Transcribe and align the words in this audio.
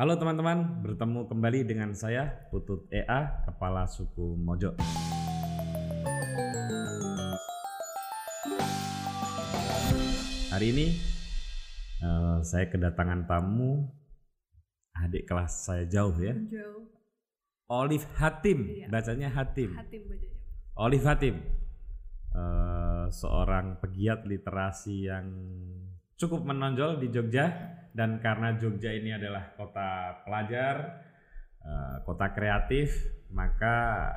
Halo 0.00 0.16
teman-teman, 0.16 0.80
bertemu 0.80 1.28
kembali 1.28 1.60
dengan 1.68 1.92
saya 1.92 2.48
Putut 2.48 2.88
EA, 2.88 3.44
Kepala 3.44 3.84
Suku 3.84 4.32
Mojo. 4.32 4.72
Hari 10.48 10.66
ini 10.72 10.96
eh, 12.00 12.38
saya 12.40 12.72
kedatangan 12.72 13.28
tamu 13.28 13.92
adik 14.96 15.28
kelas 15.28 15.68
saya 15.68 15.84
jauh 15.84 16.16
ya, 16.16 16.32
Jauh. 16.48 16.88
Olive 17.68 18.08
Hatim, 18.16 18.72
Iya. 18.72 18.88
bacanya 18.88 19.28
Hatim. 19.28 19.76
Hatim 19.76 20.08
bacanya. 20.08 20.40
Olive 20.80 21.04
Hatim, 21.04 21.36
eh, 22.40 23.04
seorang 23.12 23.76
pegiat 23.84 24.24
literasi 24.24 25.12
yang 25.12 25.28
cukup 26.20 26.44
menonjol 26.44 27.00
di 27.00 27.08
Jogja 27.08 27.48
dan 27.96 28.20
karena 28.20 28.52
Jogja 28.60 28.92
ini 28.92 29.16
adalah 29.16 29.56
kota 29.56 30.20
pelajar, 30.28 31.00
eh, 31.64 31.96
kota 32.04 32.28
kreatif, 32.36 32.92
maka 33.32 34.12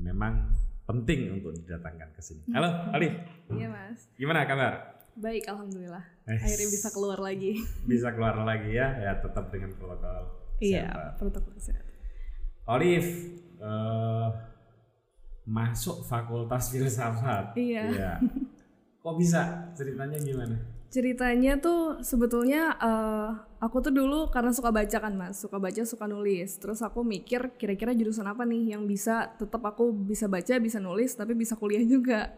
memang 0.00 0.56
penting 0.88 1.36
untuk 1.36 1.52
didatangkan 1.52 2.16
ke 2.16 2.20
sini. 2.24 2.48
Halo, 2.56 2.88
Olive, 2.96 3.20
Iya 3.52 3.68
mas. 3.68 4.08
gimana 4.16 4.48
kabar? 4.48 5.04
Baik 5.20 5.44
alhamdulillah. 5.52 6.00
Eh. 6.24 6.40
Akhirnya 6.40 6.68
bisa 6.72 6.88
keluar 6.88 7.20
lagi. 7.20 7.60
Bisa 7.90 8.08
keluar 8.14 8.38
lagi 8.46 8.72
ya, 8.72 8.88
ya 8.96 9.12
tetap 9.20 9.52
dengan 9.52 9.76
protokol. 9.76 10.24
Iya 10.64 11.12
protokol 11.20 11.52
kesehatan. 11.60 11.92
Olive, 12.72 13.10
eh, 13.60 14.28
masuk 15.44 16.08
Fakultas 16.08 16.72
Filsafat. 16.72 17.52
Iya. 17.52 18.16
Kok 19.04 19.14
bisa? 19.16 19.72
Ceritanya 19.76 20.16
gimana? 20.20 20.77
Ceritanya 20.88 21.60
tuh 21.60 22.00
sebetulnya 22.00 22.72
eh, 22.80 23.28
aku 23.60 23.84
tuh 23.84 23.92
dulu 23.92 24.32
karena 24.32 24.56
suka 24.56 24.72
baca 24.72 24.96
kan 24.96 25.12
mas, 25.12 25.36
suka 25.36 25.60
baca 25.60 25.84
suka 25.84 26.08
nulis. 26.08 26.56
Terus 26.56 26.80
aku 26.80 27.04
mikir 27.04 27.52
kira-kira 27.60 27.92
jurusan 27.92 28.24
apa 28.24 28.48
nih 28.48 28.72
yang 28.72 28.88
bisa 28.88 29.36
tetap 29.36 29.60
aku 29.68 29.92
bisa 29.92 30.24
baca 30.32 30.56
bisa 30.56 30.80
nulis 30.80 31.12
tapi 31.12 31.36
bisa 31.36 31.60
kuliah 31.60 31.84
juga. 31.84 32.32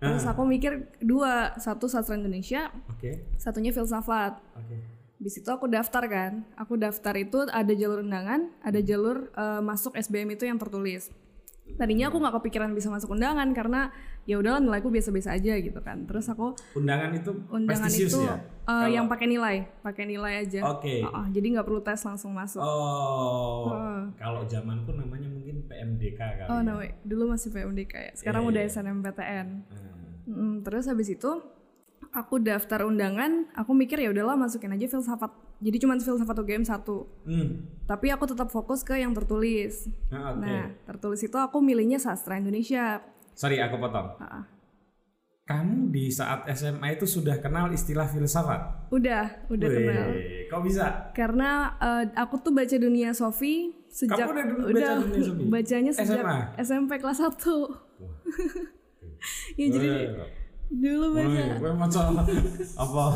Terus 0.00 0.24
aku 0.28 0.44
mikir 0.44 0.92
dua, 1.00 1.56
satu 1.56 1.88
sastra 1.88 2.18
Indonesia, 2.20 2.68
Oke, 2.92 3.24
satunya 3.40 3.72
filsafat. 3.72 4.36
oke. 4.52 4.76
Di 5.16 5.30
situ 5.32 5.48
aku 5.48 5.64
daftar 5.64 6.04
kan. 6.04 6.44
Aku 6.60 6.76
daftar 6.76 7.16
itu 7.16 7.48
ada 7.48 7.72
jalur 7.72 8.04
undangan, 8.04 8.52
ada 8.60 8.84
jalur 8.84 9.32
eh, 9.32 9.60
masuk 9.64 9.96
SBM 9.96 10.36
itu 10.36 10.44
yang 10.44 10.60
tertulis. 10.60 11.08
Tadinya 11.64 12.06
aku 12.06 12.20
nggak 12.20 12.34
kepikiran 12.38 12.70
bisa 12.70 12.86
masuk 12.86 13.10
undangan 13.10 13.50
karena 13.50 13.90
ya 14.24 14.36
udahlah 14.36 14.60
nilaiku 14.60 14.88
biasa-biasa 14.88 15.34
aja 15.34 15.58
gitu 15.58 15.80
kan. 15.80 16.04
Terus 16.04 16.28
aku 16.28 16.54
Undangan 16.72 17.10
itu 17.10 17.30
undangan 17.48 17.88
itu 17.88 18.18
ya? 18.20 18.36
eh, 18.36 18.40
Kalau- 18.62 18.92
yang 18.92 19.06
pakai 19.08 19.26
nilai, 19.26 19.56
pakai 19.80 20.04
nilai 20.04 20.32
aja. 20.40 20.60
Oke. 20.70 21.02
Heeh, 21.02 21.26
jadi 21.32 21.46
nggak 21.50 21.66
perlu 21.66 21.80
tes 21.80 21.98
langsung 21.98 22.30
masuk. 22.30 22.62
Oh, 22.62 23.72
Heeh. 23.72 24.00
kalau 24.14 24.46
zamanku 24.46 24.92
namanya 24.92 25.26
mungkin 25.26 25.64
PMDK 25.64 26.20
kali. 26.38 26.48
Oh, 26.48 26.60
ya. 26.60 26.62
no, 26.62 26.74
dulu 27.02 27.32
masih 27.32 27.50
PMDK 27.50 27.92
ya. 27.92 28.12
Sekarang 28.14 28.44
Iya, 28.44 28.50
udah 28.50 28.62
iya. 28.62 28.70
SNMPTN. 28.70 29.46
Hmm. 29.66 29.92
Mm, 30.24 30.54
terus 30.62 30.84
habis 30.86 31.08
itu 31.10 31.30
aku 32.14 32.38
daftar 32.38 32.86
undangan, 32.86 33.50
aku 33.58 33.74
mikir 33.74 33.98
ya 33.98 34.14
udahlah 34.14 34.38
masukin 34.38 34.70
aja 34.70 34.86
filsafat. 34.86 35.34
Jadi 35.58 35.76
cuma 35.82 35.98
filsafat 35.98 36.36
UGM 36.38 36.62
satu. 36.62 37.10
Hmm. 37.26 37.66
Tapi 37.84 38.14
aku 38.14 38.30
tetap 38.30 38.48
fokus 38.54 38.86
ke 38.86 38.94
yang 38.94 39.10
tertulis. 39.10 39.90
Nah, 40.08 40.30
oke. 40.32 40.38
Nah, 40.40 40.64
tertulis 40.86 41.20
itu 41.20 41.34
aku 41.34 41.58
milihnya 41.58 41.98
sastra 41.98 42.38
Indonesia. 42.38 43.02
Sorry, 43.34 43.58
aku 43.58 43.74
potong. 43.82 44.14
Ah, 44.22 44.46
Kamu 45.44 45.92
di 45.92 46.08
saat 46.08 46.48
SMA 46.56 46.96
itu 46.96 47.04
sudah 47.04 47.36
kenal 47.36 47.68
istilah 47.68 48.08
filsafat? 48.08 48.88
udah, 48.88 49.44
udah 49.52 49.68
Wih, 49.68 49.76
kenal. 49.76 50.08
Kok 50.48 50.60
bisa? 50.64 50.86
Karena 51.12 51.74
eh, 51.76 52.04
aku 52.16 52.40
tuh 52.40 52.54
baca 52.54 52.76
dunia 52.78 53.12
Sofi 53.12 53.74
sejak 53.92 54.24
Kamu 54.24 54.32
udah 54.32 54.44
dulu 54.48 54.62
baca 54.72 54.92
Dunia 55.04 55.20
Sofi? 55.20 55.44
bacanya 55.52 55.92
sejak 55.92 56.22
SMA? 56.24 56.38
SMP 56.62 56.90
kelas 56.96 57.20
1. 57.20 57.36
ya 59.60 59.66
jadi 59.68 59.90
dulu. 60.78 61.06
Wih, 61.18 61.58
gue 61.58 61.72
macam 61.74 62.02
apa? 62.18 63.10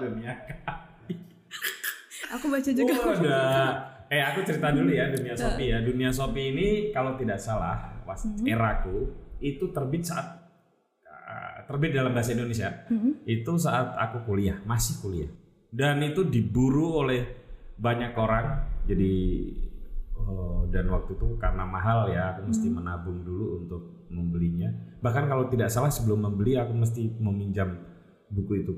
Dunia 0.00 0.32
Aku 2.30 2.46
baca 2.46 2.70
juga. 2.70 2.94
Oh, 2.94 3.10
udah. 3.18 3.70
Eh 4.10 4.22
aku 4.22 4.42
cerita 4.42 4.74
dulu 4.74 4.90
ya 4.90 5.10
dunia 5.10 5.34
Shopee 5.34 5.70
ya. 5.70 5.78
Dunia 5.82 6.10
Shopee 6.10 6.54
ini 6.54 6.68
kalau 6.94 7.14
tidak 7.18 7.38
salah 7.38 8.02
pas 8.06 8.18
eraku 8.42 9.10
itu 9.38 9.70
terbit 9.70 10.02
saat 10.02 10.50
uh, 11.06 11.62
terbit 11.66 11.94
dalam 11.94 12.14
bahasa 12.14 12.34
Indonesia. 12.34 12.86
Itu 13.26 13.58
saat 13.58 13.94
aku 13.98 14.26
kuliah, 14.30 14.58
masih 14.66 14.98
kuliah. 15.02 15.30
Dan 15.70 16.02
itu 16.02 16.26
diburu 16.26 17.06
oleh 17.06 17.22
banyak 17.78 18.14
orang. 18.18 18.66
Jadi 18.86 19.14
oh, 20.18 20.66
dan 20.70 20.90
waktu 20.90 21.14
itu 21.14 21.38
karena 21.38 21.62
mahal 21.66 22.10
ya, 22.10 22.34
aku 22.34 22.50
mesti 22.50 22.66
menabung 22.70 23.22
dulu 23.22 23.46
untuk 23.62 23.82
membelinya. 24.10 24.68
Bahkan 24.98 25.24
kalau 25.24 25.46
tidak 25.46 25.70
salah 25.70 25.88
sebelum 25.88 26.20
membeli 26.20 26.54
aku 26.54 26.74
mesti 26.74 27.14
meminjam 27.16 27.78
buku 28.28 28.52
itu 28.60 28.72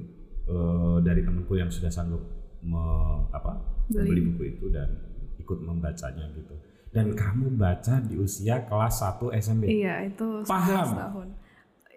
eh, 0.45 0.97
dari 1.01 1.21
temanku 1.21 1.57
yang 1.57 1.69
sudah 1.69 1.89
sanggup 1.89 2.21
me- 2.63 3.27
apa 3.29 3.59
Beli. 3.89 4.07
membeli 4.07 4.23
buku 4.29 4.43
itu 4.53 4.67
dan 4.69 4.89
ikut 5.37 5.59
membacanya 5.59 6.29
gitu. 6.33 6.55
Dan 6.93 7.17
kamu 7.17 7.57
baca 7.57 8.05
di 8.05 8.15
usia 8.15 8.63
kelas 8.63 9.01
1 9.01 9.33
SMP. 9.33 9.65
Iya, 9.65 10.05
itu 10.07 10.45
Paham? 10.45 10.93
11 10.93 11.01
tahun. 11.01 11.29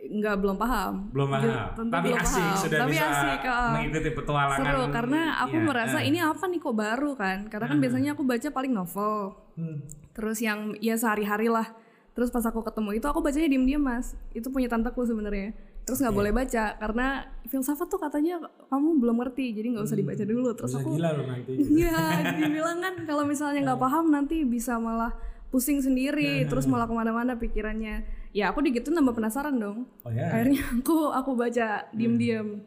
Enggak 0.05 0.35
belum 0.37 0.55
paham. 0.55 0.93
Belum 1.11 1.27
paham. 1.27 1.49
tentu 1.73 1.91
Tapi 1.91 2.07
belum 2.07 2.21
asik 2.21 2.39
paham. 2.39 2.61
sudah 2.61 2.79
Tapi 2.79 2.91
bisa 2.93 3.05
asik, 3.09 3.41
ah. 3.43 3.71
mengikuti 3.73 4.09
petualangan. 4.13 4.57
Seru 4.61 4.83
karena 4.93 5.21
aku 5.41 5.57
Iya, 5.57 5.65
merasa 5.65 5.97
eh. 5.99 6.05
ini 6.05 6.19
apa 6.21 6.43
nih 6.45 6.59
kok 6.61 6.75
baru 6.77 7.11
kan? 7.17 7.37
Karena 7.49 7.65
kan 7.67 7.77
biasanya 7.81 8.09
aku 8.13 8.23
baca 8.23 8.47
paling 8.47 8.71
novel. 8.71 9.15
Hmm. 9.57 9.77
Terus 10.13 10.37
yang 10.39 10.59
ya 10.79 10.95
sehari-hari 10.95 11.49
lah. 11.49 11.67
Terus 12.15 12.31
pas 12.31 12.47
aku 12.47 12.63
ketemu 12.63 12.95
itu 12.95 13.05
aku 13.11 13.19
bacanya 13.19 13.51
diem-diem 13.51 13.83
mas. 13.83 14.15
Itu 14.31 14.47
punya 14.47 14.71
tanteku 14.71 15.03
sebenarnya. 15.03 15.51
Terus 15.83 15.99
nggak 15.99 16.15
boleh 16.15 16.31
baca 16.31 16.79
karena 16.79 17.07
filsafat 17.51 17.91
tuh 17.91 17.99
katanya 17.99 18.39
kamu 18.71 19.03
belum 19.03 19.19
ngerti, 19.19 19.51
jadi 19.51 19.75
nggak 19.75 19.85
usah 19.85 19.99
dibaca 19.99 20.23
dulu. 20.23 20.49
Terus 20.55 20.71
Bisa 20.71 20.79
aku 20.81 20.89
gila 20.95 21.09
loh 21.11 21.25
nanti. 21.27 21.51
Iya, 21.83 21.99
dibilang 22.39 22.79
kan 22.79 22.93
kalau 23.03 23.23
misalnya 23.27 23.59
nggak 23.67 23.81
paham 23.83 24.05
nanti 24.09 24.47
bisa 24.47 24.79
malah 24.79 25.11
pusing 25.51 25.83
sendiri, 25.83 26.47
terus 26.49 26.65
malah 26.65 26.87
ke 26.87 26.95
mana-mana 26.95 27.35
pikirannya. 27.35 28.07
Ya 28.31 28.51
aku 28.51 28.63
digitu 28.63 28.95
nambah 28.95 29.15
penasaran 29.15 29.55
dong. 29.59 29.83
Oh 30.07 30.11
ya. 30.11 30.31
Akhirnya 30.31 30.63
aku 30.79 31.11
aku 31.11 31.31
baca 31.35 31.91
diem-diem. 31.91 32.63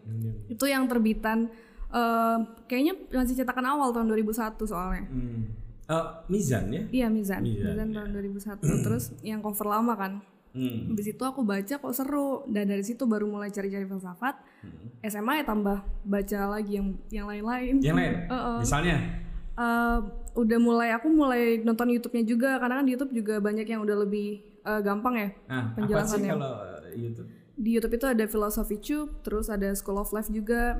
Itu 0.53 0.69
yang 0.69 0.85
terbitan 0.93 1.49
eh, 1.89 2.37
kayaknya 2.69 3.01
masih 3.17 3.35
cetakan 3.35 3.65
awal 3.65 3.97
tahun 3.97 4.13
2001 4.13 4.61
soalnya. 4.69 5.09
Hmm. 5.09 5.68
Eh, 5.89 6.05
Mizan 6.29 6.69
ya? 6.69 6.83
Iya 6.93 7.07
Mizan, 7.09 7.41
Mizan, 7.41 7.73
Mizan, 7.73 7.89
tahun 7.97 8.09
2001. 8.13 8.61
terus 8.85 9.05
yang 9.25 9.41
cover 9.41 9.67
lama 9.73 9.97
kan. 9.97 10.13
Hmm. 10.53 10.93
Habis 10.93 11.17
itu 11.17 11.23
aku 11.25 11.45
baca 11.45 11.75
kok 11.77 11.93
seru 11.93 12.45
dan 12.49 12.69
dari 12.69 12.85
situ 12.85 13.05
baru 13.05 13.25
mulai 13.25 13.49
cari-cari 13.49 13.85
filsafat. 13.85 14.37
SMA 15.01 15.41
ya 15.41 15.45
tambah 15.49 15.81
baca 16.05 16.41
lagi 16.53 16.77
yang 16.77 16.89
yang 17.09 17.27
lain-lain. 17.29 17.81
Yang 17.81 17.97
lain? 17.97 18.15
Heeh. 18.33 18.59
Misalnya? 18.61 18.97
Eh, 19.59 19.99
udah 20.39 20.59
mulai 20.61 20.89
aku 20.93 21.09
mulai 21.09 21.59
nonton 21.61 21.91
YouTube-nya 21.91 22.25
juga 22.25 22.51
karena 22.61 22.79
kan 22.79 22.85
di 22.87 22.93
YouTube 22.95 23.13
juga 23.17 23.35
banyak 23.41 23.67
yang 23.67 23.81
udah 23.83 23.97
lebih 24.07 24.29
eh, 24.63 24.81
gampang 24.87 25.15
ya 25.19 25.29
Nah, 25.51 25.57
apa 25.57 25.67
sih 25.67 25.75
penjelasannya. 25.83 26.31
kalau 26.31 26.55
YouTube? 26.95 27.29
Di 27.59 27.71
YouTube 27.75 27.95
itu 27.99 28.07
ada 28.07 28.25
Philosophy 28.31 28.77
Tube, 28.79 29.11
terus 29.27 29.51
ada 29.51 29.75
School 29.75 29.99
of 29.99 30.15
Life 30.15 30.31
juga. 30.31 30.79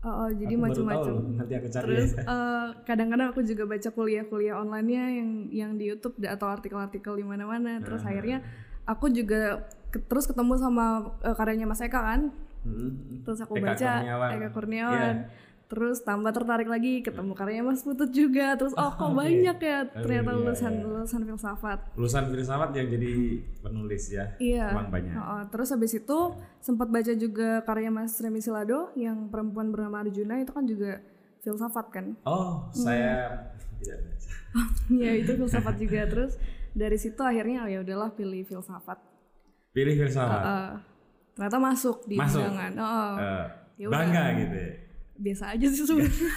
Eh, 0.00 0.08
eh, 0.08 0.30
jadi 0.34 0.54
macam-macam. 0.56 1.14
Nanti 1.36 1.52
aku 1.54 1.68
cari 1.68 1.84
Terus 1.84 2.10
ya. 2.16 2.22
eh, 2.32 2.66
kadang-kadang 2.82 3.28
aku 3.30 3.40
juga 3.44 3.68
baca 3.68 3.88
kuliah-kuliah 3.90 4.56
online-nya 4.56 5.04
yang 5.12 5.30
yang 5.52 5.70
di 5.76 5.92
YouTube 5.92 6.16
atau 6.20 6.48
artikel-artikel 6.48 7.20
di 7.20 7.24
mana-mana. 7.24 7.84
Terus 7.84 8.00
akhirnya 8.02 8.40
aku 8.84 9.12
juga 9.12 9.68
ke- 9.90 10.00
terus 10.00 10.24
ketemu 10.24 10.56
sama 10.56 10.84
eh, 11.20 11.36
karyanya 11.36 11.68
Mas 11.68 11.84
Eka 11.84 12.00
kan. 12.00 12.32
Hmm. 12.60 13.24
Terus 13.24 13.40
aku 13.40 13.56
Eka 13.56 13.64
baca 13.66 13.90
Kurniawan. 13.94 14.28
Eka 14.32 14.48
Kurniawan. 14.50 14.96
Iya. 14.96 15.12
Terus 15.70 16.02
tambah 16.02 16.34
tertarik 16.34 16.66
lagi 16.66 16.98
ketemu 16.98 17.30
karyanya 17.30 17.62
Mas 17.70 17.86
Putut 17.86 18.10
juga. 18.10 18.58
Terus 18.58 18.74
oh 18.74 18.90
kok 18.90 19.14
banyak 19.22 19.54
ya 19.62 19.78
ternyata 19.86 20.30
iya, 20.34 20.38
lulusan 20.42 20.72
iya. 20.74 20.82
lulusan 20.82 21.20
filsafat. 21.22 21.78
Lulusan 21.94 22.24
filsafat 22.26 22.70
yang 22.74 22.90
jadi 22.90 23.12
penulis 23.62 24.02
ya. 24.10 24.34
Iya. 24.42 24.74
Emang 24.74 24.90
banyak. 24.90 25.14
Heeh, 25.14 25.42
terus 25.54 25.70
habis 25.70 25.94
itu 25.94 26.18
sempat 26.58 26.90
baca 26.90 27.14
juga 27.14 27.62
karya 27.62 27.94
Mas 27.94 28.18
Remi 28.18 28.42
Silado 28.42 28.90
yang 28.98 29.30
perempuan 29.30 29.70
bernama 29.70 30.02
Arjuna 30.02 30.42
itu 30.42 30.50
kan 30.50 30.66
juga 30.66 30.98
filsafat 31.46 31.86
kan. 31.94 32.06
Oh, 32.26 32.66
saya 32.74 33.46
tidak 33.78 34.10
baca. 34.10 34.30
ya 35.06 35.12
itu 35.14 35.38
filsafat 35.38 35.78
juga 35.78 36.02
terus 36.10 36.34
dari 36.74 36.98
situ 36.98 37.22
akhirnya 37.22 37.62
oh 37.62 37.70
ya 37.70 37.78
udahlah 37.86 38.10
pilih 38.10 38.42
filsafat. 38.42 38.98
Pilih 39.70 39.94
filsafat. 40.02 40.42
Eh, 40.42 40.72
ternyata 41.38 41.58
masuk 41.62 42.10
di 42.10 42.18
Masuk. 42.18 42.42
undangan. 42.42 42.72
Oh, 42.74 43.14
udah. 43.22 43.86
bangga 43.86 44.24
gitu 44.34 44.58
ya. 44.58 44.89
Biasa 45.20 45.54
aja 45.54 45.66
sih 45.68 45.84
sebenarnya. 45.84 46.30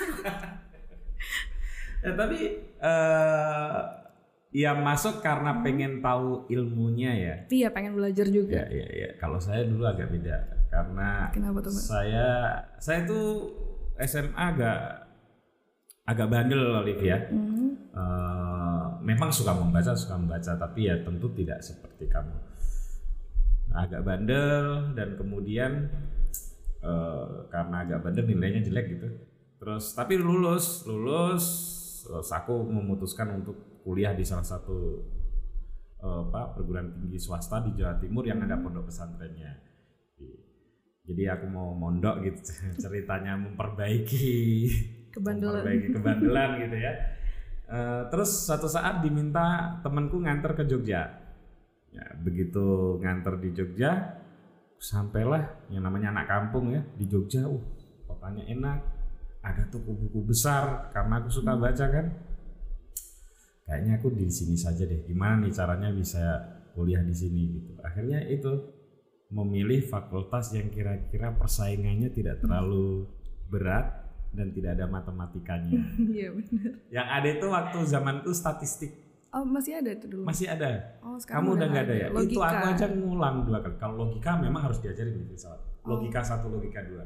Ya, 2.04 2.12
tapi 2.20 2.40
eh 2.84 3.80
ya 4.54 4.72
masuk 4.78 5.26
karena 5.26 5.66
pengen 5.66 6.04
tahu 6.04 6.46
ilmunya 6.52 7.12
ya. 7.16 7.36
Tapi 7.50 7.66
ya 7.66 7.70
pengen 7.74 7.98
belajar 7.98 8.30
juga. 8.30 8.54
Ya, 8.54 8.66
ya, 8.70 8.88
ya. 8.92 9.10
Kalau 9.18 9.42
saya 9.42 9.66
dulu 9.66 9.88
agak 9.88 10.14
beda 10.14 10.38
karena 10.70 11.30
Kenapa 11.34 11.62
tuh, 11.62 11.74
saya 11.74 12.62
saya 12.78 13.06
tuh 13.06 13.50
SMA 13.98 14.44
agak 14.58 14.80
agak 16.06 16.28
bandel 16.30 16.84
Olivia. 16.84 17.18
Mhm. 17.32 17.94
Eh, 17.94 18.86
memang 19.06 19.30
suka 19.30 19.54
membaca, 19.54 19.94
suka 19.94 20.18
membaca, 20.18 20.52
tapi 20.58 20.90
ya 20.90 20.98
tentu 21.06 21.30
tidak 21.38 21.62
seperti 21.62 22.10
kamu. 22.10 22.38
Agak 23.74 24.02
bandel 24.06 24.94
dan 24.94 25.18
kemudian 25.18 25.90
eh, 26.84 27.28
karena 27.48 27.88
agak 27.88 28.04
bandel 28.04 28.28
nilainya 28.28 28.62
jelek 28.68 28.86
gitu. 29.00 29.08
Terus 29.64 29.96
tapi 29.96 30.20
lulus, 30.20 30.84
lulus, 30.84 31.46
terus 32.04 32.30
aku 32.36 32.68
memutuskan 32.68 33.40
untuk 33.40 33.82
kuliah 33.88 34.12
di 34.12 34.28
salah 34.28 34.44
satu 34.44 34.78
eh, 36.04 36.22
apa 36.30 36.54
perguruan 36.60 36.92
tinggi 37.00 37.18
swasta 37.18 37.64
di 37.64 37.72
Jawa 37.80 37.96
Timur 37.98 38.28
yang 38.28 38.44
ada 38.44 38.60
pondok 38.60 38.92
pesantrennya. 38.92 39.72
Jadi 41.04 41.28
aku 41.28 41.46
mau 41.52 41.76
mondok 41.76 42.24
gitu 42.24 42.40
ceritanya 42.84 43.36
memperbaiki 43.36 44.32
Kebandelan. 45.12 45.62
memperbaiki 45.64 45.88
kebandelan 45.92 46.50
gitu 46.64 46.78
ya. 46.80 46.94
Eh, 47.64 48.02
terus 48.12 48.32
suatu 48.48 48.68
saat 48.72 49.04
diminta 49.04 49.80
temanku 49.84 50.20
nganter 50.20 50.56
ke 50.56 50.64
Jogja. 50.68 51.20
Ya, 51.94 52.06
begitu 52.18 52.98
nganter 53.04 53.38
di 53.38 53.54
Jogja, 53.54 54.18
sampailah 54.84 55.72
yang 55.72 55.88
namanya 55.88 56.12
anak 56.12 56.28
kampung 56.28 56.76
ya 56.76 56.84
di 57.00 57.08
Jogja. 57.08 57.48
Uh, 57.48 57.64
kotanya 58.04 58.44
enak, 58.52 58.84
ada 59.40 59.64
toko 59.72 59.96
buku 59.96 60.28
besar 60.28 60.92
karena 60.92 61.24
aku 61.24 61.32
suka 61.32 61.56
baca 61.56 61.86
kan. 61.88 62.12
Kayaknya 63.64 63.92
aku 63.96 64.12
di 64.12 64.28
sini 64.28 64.60
saja 64.60 64.84
deh. 64.84 65.08
Gimana 65.08 65.48
nih 65.48 65.56
caranya 65.56 65.90
bisa 65.96 66.20
kuliah 66.76 67.00
di 67.00 67.16
sini 67.16 67.42
gitu. 67.48 67.80
Akhirnya 67.80 68.28
itu 68.28 68.52
memilih 69.32 69.88
fakultas 69.88 70.52
yang 70.52 70.68
kira-kira 70.68 71.32
persaingannya 71.34 72.12
tidak 72.12 72.44
terlalu 72.44 73.08
berat 73.48 74.04
dan 74.36 74.52
tidak 74.52 74.76
ada 74.78 74.86
matematikanya. 74.92 75.80
Iya 76.14 76.36
benar. 76.36 76.72
Yang 76.92 77.08
ada 77.08 77.28
itu 77.32 77.48
waktu 77.48 77.78
zamanku 77.88 78.32
statistik 78.36 78.92
Oh 79.34 79.42
masih 79.44 79.74
ada 79.76 79.90
itu 79.90 80.06
dulu. 80.06 80.24
masih 80.24 80.46
ada. 80.46 80.70
Oh 81.02 81.18
sekarang 81.18 81.42
Kamu 81.42 81.50
udah 81.58 81.68
nggak 81.68 81.84
ada 81.84 81.96
ya? 81.96 82.08
Itu 82.08 82.18
Logika. 82.38 82.48
aku 82.48 82.66
aja 82.70 82.86
ngulang 82.88 83.36
dua 83.44 83.60
kali. 83.60 83.76
Kalau 83.76 83.96
logika 84.00 84.32
memang 84.38 84.62
harus 84.64 84.78
diajarin 84.78 85.16
di 85.16 85.26
filsafat. 85.26 85.58
Oh. 85.82 85.90
Logika 85.90 86.22
satu, 86.22 86.48
logika 86.48 86.86
dua. 86.86 87.04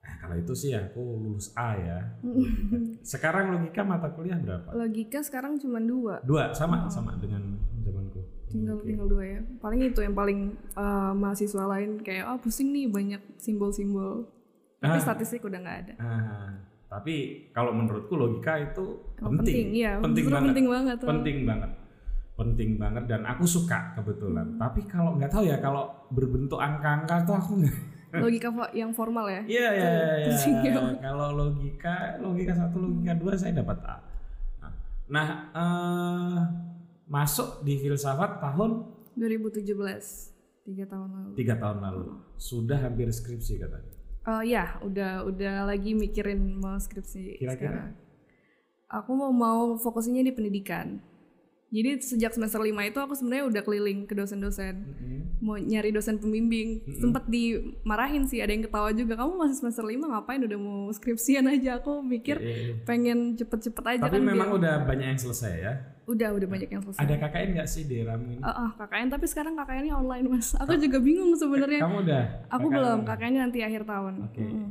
Nah, 0.00 0.14
kalau 0.16 0.34
itu 0.34 0.54
sih 0.54 0.70
aku 0.70 0.96
lulus 0.96 1.52
A 1.52 1.76
ya. 1.76 1.98
Logika. 2.22 2.76
Sekarang 3.12 3.52
logika 3.52 3.82
mata 3.82 4.08
kuliah 4.08 4.36
berapa? 4.36 4.72
Logika 4.72 5.20
sekarang 5.20 5.56
cuma 5.56 5.76
dua. 5.76 6.22
Dua 6.22 6.50
sama 6.50 6.88
sama 6.88 7.12
dengan 7.16 7.58
zamanku. 7.80 8.22
Tinggal 8.46 8.78
Oke. 8.78 8.86
tinggal 8.86 9.06
dua 9.06 9.24
ya. 9.26 9.40
Paling 9.58 9.80
itu 9.84 10.00
yang 10.00 10.14
paling 10.14 10.38
eh, 10.56 11.12
mahasiswa 11.12 11.64
lain 11.68 12.00
kayak 12.00 12.24
oh 12.26 12.38
pusing 12.38 12.70
nih 12.70 12.86
banyak 12.86 13.20
simbol-simbol. 13.36 14.24
Tapi 14.78 14.94
Ah. 14.94 15.02
statistik 15.02 15.42
udah 15.42 15.58
nggak 15.58 15.78
ada. 15.82 15.94
Ah, 15.98 16.48
tapi 16.86 17.14
kalau 17.50 17.74
menurutku 17.74 18.14
logika 18.14 18.56
itu 18.56 19.02
Oh, 19.16 19.32
penting, 19.32 19.72
iya. 19.72 19.96
penting 19.98 20.28
banget, 20.28 20.48
penting 20.52 20.66
banget. 20.68 20.96
penting 21.00 21.38
banget, 21.42 21.70
penting 22.36 22.70
banget 22.76 23.04
dan 23.08 23.22
aku 23.24 23.44
suka 23.44 23.96
kebetulan. 23.96 24.44
Hmm. 24.54 24.60
Tapi 24.60 24.80
kalau 24.84 25.16
nggak 25.16 25.32
tahu 25.32 25.44
ya 25.44 25.56
kalau 25.58 25.88
berbentuk 26.08 26.60
angka-angka 26.60 27.24
tuh 27.24 27.34
aku 27.34 27.52
nggak. 27.64 27.76
Logika 28.22 28.48
yang 28.72 28.92
formal 28.92 29.26
ya. 29.26 29.42
Iya 29.44 29.68
iya 29.72 29.88
iya. 30.22 30.26
pusing 30.30 30.56
ya. 30.62 30.72
Kalau 31.02 31.32
logika, 31.32 32.16
logika 32.16 32.52
satu, 32.54 32.76
logika 32.78 33.12
dua 33.12 33.32
saya 33.34 33.56
dapat 33.56 33.76
A. 33.84 33.96
Nah, 34.62 34.72
Nah, 35.06 35.28
eh, 35.52 36.38
masuk 37.06 37.62
di 37.62 37.76
filsafat 37.76 38.38
tahun 38.38 38.84
2017. 39.14 40.32
Tiga 40.64 40.84
tahun 40.84 41.08
lalu. 41.08 41.30
tiga 41.34 41.54
tahun 41.56 41.78
lalu, 41.78 42.04
sudah 42.34 42.78
hampir 42.80 43.06
skripsi 43.06 43.54
katanya. 43.56 43.95
Oh 44.26 44.42
ya, 44.42 44.76
udah 44.82 45.22
udah 45.30 45.54
lagi 45.70 45.94
mikirin 45.94 46.58
mau 46.58 46.76
skripsi 46.82 47.38
Kira-kira? 47.38 47.50
sekarang. 47.54 47.90
Aku 48.90 49.10
mau 49.18 49.30
mau 49.34 49.78
fokusnya 49.78 50.22
di 50.26 50.32
pendidikan. 50.34 50.98
Jadi 51.76 51.90
sejak 52.00 52.32
semester 52.32 52.56
5 52.56 52.72
itu 52.82 52.96
aku 52.96 53.12
sebenarnya 53.12 53.44
udah 53.46 53.62
keliling 53.62 53.98
ke 54.02 54.16
dosen-dosen. 54.16 54.74
Mau 55.38 55.54
nyari 55.54 55.92
dosen 55.92 56.16
pembimbing. 56.16 56.80
Sempet 56.96 57.28
dimarahin 57.28 58.24
sih, 58.24 58.40
ada 58.40 58.48
yang 58.48 58.64
ketawa 58.64 58.88
juga. 58.90 59.12
Kamu 59.14 59.36
masih 59.36 59.56
semester 59.58 59.84
5 59.84 60.08
ngapain 60.08 60.40
udah 60.40 60.56
mau 60.56 60.88
skripsian 60.88 61.44
aja? 61.44 61.76
Aku 61.76 62.00
mikir 62.00 62.40
Iya. 62.40 62.80
pengen 62.82 63.36
cepet-cepet 63.36 63.84
aja 63.86 64.00
Tapi 64.02 64.16
kan. 64.16 64.24
memang 64.24 64.48
biar- 64.48 64.56
udah 64.56 64.74
banyak 64.82 65.06
yang 65.06 65.20
selesai 65.20 65.52
ya. 65.54 65.72
udah 66.06 66.28
udah 66.32 66.46
banyak 66.46 66.70
yang 66.70 66.80
selesai. 66.80 67.02
Ada 67.02 67.14
KKN 67.18 67.48
nggak 67.52 67.68
sih 67.68 67.82
di 67.84 67.98
Ramu 68.00 68.30
ini? 68.30 68.40
Ah, 68.40 68.54
ah, 68.56 68.70
KKN 68.78 69.10
tapi 69.10 69.26
sekarang 69.26 69.52
KKN-nya 69.54 69.94
online 69.96 70.26
mas. 70.30 70.54
Aku 70.54 70.78
juga 70.78 70.96
bingung 70.98 71.34
sebenarnya. 71.34 71.82
Kamu 71.82 71.98
udah? 72.00 72.24
Aku 72.48 72.66
KKN? 72.66 72.72
belum, 72.72 72.98
KKN-nya 73.04 73.40
nanti 73.42 73.58
akhir 73.60 73.82
tahun. 73.84 74.14
Oke. 74.24 74.38
Mm. 74.40 74.68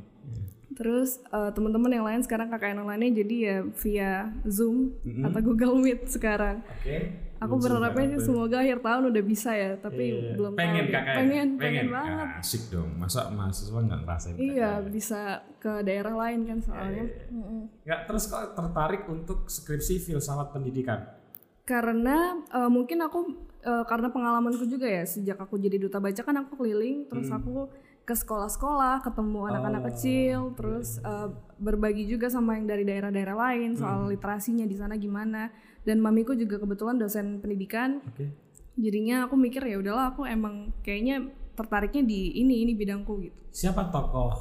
Terus 0.75 1.23
eh, 1.25 1.51
teman-teman 1.55 1.87
yang 1.87 2.05
lain 2.05 2.21
sekarang 2.21 2.51
KKN 2.51 2.83
online-nya 2.83 3.11
jadi 3.23 3.35
ya 3.39 3.57
via 3.79 4.11
Zoom 4.43 4.91
atau 5.23 5.39
Google 5.41 5.79
Meet 5.79 6.11
sekarang. 6.11 6.59
Oke. 6.61 7.23
Aku 7.35 7.59
berharapnya 7.59 8.15
sih 8.15 8.31
semoga 8.31 8.63
akhir 8.63 8.79
tahun 8.79 9.11
udah 9.11 9.23
bisa 9.23 9.51
ya, 9.51 9.75
tapi 9.75 10.07
Iya. 10.07 10.39
belum 10.39 10.51
pengen 10.55 10.85
tahu. 10.87 10.95
KKN. 10.95 11.15
Pengen, 11.19 11.47
pengen, 11.59 11.85
banget. 11.91 12.27
Ah, 12.31 12.39
asik 12.39 12.63
dong. 12.71 12.89
Masa 12.95 13.27
mahasiswa 13.27 13.75
nggak 13.75 13.99
ngerasain? 14.03 14.35
Iya, 14.39 14.71
bisa 14.87 15.19
ke 15.59 15.83
daerah 15.83 16.15
lain 16.15 16.47
kan 16.47 16.57
soalnya. 16.63 17.05
Iya, 17.05 17.27
Mm-mm. 17.31 17.61
Nggak 17.83 17.99
terus 18.07 18.23
kok 18.31 18.55
tertarik 18.55 19.03
untuk 19.11 19.51
skripsi 19.51 19.99
filsafat 20.01 20.55
pendidikan? 20.55 21.03
Karena 21.67 22.39
eh, 22.39 22.69
mungkin 22.71 23.03
aku 23.03 23.19
eh, 23.61 23.83
karena 23.83 24.07
pengalamanku 24.09 24.65
juga 24.65 24.87
ya 24.87 25.03
sejak 25.03 25.35
aku 25.35 25.57
jadi 25.57 25.75
duta 25.75 25.99
baca 25.99 26.21
kan 26.21 26.35
aku 26.39 26.55
keliling 26.55 27.09
terus 27.09 27.27
aku 27.29 27.67
ke 28.05 28.13
sekolah-sekolah 28.13 29.01
ketemu 29.01 29.39
anak-anak 29.49 29.81
Oh, 29.81 29.87
kecil 29.89 30.39
terus 30.53 31.01
eh, 31.01 31.29
berbagi 31.57 32.05
juga 32.05 32.29
sama 32.29 32.55
yang 32.55 32.69
dari 32.69 32.85
daerah-daerah 32.85 33.33
lain 33.33 33.73
soal 33.73 34.07
literasinya 34.13 34.63
di 34.69 34.77
sana 34.77 34.95
gimana. 34.95 35.49
Dan 35.85 36.01
mamiku 36.01 36.33
juga 36.33 36.57
kebetulan 36.61 36.97
dosen 36.97 37.41
pendidikan. 37.41 38.01
Oke. 38.05 38.29
jadinya 38.75 39.23
aku 39.23 39.39
mikir 39.39 39.63
ya 39.63 39.79
udahlah 39.79 40.11
aku 40.11 40.27
emang 40.27 40.75
kayaknya 40.83 41.31
tertariknya 41.55 42.03
di 42.03 42.35
ini 42.43 42.67
ini 42.67 42.75
bidangku 42.75 43.23
gitu. 43.23 43.37
Siapa 43.55 43.87
tokoh 43.87 44.35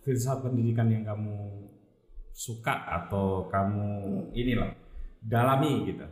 filsafat 0.00 0.48
pendidikan 0.48 0.88
yang 0.88 1.04
kamu 1.04 1.36
suka 2.32 2.72
atau 2.88 3.44
kamu 3.52 3.84
inilah 4.32 4.72
dalami 5.20 5.92
gitu? 5.92 6.06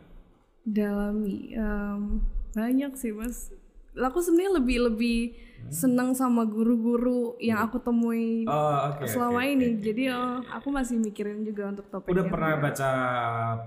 dalami 0.65 1.53
em, 1.53 2.25
banyak 2.57 2.97
sih 2.97 3.13
mas 3.13 3.53
aku 3.97 4.19
sebenarnya 4.19 4.53
lebih 4.55 4.77
lebih 4.85 5.19
senang 5.67 6.13
sama 6.13 6.45
guru-guru 6.45 7.33
yang 7.39 7.57
aku 7.59 7.79
temui 7.79 8.45
Oh, 8.45 8.53
oke. 8.87 9.07
selama 9.07 9.39
oke, 9.39 9.49
ini 9.49 9.67
oke. 9.71 9.81
jadi 9.81 10.03
oh, 10.11 10.37
aku 10.47 10.67
masih 10.69 10.95
mikirin 10.95 11.41
juga 11.41 11.69
untuk 11.69 11.87
topik 11.87 12.07
Udah 12.07 12.25
pernah 12.25 12.53
baca 12.59 12.89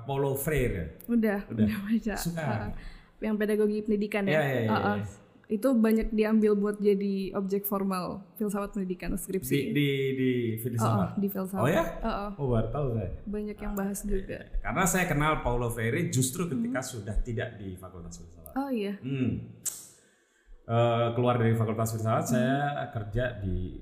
Paulo 0.01 0.35
Freire? 0.35 1.03
udah 1.07 1.43
Udah. 1.45 1.65
udah 1.65 1.79
baca 1.83 2.15
Suka? 2.15 2.39
Ah, 2.39 2.71
yang 3.19 3.35
pedagogi 3.35 3.83
pendidikan 3.83 4.23
ya 4.25 4.31
Iya, 4.31 4.43
iya, 4.45 4.61
iya, 4.61 4.71
Ah, 4.71 4.79
ah. 4.87 4.97
iya. 4.97 5.07
itu 5.49 5.69
banyak 5.73 6.13
diambil 6.13 6.53
buat 6.55 6.77
jadi 6.77 7.33
objek 7.33 7.65
formal 7.65 8.21
filsafat 8.35 8.69
pendidikan 8.71 9.11
Di 9.11 9.19
skripsi 9.19 9.59
di 9.69 9.89
di 10.13 10.31
Oh, 10.31 10.55
oh, 10.55 10.61
filsafat. 10.61 11.09
di 11.17 11.27
filsafat 11.27 11.59
Oh 11.59 11.69
ya? 11.69 11.83
Oh, 11.99 12.07
oh. 12.07 12.31
Oh 12.37 12.47
baru 12.49 12.69
tahu 12.69 12.87
saya. 12.95 13.11
banyak 13.27 13.57
yang 13.59 13.75
bahas 13.75 13.99
juga 14.05 14.39
Karena 14.59 14.85
saya 14.85 15.05
kenal 15.05 15.41
Paulo 15.41 15.67
Freire 15.67 16.05
justru 16.07 16.47
ketika 16.47 16.79
sudah 16.81 17.17
tidak 17.19 17.57
di 17.57 17.75
Fakultas 17.75 18.21
Filsafat. 18.21 18.55
oh 18.55 18.71
iya 18.71 18.95
Hmm. 19.01 19.41
Eh, 20.69 21.09
keluar 21.17 21.41
dari 21.41 21.57
Fakultas 21.57 21.97
Filsafat 21.97 22.27
saya 22.29 22.85
kerja 22.93 23.41
di 23.41 23.73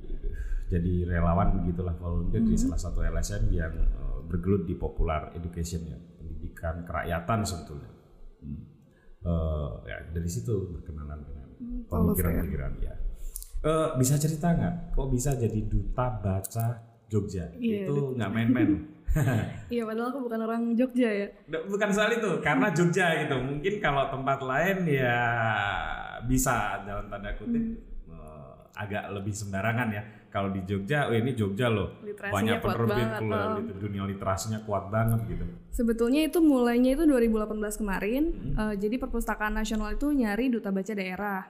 jadi 0.71 1.03
relawan 1.03 1.59
begitulah 1.59 1.99
volunteer 1.99 2.47
di 2.47 2.55
salah 2.55 2.79
satu 2.79 3.03
LSM 3.03 3.51
yang 3.51 3.75
eh, 3.75 4.19
bergelut 4.31 4.71
di 4.71 4.79
popular 4.79 5.35
education 5.35 5.83
ya 5.83 5.99
pendidikan 5.99 6.87
kerakyatan 6.87 7.43
sebetulnya. 7.43 7.91
Hmm. 8.39 8.63
Eh, 9.19 9.71
ya 9.91 9.99
dari 10.15 10.31
situ 10.31 10.79
berkenalan 10.79 11.27
dengan 11.27 11.49
Paulo 11.91 12.15
pemikiran-pemikiran 12.15 12.73
ya. 12.79 12.95
Eh, 13.67 13.89
bisa 13.99 14.15
cerita 14.15 14.55
nggak? 14.55 14.95
Kok 14.95 15.09
bisa 15.11 15.35
jadi 15.35 15.59
duta 15.67 16.23
baca 16.23 16.67
Jogja? 17.11 17.51
Iya, 17.59 17.91
Itu 17.91 18.15
nggak 18.15 18.31
main-main. 18.31 18.95
iya 19.75 19.83
padahal 19.83 20.15
aku 20.15 20.29
bukan 20.29 20.41
orang 20.45 20.63
Jogja 20.77 21.09
ya 21.09 21.27
Bukan 21.49 21.89
soal 21.91 22.15
itu, 22.15 22.31
karena 22.47 22.71
Jogja 22.71 23.27
gitu. 23.27 23.35
Mungkin 23.43 23.75
kalau 23.83 24.07
tempat 24.07 24.39
lain 24.39 24.87
ya 24.87 25.19
bisa 26.25 26.87
dalam 26.89 27.13
tanda 27.13 27.37
kutip 27.37 27.65
eh, 28.09 28.55
agak 28.77 29.13
lebih 29.13 29.35
sembarangan 29.37 29.89
ya. 29.93 30.03
Kalau 30.33 30.53
di 30.53 30.61
Jogja, 30.69 31.09
oh 31.09 31.17
ini 31.17 31.33
Jogja 31.33 31.73
loh. 31.73 31.97
Literasinya 32.05 32.37
Banyak 32.37 32.57
penerbit 32.61 33.09
banget, 33.09 33.21
pula, 33.25 33.41
oh. 33.41 33.57
gitu. 33.57 33.73
dunia 33.89 34.05
literasinya 34.05 34.61
kuat 34.69 34.85
banget 34.93 35.21
gitu. 35.33 35.45
Sebetulnya 35.73 36.29
itu 36.29 36.39
mulainya 36.45 36.93
itu 36.93 37.09
2018 37.09 37.81
kemarin. 37.81 38.23
Hmm. 38.37 38.53
Eh, 38.73 38.75
jadi 38.77 39.01
perpustakaan 39.01 39.57
nasional 39.57 39.97
itu 39.97 40.13
nyari 40.13 40.53
duta 40.53 40.69
baca 40.69 40.93
daerah. 40.93 41.49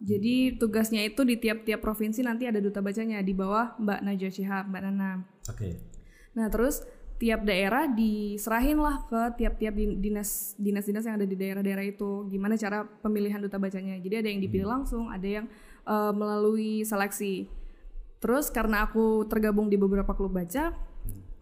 Jadi 0.00 0.56
tugasnya 0.58 1.06
itu 1.06 1.22
di 1.22 1.38
tiap-tiap 1.38 1.80
provinsi 1.80 2.20
nanti 2.26 2.48
ada 2.50 2.58
duta 2.58 2.82
bacanya 2.82 3.22
di 3.22 3.32
bawah 3.32 3.78
Mbak 3.78 4.00
Najwa 4.02 4.30
Shihab, 4.32 4.64
Mbak 4.72 4.82
Nana. 4.90 5.10
Oke. 5.48 5.68
Nah 6.34 6.50
terus 6.50 6.82
tiap 7.24 7.40
daerah 7.48 7.88
diserahin 7.88 8.76
lah 8.76 9.00
ke 9.08 9.40
tiap-tiap 9.40 9.72
din- 9.72 9.96
dinas 9.96 10.52
dinas-dinas 10.60 11.08
yang 11.08 11.16
ada 11.16 11.24
di 11.24 11.32
daerah-daerah 11.32 11.88
itu. 11.88 12.28
Gimana 12.28 12.60
cara 12.60 12.84
pemilihan 12.84 13.40
duta 13.40 13.56
bacanya? 13.56 13.96
Jadi 13.96 14.20
ada 14.20 14.28
yang 14.28 14.44
dipilih 14.44 14.68
langsung, 14.68 15.08
ada 15.08 15.24
yang 15.24 15.48
eh, 15.88 16.12
melalui 16.12 16.84
seleksi. 16.84 17.48
Terus 18.20 18.52
karena 18.52 18.84
aku 18.84 19.24
tergabung 19.24 19.72
di 19.72 19.80
beberapa 19.80 20.12
klub 20.12 20.36
baca, 20.36 20.76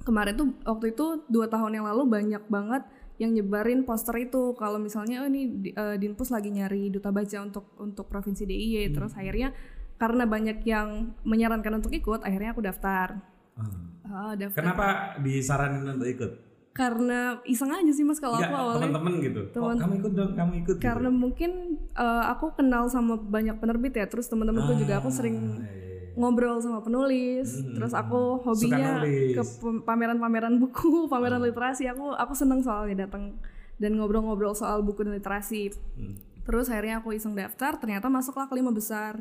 kemarin 0.07 0.39
tuh 0.39 0.55
waktu 0.63 0.95
itu 0.95 1.27
dua 1.27 1.51
tahun 1.51 1.83
yang 1.83 1.87
lalu 1.91 2.07
banyak 2.07 2.47
banget 2.47 2.87
yang 3.19 3.35
nyebarin 3.35 3.83
poster 3.83 4.19
itu 4.19 4.55
kalau 4.55 4.79
misalnya 4.79 5.23
oh 5.23 5.29
ini 5.31 5.75
eh, 5.75 5.99
Dinpus 5.99 6.31
lagi 6.31 6.55
nyari 6.55 6.95
duta 6.95 7.11
baca 7.11 7.43
untuk 7.43 7.75
untuk 7.83 8.07
provinsi 8.07 8.47
DIY. 8.47 8.95
Terus 8.95 9.19
akhirnya 9.19 9.51
karena 9.99 10.31
banyak 10.31 10.63
yang 10.63 11.11
menyarankan 11.27 11.83
untuk 11.83 11.91
ikut, 11.91 12.23
akhirnya 12.23 12.55
aku 12.55 12.63
daftar. 12.63 13.19
Hmm. 13.59 13.92
Ah, 14.13 14.37
daftar. 14.37 14.55
Kenapa 14.55 14.87
disaranin 15.19 15.89
untuk 15.89 16.05
ikut? 16.07 16.33
Karena 16.71 17.37
iseng 17.45 17.69
aja 17.69 17.89
sih 17.89 18.01
mas 18.01 18.17
kalau 18.17 18.37
Enggak, 18.37 18.49
aku 18.49 18.57
awalnya. 18.59 18.77
teman-teman 18.83 19.13
gitu. 19.21 19.41
Oh, 19.43 19.53
Teman- 19.55 19.77
kamu 19.79 19.95
ikut 19.99 20.13
dong, 20.15 20.31
kamu 20.33 20.53
ikut. 20.59 20.75
gitu. 20.75 20.83
Karena 20.83 21.09
mungkin 21.09 21.51
eh, 21.91 22.25
aku 22.27 22.47
kenal 22.55 22.89
sama 22.89 23.17
banyak 23.17 23.57
penerbit 23.57 23.93
ya, 23.95 24.05
terus 24.07 24.25
teman-temanku 24.27 24.77
juga 24.79 24.97
aku 24.99 25.09
sering 25.09 25.37
Ah, 25.55 25.65
iya, 25.65 25.81
iya. 26.05 26.13
ngobrol 26.15 26.61
sama 26.61 26.81
penulis, 26.81 27.49
terus 27.71 27.93
aku 27.93 28.41
hobinya 28.43 29.01
nulis. 29.01 29.33
ke 29.33 29.43
pameran-pameran 29.83 30.57
buku, 30.59 30.93
pameran 31.13 31.41
literasi. 31.41 31.89
Aku 31.89 32.13
aku 32.13 32.33
seneng 32.33 32.61
soalnya 32.61 33.05
datang 33.05 33.37
dan 33.77 33.93
ngobrol-ngobrol 33.95 34.53
soal 34.53 34.81
buku 34.81 35.03
dan 35.03 35.13
literasi. 35.15 35.73
Hmm. 35.93 36.21
Terus 36.43 36.69
akhirnya 36.69 37.01
aku 37.01 37.13
iseng 37.13 37.33
daftar, 37.33 37.77
ternyata 37.77 38.09
masuklah 38.09 38.45
ke 38.45 38.55
lima 38.55 38.69
besar. 38.71 39.21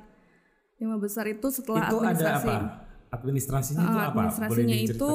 Lima 0.77 0.95
besar 0.97 1.27
itu 1.27 1.47
setelah 1.47 1.85
itu 1.85 1.95
ada 1.95 2.07
administrasi. 2.09 2.47
apa? 2.49 2.90
Administrasinya 3.11 3.83
itu 3.83 3.91
Ah, 3.91 4.07
apa? 4.07 4.13
Boleh 4.15 4.27
administrasinya 4.31 4.77
itu 4.79 5.11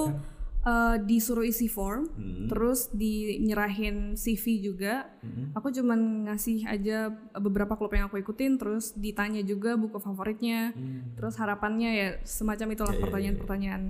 eh, 0.67 0.97
disuruh 0.99 1.47
isi 1.47 1.71
form, 1.71 2.11
Hmm. 2.11 2.51
terus 2.51 2.91
dinyerahin 2.91 4.19
CV 4.19 4.59
juga. 4.59 5.07
Hmm. 5.23 5.55
Aku 5.55 5.71
cuman 5.71 6.27
ngasih 6.27 6.67
aja 6.67 7.09
beberapa 7.39 7.79
klub 7.79 7.95
yang 7.95 8.11
aku 8.11 8.19
ikutin, 8.19 8.59
terus 8.59 8.91
ditanya 8.93 9.41
juga 9.41 9.79
buku 9.79 9.97
favoritnya, 9.97 10.75
Hmm. 10.75 11.15
terus 11.15 11.39
harapannya 11.39 11.91
ya 11.95 12.09
semacam 12.27 12.67
itulah 12.75 12.91
Ya, 12.91 12.95
ya, 12.95 12.99
ya, 12.99 13.05
pertanyaan-pertanyaan. 13.07 13.83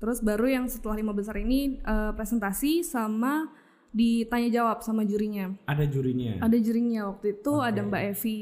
Terus 0.00 0.18
baru 0.18 0.46
yang 0.48 0.64
setelah 0.66 0.96
lima 0.96 1.12
besar 1.12 1.36
ini 1.36 1.76
eh, 1.78 2.12
presentasi 2.16 2.80
sama 2.80 3.52
ditanya 3.92 4.48
jawab 4.50 4.80
sama 4.80 5.04
jurinya. 5.04 5.52
Ada 5.68 5.84
jurinya. 5.84 6.40
Ada 6.40 6.56
jurinya 6.58 7.12
waktu 7.12 7.36
itu 7.36 7.52
ada 7.60 7.84
Mbak 7.84 8.02
Evi? 8.16 8.38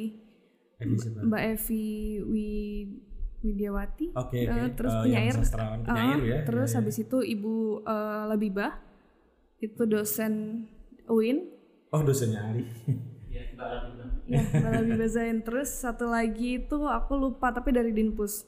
Mbak 1.27 1.43
Evi 1.59 1.85
Wi 2.23 2.49
Widiawati. 3.41 4.07
Oke, 4.13 4.39
Eh, 4.39 4.49
oke. 4.49 4.75
terus 4.75 4.93
Eh, 4.93 5.03
penyair. 5.03 5.25
yang 5.27 5.41
sastrawan 5.41 5.81
penyair 5.81 6.15
Ah, 6.15 6.25
ya. 6.27 6.39
Terus 6.45 6.61
Iya, 6.63 6.73
iya. 6.73 6.79
habis 6.79 6.97
itu 6.99 7.19
Ibu 7.21 7.55
eh, 7.83 8.23
Labibah 8.27 8.73
itu 9.59 9.83
dosen 9.85 10.33
UIN. 11.07 11.39
Oh, 11.89 12.01
dosennya 12.01 12.41
Ali. 12.47 12.65
ya, 13.27 13.43
Mbak 13.51 14.71
Labibah 14.71 15.09
Zain. 15.09 15.41
Terus 15.41 15.69
satu 15.71 16.07
lagi 16.07 16.61
itu 16.61 16.79
aku 16.83 17.13
lupa 17.15 17.51
tapi 17.51 17.71
dari 17.71 17.91
Dinpus. 17.91 18.47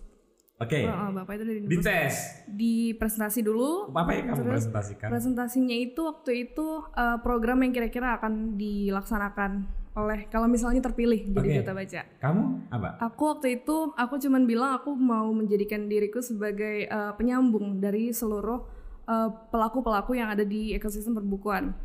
Oke. 0.57 0.79
Oh, 0.85 0.95
oh, 0.95 1.11
Bapak 1.13 1.35
itu 1.35 1.45
dari 1.45 1.59
Di 1.59 1.67
Dinpus. 1.67 1.83
tes. 1.83 2.15
Di 2.47 2.75
presentasi 2.95 3.41
dulu. 3.41 3.91
Apa 3.91 4.15
yang 4.15 4.31
kamu 4.31 4.45
presentasikan? 4.47 5.09
Presentasinya 5.11 5.75
itu 5.75 6.01
waktu 6.01 6.33
itu 6.47 6.67
eh, 6.93 7.19
program 7.19 7.61
yang 7.61 7.73
kira-kira 7.73 8.15
akan 8.15 8.55
dilaksanakan 8.55 9.67
oleh 9.93 10.25
kalau 10.33 10.49
misalnya 10.49 10.81
terpilih 10.81 11.29
jadi 11.29 11.49
Oke. 11.49 11.57
duta 11.61 11.73
baca. 11.77 12.01
Kamu 12.17 12.43
apa? 12.73 12.89
Aku 13.13 13.23
waktu 13.37 13.61
itu 13.61 13.93
aku 13.93 14.17
cuman 14.17 14.49
bilang 14.49 14.73
aku 14.81 14.97
mau 14.97 15.29
menjadikan 15.37 15.85
diriku 15.85 16.25
sebagai 16.25 16.89
eh, 16.89 17.13
penyambung 17.21 17.77
dari 17.77 18.09
seluruh 18.09 18.65
eh, 19.05 19.31
pelaku-pelaku 19.53 20.17
yang 20.17 20.33
ada 20.33 20.49
di 20.49 20.73
ekosistem 20.73 21.13
perbukuan. 21.13 21.77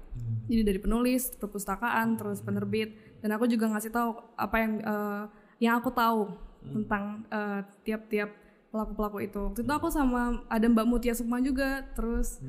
Jadi 0.47 0.63
dari 0.63 0.79
penulis, 0.79 1.35
perpustakaan, 1.35 2.15
terus 2.15 2.39
penerbit, 2.39 2.95
dan 3.19 3.35
aku 3.35 3.45
juga 3.45 3.67
ngasih 3.69 3.91
tahu 3.91 4.15
apa 4.39 4.55
yang 4.55 4.73
eh, 4.79 5.23
yang 5.59 5.73
aku 5.83 5.91
tahu 5.91 6.31
tentang 6.63 7.27
eh, 7.27 7.61
tiap-tiap 7.83 8.31
pelaku-pelaku 8.71 9.17
itu. 9.23 9.39
Waktu 9.51 9.59
itu 9.67 9.73
aku 9.75 9.87
sama 9.91 10.47
ada 10.47 10.63
Mbak 10.63 10.85
Mutia 10.87 11.11
Sukma 11.11 11.43
juga, 11.43 11.83
terus 11.91 12.39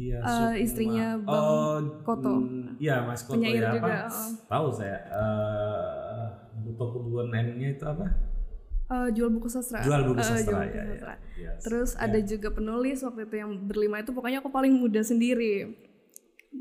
Sukma. 0.00 0.56
istrinya 0.56 1.06
Bang 1.18 1.44
oh, 1.44 1.76
Koto. 2.00 2.34
mm, 2.38 2.78
Iya, 2.78 2.96
Mas 3.02 3.20
Koto 3.20 3.36
Penyair 3.36 3.60
ya 3.60 3.70
juga, 3.70 3.96
apa? 4.00 4.08
oh. 4.08 4.30
Tahu 4.46 4.66
saya. 4.70 4.98
Eh, 5.04 6.24
butuh 6.62 6.88
kebutuhan 6.90 7.28
N-nya 7.30 7.68
itu 7.70 7.84
apa? 7.84 8.06
eh, 8.90 9.08
jual 9.10 9.30
buku 9.30 9.46
sastra. 9.46 9.78
Jual 9.80 10.02
buku 10.04 10.18
Eh, 10.18 10.26
sastra 10.26 10.42
jual 10.42 10.62
ya. 10.62 10.66
buku 10.66 10.74
ya. 10.74 10.84
sastra. 10.90 11.14
Yes. 11.36 11.58
Terus 11.60 11.90
ada 11.96 12.18
juga 12.20 12.48
penulis 12.50 12.98
waktu 13.00 13.20
itu 13.22 13.36
yang 13.36 13.50
berlima 13.62 13.96
itu 13.98 14.10
pokoknya 14.10 14.38
aku 14.38 14.48
paling 14.48 14.72
muda 14.72 15.00
sendiri. 15.00 15.76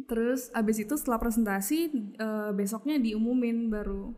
Terus 0.06 0.52
abis 0.52 0.78
itu 0.80 0.94
setelah 0.94 1.18
presentasi 1.18 1.80
eh, 2.16 2.52
besoknya 2.52 2.98
diumumin 2.98 3.68
baru. 3.68 4.14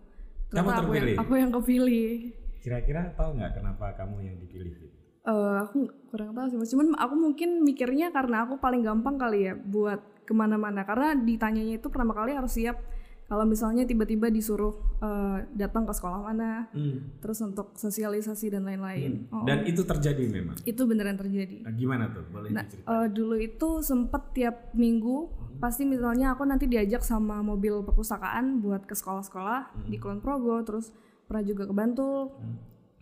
Kamu 0.49 0.51
Ternyata 0.51 0.67
aku 0.67 0.91
yang, 0.91 0.99
terpilih? 0.99 1.15
aku 1.17 1.33
yang 1.37 1.51
kepilih. 1.53 2.11
Kira-kira 2.59 3.01
tahu 3.11 3.39
nggak 3.39 3.51
kenapa 3.55 3.85
kamu 3.95 4.15
yang 4.21 4.35
dipilih? 4.37 4.90
Eh, 5.21 5.55
aku 5.59 5.77
kurang 6.09 6.33
tahu 6.33 6.47
sih 6.47 6.57
mas. 6.57 6.69
Cuman 6.69 6.93
aku 6.95 7.13
mungkin 7.13 7.61
mikirnya 7.61 8.09
karena 8.09 8.43
aku 8.43 8.57
paling 8.57 8.81
gampang 8.81 9.15
kali 9.15 9.45
ya 9.45 9.53
buat 9.53 10.01
ke 10.21 10.33
mana-mana. 10.33 10.81
Karena 10.81 11.13
ditanyanya 11.13 11.77
itu 11.77 11.87
pertama 11.87 12.11
kali 12.11 12.33
harus 12.33 12.49
siap. 12.51 12.81
Kalau 13.25 13.47
misalnya 13.47 13.85
tiba-tiba 13.85 14.27
disuruh 14.27 14.75
eh, 14.99 15.47
datang 15.53 15.85
ke 15.85 15.93
sekolah 15.93 16.19
mana, 16.21 16.67
Hmm. 16.69 17.15
terus 17.17 17.39
untuk 17.39 17.71
sosialisasi 17.73 18.49
dan 18.49 18.65
lain-lain. 18.65 19.29
Oh, 19.29 19.45
Dan 19.45 19.63
itu 19.63 19.81
terjadi 19.81 20.25
memang. 20.27 20.57
itu 20.61 20.81
beneran 20.83 21.15
terjadi. 21.15 21.63
Nah, 21.63 21.71
gimana 21.71 22.09
tuh? 22.09 22.27
Boleh 22.27 22.49
Nah, 22.49 22.65
diceritain? 22.65 22.91
eh, 22.91 23.07
dulu 23.07 23.35
itu 23.37 23.69
sempet 23.81 24.21
tiap 24.33 24.55
minggu 24.73 25.31
pasti 25.57 25.85
misalnya 25.85 26.33
aku 26.33 26.43
nanti 26.43 26.65
diajak 26.65 27.01
sama 27.01 27.39
mobil 27.39 27.79
perpustakaan 27.81 28.59
buat 28.59 28.83
ke 28.83 28.93
sekolah-sekolah 28.93 29.85
di 29.85 29.95
Kulon 29.95 30.19
Progo, 30.19 30.57
terus 30.61 30.89
pernah 31.23 31.41
juga 31.41 31.63
ke 31.63 31.71
Bantul. 31.71 32.33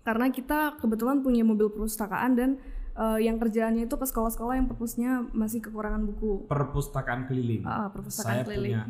Karena 0.09 0.33
kita 0.33 0.81
kebetulan 0.81 1.21
punya 1.21 1.45
mobil 1.45 1.69
perpustakaan 1.69 2.33
dan 2.33 2.57
eh, 2.97 3.29
yang 3.29 3.37
kerjaannya 3.37 3.85
itu 3.85 3.93
ke 3.93 4.05
sekolah-sekolah 4.09 4.57
yang 4.57 4.65
perpusnya 4.65 5.21
masih 5.37 5.61
kekurangan 5.61 6.01
buku. 6.09 6.49
Perpustakaan 6.49 7.29
keliling. 7.29 7.61
Ah, 7.61 7.93
perpustakaan 7.93 8.41
Saya 8.41 8.49
keliling. 8.49 8.73
punya. 8.73 8.83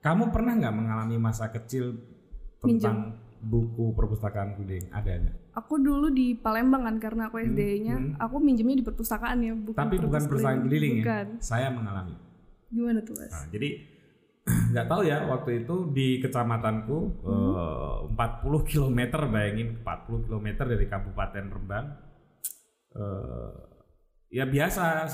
Kamu 0.00 0.32
pernah 0.32 0.56
nggak 0.56 0.72
mengalami 0.72 1.16
masa 1.20 1.52
kecil 1.52 2.00
tentang 2.64 3.20
buku 3.44 3.92
perpustakaan 3.92 4.56
keliling? 4.56 4.88
Ada 4.88 5.20
nggak? 5.20 5.36
Aku 5.60 5.76
dulu 5.76 6.08
di 6.08 6.32
Palembang 6.32 6.88
kan 6.88 6.96
karena 6.96 7.28
aku 7.28 7.44
SD-nya, 7.44 8.16
aku 8.16 8.40
minjemnya 8.40 8.80
di 8.80 8.84
perpustakaan 8.88 9.36
ya, 9.44 9.52
bukan 9.52 9.76
Tapi 9.76 9.96
bukan 10.00 10.08
perpus 10.24 10.28
perpustakaan 10.32 10.60
keliling 10.64 10.94
ya. 10.96 11.04
Bukan. 11.04 11.26
Saya 11.44 11.68
mengalami. 11.68 12.16
Gimana 12.72 13.04
tuh, 13.04 13.14
Mas? 13.20 13.30
Nah, 13.30 13.46
jadi 13.52 13.68
nggak 14.44 14.86
tahu 14.92 15.02
ya 15.08 15.24
waktu 15.24 15.64
itu 15.64 15.88
di 15.88 16.20
kecamatanku 16.20 16.98
eh, 17.24 17.96
40 18.12 18.70
km 18.70 19.00
bayangin 19.32 19.80
40 19.80 20.26
km 20.28 20.48
dari 20.68 20.86
Kabupaten 20.86 21.44
Rembang. 21.48 21.86
Eh, 22.92 23.52
ya 24.34 24.44
biasa 24.44 25.08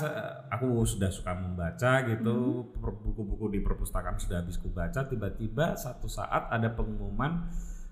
aku 0.51 0.83
sudah 0.83 1.13
suka 1.13 1.31
membaca 1.37 2.03
gitu 2.09 2.67
per- 2.73 2.99
buku-buku 3.05 3.53
di 3.53 3.59
perpustakaan 3.61 4.17
sudah 4.17 4.41
habis 4.41 4.57
kubaca 4.57 5.05
tiba-tiba 5.05 5.77
satu 5.77 6.09
saat 6.09 6.49
ada 6.49 6.73
pengumuman 6.73 7.47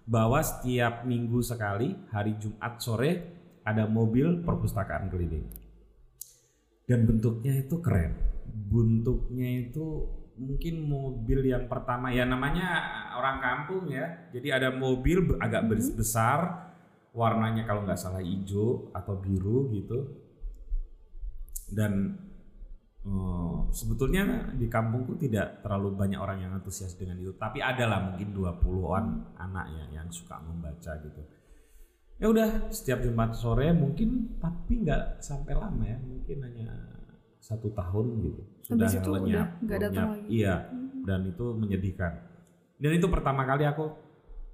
bahwa 0.10 0.42
setiap 0.42 1.06
minggu 1.06 1.40
sekali 1.46 1.94
hari 2.10 2.34
Jumat 2.42 2.82
sore 2.82 3.12
ada 3.62 3.86
mobil 3.86 4.42
perpustakaan 4.42 5.08
keliling. 5.14 5.46
Dan 6.90 7.06
bentuknya 7.06 7.62
itu 7.62 7.78
keren. 7.78 8.18
Bentuknya 8.50 9.70
itu 9.70 10.10
mungkin 10.40 10.88
mobil 10.88 11.52
yang 11.52 11.68
pertama 11.68 12.10
ya 12.16 12.24
namanya 12.24 12.68
orang 13.20 13.38
kampung 13.44 13.92
ya. 13.92 14.32
Jadi 14.32 14.48
ada 14.50 14.72
mobil 14.72 15.36
agak 15.38 15.68
bes- 15.68 15.94
besar 15.94 16.72
warnanya 17.12 17.68
kalau 17.68 17.84
nggak 17.84 18.00
salah 18.00 18.24
hijau 18.24 18.90
atau 18.96 19.20
biru 19.20 19.68
gitu. 19.76 20.00
Dan 21.70 22.16
eh, 23.04 23.58
sebetulnya 23.76 24.56
di 24.56 24.72
kampungku 24.72 25.20
tidak 25.20 25.60
terlalu 25.62 25.94
banyak 26.00 26.20
orang 26.20 26.40
yang 26.48 26.52
antusias 26.56 26.96
dengan 26.96 27.20
itu. 27.20 27.36
Tapi 27.36 27.60
ada 27.60 27.84
lah 27.86 28.00
mungkin 28.10 28.32
20-an 28.32 29.06
anak 29.36 29.66
ya 29.76 29.86
yang 30.00 30.08
suka 30.08 30.40
membaca 30.40 30.96
gitu. 31.04 31.22
Ya 32.20 32.28
udah 32.28 32.68
setiap 32.72 33.00
Jumat 33.00 33.32
sore 33.36 33.72
mungkin 33.72 34.40
tapi 34.40 34.88
nggak 34.88 35.20
sampai 35.20 35.54
lama 35.56 35.84
ya. 35.84 36.00
Mungkin 36.00 36.38
hanya 36.48 36.99
satu 37.40 37.72
tahun 37.72 38.06
gitu 38.22 38.42
sudah 38.64 38.86
Habis 38.86 38.94
itu 38.96 39.10
lenyap 39.10 39.48
udah 39.58 39.78
datang 39.78 39.90
lenyap. 39.90 40.10
lagi. 40.14 40.28
iya 40.30 40.56
dan 41.02 41.20
itu 41.26 41.46
menyedihkan 41.52 42.12
dan 42.76 42.92
itu 42.92 43.08
pertama 43.08 43.44
kali 43.44 43.64
aku 43.64 43.90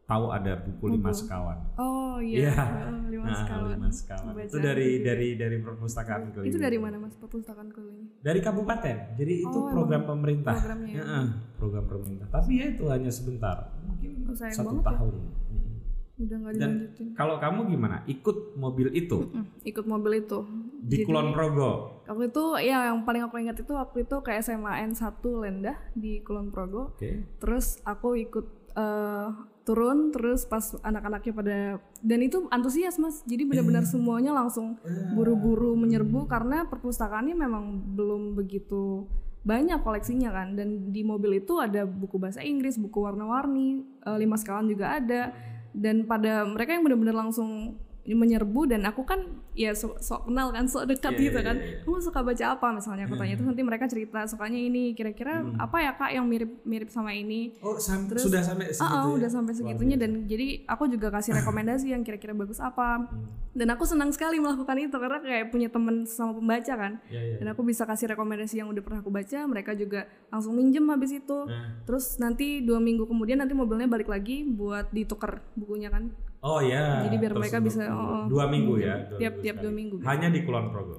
tahu 0.03 0.29
ada 0.29 0.53
buku 0.55 0.85
lima 0.91 1.09
sekawan 1.09 1.57
Oh 1.75 2.17
iya, 2.17 2.47
Iya. 2.47 2.53
oh, 2.55 3.09
lima 3.09 3.25
Nah, 3.25 3.35
sekawan. 3.35 3.73
lima 3.73 3.89
sekawan 3.89 4.31
Baca 4.31 4.45
itu 4.45 4.57
dari 4.59 4.87
buku 4.93 5.03
dari 5.03 5.27
dari 5.35 5.57
perpustakaan 5.59 6.21
keliling 6.29 6.47
Itu 6.47 6.59
dari 6.61 6.77
mana 6.77 6.95
mas 6.97 7.15
perpustakaan 7.15 7.69
keliling? 7.69 8.07
dari 8.19 8.39
kabupaten 8.39 8.95
jadi 9.13 9.33
itu 9.41 9.57
Oh, 9.57 9.67
program 9.67 10.05
pemerintah 10.05 10.53
programnya 10.53 10.93
ya? 10.95 11.21
Program 11.57 11.85
pemerintah 11.85 12.27
tapi 12.31 12.51
ya 12.55 12.65
itu 12.69 12.85
hanya 12.85 13.09
sebentar 13.09 13.73
mungkin 13.81 14.11
Oh, 14.23 14.35
satu 14.37 14.77
ya. 14.77 14.85
tahun 14.85 15.13
Mm. 15.45 15.73
Udah 16.17 16.37
dan 16.55 16.71
kalau 17.11 17.35
kamu 17.35 17.67
gimana 17.67 17.99
ikut 18.05 18.55
mobil 18.55 18.87
itu 18.89 19.19
Hmm, 19.27 19.51
ikut 19.63 19.83
mobil 19.83 20.21
itu. 20.21 20.39
Di 20.85 21.01
Kulon 21.01 21.33
Progo. 21.33 21.71
Waktu 22.05 22.29
itu 22.29 22.45
ya 22.61 22.93
yang 22.93 23.01
paling 23.01 23.25
aku 23.25 23.41
ingat 23.41 23.57
itu 23.57 23.73
waktu 23.73 24.05
itu 24.05 24.15
ke 24.21 24.37
SMA 24.45 24.85
N1 24.93 25.17
Lendah 25.25 25.77
di 25.97 26.21
Kulon 26.21 26.53
Progo. 26.53 26.93
oke. 26.93 27.41
Terus 27.41 27.81
aku 27.81 28.13
ikut 28.13 28.45
eh, 28.77 29.27
turun 29.65 30.13
terus 30.13 30.45
pas 30.45 30.61
anak-anaknya 30.85 31.33
pada 31.33 31.57
dan 32.05 32.19
itu 32.21 32.45
antusias 32.53 33.01
mas. 33.01 33.25
Jadi 33.25 33.49
benar-benar 33.49 33.89
semuanya 33.89 34.31
langsung 34.37 34.77
buru-buru 35.17 35.73
menyerbu 35.73 36.29
karena 36.29 36.69
perpustakaannya 36.69 37.33
memang 37.33 37.81
belum 37.97 38.37
begitu 38.37 39.09
banyak 39.41 39.81
koleksinya 39.81 40.29
kan. 40.29 40.53
Dan 40.53 40.93
di 40.93 41.01
mobil 41.01 41.41
itu 41.41 41.57
ada 41.57 41.89
buku 41.89 42.21
bahasa 42.21 42.45
Inggris 42.45 42.77
buku 42.77 43.01
warna-warni 43.01 43.81
eh, 44.05 44.17
lima 44.21 44.37
sekawan 44.37 44.69
juga 44.69 45.01
ada. 45.01 45.33
Dan 45.75 46.05
pada 46.05 46.45
mereka 46.47 46.71
yang 46.77 46.85
benar-benar 46.85 47.17
langsung 47.27 47.75
menyerbu 48.07 48.67
dan 48.67 48.85
aku 48.85 49.01
kan 49.01 49.17
ya 49.51 49.71
sok 49.71 49.97
sok 49.97 50.21
kenal 50.25 50.49
kan 50.49 50.65
sok 50.65 50.85
dekat 50.85 51.09
Iya, 51.11 51.21
gitu 51.23 51.39
iya, 51.39 51.43
kan 51.43 51.55
iya, 51.55 51.65
iya. 51.71 51.77
kamu 51.81 51.97
suka 51.99 52.19
baca 52.21 52.45
apa 52.51 52.67
misalnya 52.71 53.03
aku 53.03 53.15
tanya 53.15 53.33
terus 53.33 53.49
nanti 53.49 53.63
mereka 53.63 53.85
cerita 53.85 54.19
sukanya 54.25 54.59
ini 54.59 54.93
kira-kira 54.93 55.41
Hmm. 55.41 55.57
apa 55.57 55.77
ya 55.79 55.91
kak 55.91 56.11
yang 56.11 56.25
mirip 56.25 56.61
mirip 56.61 56.87
sama 56.87 57.09
ini 57.11 57.57
Oh, 57.59 57.75
sam- 57.75 58.05
sudah 58.05 58.39
sampai 58.39 58.69
segitu. 58.69 58.85
Ah, 58.85 59.01
ah, 59.01 59.07
ya? 59.07 59.17
udah 59.17 59.29
sampai 59.31 59.53
segitunya 59.53 59.95
dan 59.95 60.11
jadi 60.23 60.47
aku 60.65 60.85
juga 60.87 61.09
kasih 61.09 61.33
rekomendasi 61.39 61.89
yang 61.89 62.01
kira-kira 62.01 62.31
bagus 62.31 62.57
apa. 62.57 63.01
Hmm. 63.01 63.25
Dan 63.51 63.71
aku 63.71 63.83
senang 63.83 64.11
sekali 64.11 64.35
melakukan 64.35 64.75
itu 64.77 64.91
karena 64.91 65.17
kayak 65.17 65.47
punya 65.47 65.71
teman 65.71 66.03
sama 66.03 66.35
pembaca 66.35 66.73
kan. 66.75 66.99
Iya, 67.07 67.21
iya. 67.23 67.35
Dan 67.39 67.47
aku 67.49 67.63
bisa 67.63 67.83
kasih 67.83 68.11
rekomendasi 68.11 68.59
yang 68.59 68.67
udah 68.67 68.83
pernah 68.83 68.99
aku 68.99 69.09
baca, 69.09 69.39
mereka 69.45 69.71
juga 69.73 70.03
langsung 70.27 70.53
minjem 70.53 70.83
habis 70.85 71.15
itu. 71.15 71.37
Nah. 71.41 71.79
Terus 71.83 72.17
nanti 72.17 72.59
dua 72.59 72.77
minggu 72.77 73.05
kemudian 73.05 73.39
nanti 73.39 73.55
mobilnya 73.55 73.87
balik 73.87 74.05
lagi 74.05 74.43
buat 74.43 74.91
ditukar 74.91 75.39
bukunya 75.53 75.87
kan. 75.87 76.11
Oh 76.45 76.61
ya. 76.61 77.09
Jadi 77.09 77.15
biar 77.17 77.31
terus 77.33 77.41
mereka 77.41 77.57
bisa, 77.59 77.81
oh, 77.89 77.97
oh, 77.97 78.23
dua 78.29 78.45
minggu 78.45 78.77
ya. 78.77 78.95
dua 79.09 79.17
Tiap- 79.17 79.33
minggu 79.33 79.41
tiap 79.41 79.55
sekali. 79.55 79.63
dua 79.65 79.71
minggu. 79.73 79.95
Hanya 80.05 80.27
di 80.29 80.39
Kulon 80.45 80.65
Progo. 80.69 80.97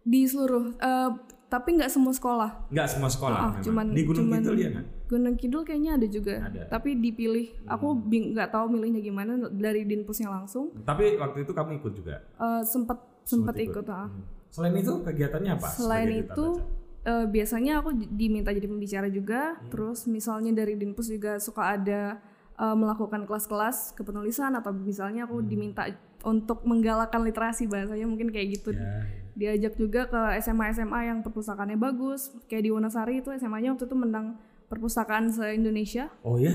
Di 0.00 0.20
seluruh 0.22 0.64
eh, 0.72 1.10
tapi 1.44 1.68
nggak 1.74 1.90
semua 1.90 2.10
sekolah. 2.10 2.50
Enggak 2.70 2.88
semua 2.88 3.10
sekolah. 3.10 3.38
Ah, 3.38 3.50
memang. 3.50 3.64
cuman- 3.66 3.90
di 3.90 4.02
Gunung 4.02 4.26
cuman- 4.26 4.38
Kidul 4.40 4.56
ya 4.56 4.70
kan? 4.70 4.84
Gunung 5.04 5.36
Kidul 5.36 5.62
kayaknya 5.62 5.92
ada 5.98 6.06
juga. 6.06 6.34
Ada. 6.40 6.62
Tapi 6.70 6.90
dipilih. 6.96 7.46
Aku 7.66 7.86
bing- 7.96 8.32
nggak 8.32 8.50
tahu 8.50 8.70
milihnya 8.70 9.02
gimana 9.02 9.32
dari 9.50 9.82
dinpusnya 9.82 10.30
langsung. 10.30 10.70
Tapi 10.80 11.18
waktu 11.18 11.42
itu 11.42 11.50
kamu 11.50 11.78
ikut 11.78 11.92
juga. 11.92 12.14
Eh, 12.38 12.62
sempat 12.62 13.02
sempat 13.26 13.58
ikut. 13.58 13.86
ah. 13.88 14.06
Hmm. 14.06 14.22
Selain 14.46 14.74
itu 14.76 14.94
kegiatannya 15.02 15.50
apa? 15.52 15.68
Selain 15.68 16.10
itu 16.12 16.46
eh, 17.02 17.26
biasanya 17.26 17.82
aku 17.82 17.90
diminta 17.92 18.48
jadi 18.48 18.64
pembicara 18.64 19.10
juga. 19.10 19.58
Hmm. 19.58 19.68
Terus 19.68 20.06
misalnya 20.06 20.54
dari 20.54 20.78
Dinpus 20.78 21.10
juga 21.10 21.36
suka 21.36 21.74
ada 21.74 22.22
eh, 22.54 22.74
melakukan 22.74 23.24
kelas-kelas 23.24 23.92
kepenulisan 23.92 24.52
atau 24.52 24.70
misalnya 24.70 25.24
aku 25.24 25.38
Hmm. 25.38 25.46
diminta 25.46 25.82
untuk 26.22 26.62
menggalakkan 26.62 27.20
literasi 27.20 27.66
bahasanya 27.66 28.04
mungkin 28.04 28.30
kayak 28.30 28.48
gitu. 28.54 28.72
Ya, 28.72 29.04
Diajak 29.34 29.74
juga 29.74 30.06
ke 30.06 30.20
SMA-SMA 30.38 31.00
yang 31.04 31.18
perpustakaannya 31.20 31.74
bagus. 31.74 32.30
Kayak 32.46 32.62
di 32.62 32.70
Wonosari 32.70 33.14
itu 33.18 33.28
SMA-nya 33.30 33.74
waktu 33.74 33.84
itu 33.84 33.94
menang 33.94 34.38
perpustakaan 34.64 35.28
se-Indonesia. 35.28 36.08
Oh 36.22 36.38
ya. 36.38 36.54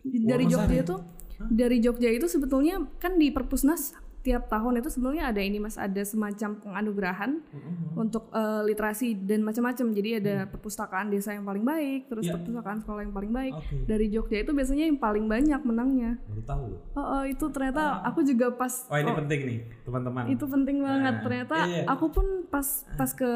Di- 0.00 0.22
Dari 0.22 0.46
Wonosari? 0.46 0.48
Jogja 0.48 0.76
itu 0.80 0.96
dari 1.40 1.76
Jogja 1.78 2.08
itu 2.08 2.26
sebetulnya 2.26 2.82
kan 2.96 3.14
di 3.14 3.28
Perpusnas 3.28 3.94
tiap 4.20 4.46
tahun 4.46 4.78
itu 4.78 4.88
sebenarnya 4.88 5.24
ada 5.26 5.38
ini 5.38 5.56
Mas 5.56 5.74
ada 5.74 6.02
semacam 6.02 6.50
penganugerahan 6.58 7.38
untuk 7.94 8.28
eh, 8.30 8.62
literasi 8.64 9.14
dan 9.16 9.40
macam-macam. 9.40 9.86
Jadi 9.90 10.10
ada 10.16 10.34
perpustakaan 10.46 11.08
desa 11.08 11.32
yang 11.32 11.42
paling 11.42 11.62
baik, 11.62 12.06
terus 12.06 12.24
Ya. 12.24 12.34
perpustakaan 12.34 12.78
sekolah 12.78 13.00
yang 13.00 13.12
paling 13.12 13.30
baik. 13.30 13.52
Oke. 13.54 13.76
Dari 13.84 14.06
Jogja 14.08 14.38
itu 14.38 14.50
biasanya 14.50 14.84
yang 14.84 14.96
paling 14.96 15.24
banyak 15.24 15.60
menangnya. 15.60 16.10
Baru 16.24 16.42
tahu. 16.42 16.66
Oh, 16.92 17.00
oh, 17.00 17.22
itu 17.24 17.44
ternyata 17.48 17.82
aku 18.02 18.20
juga 18.22 18.50
pas 18.50 18.84
Oh 18.86 18.96
ini 18.96 19.12
penting 19.14 19.40
nih 19.42 19.58
teman-teman. 19.82 20.22
itu 20.28 20.44
penting 20.44 20.76
banget 20.78 20.96
Nah, 21.10 21.22
ternyata 21.22 21.56
iya, 21.64 21.76
iya. 21.78 21.82
aku 21.86 22.06
pun 22.08 22.26
pas 22.46 22.66
pas 22.92 23.10
ke 23.10 23.30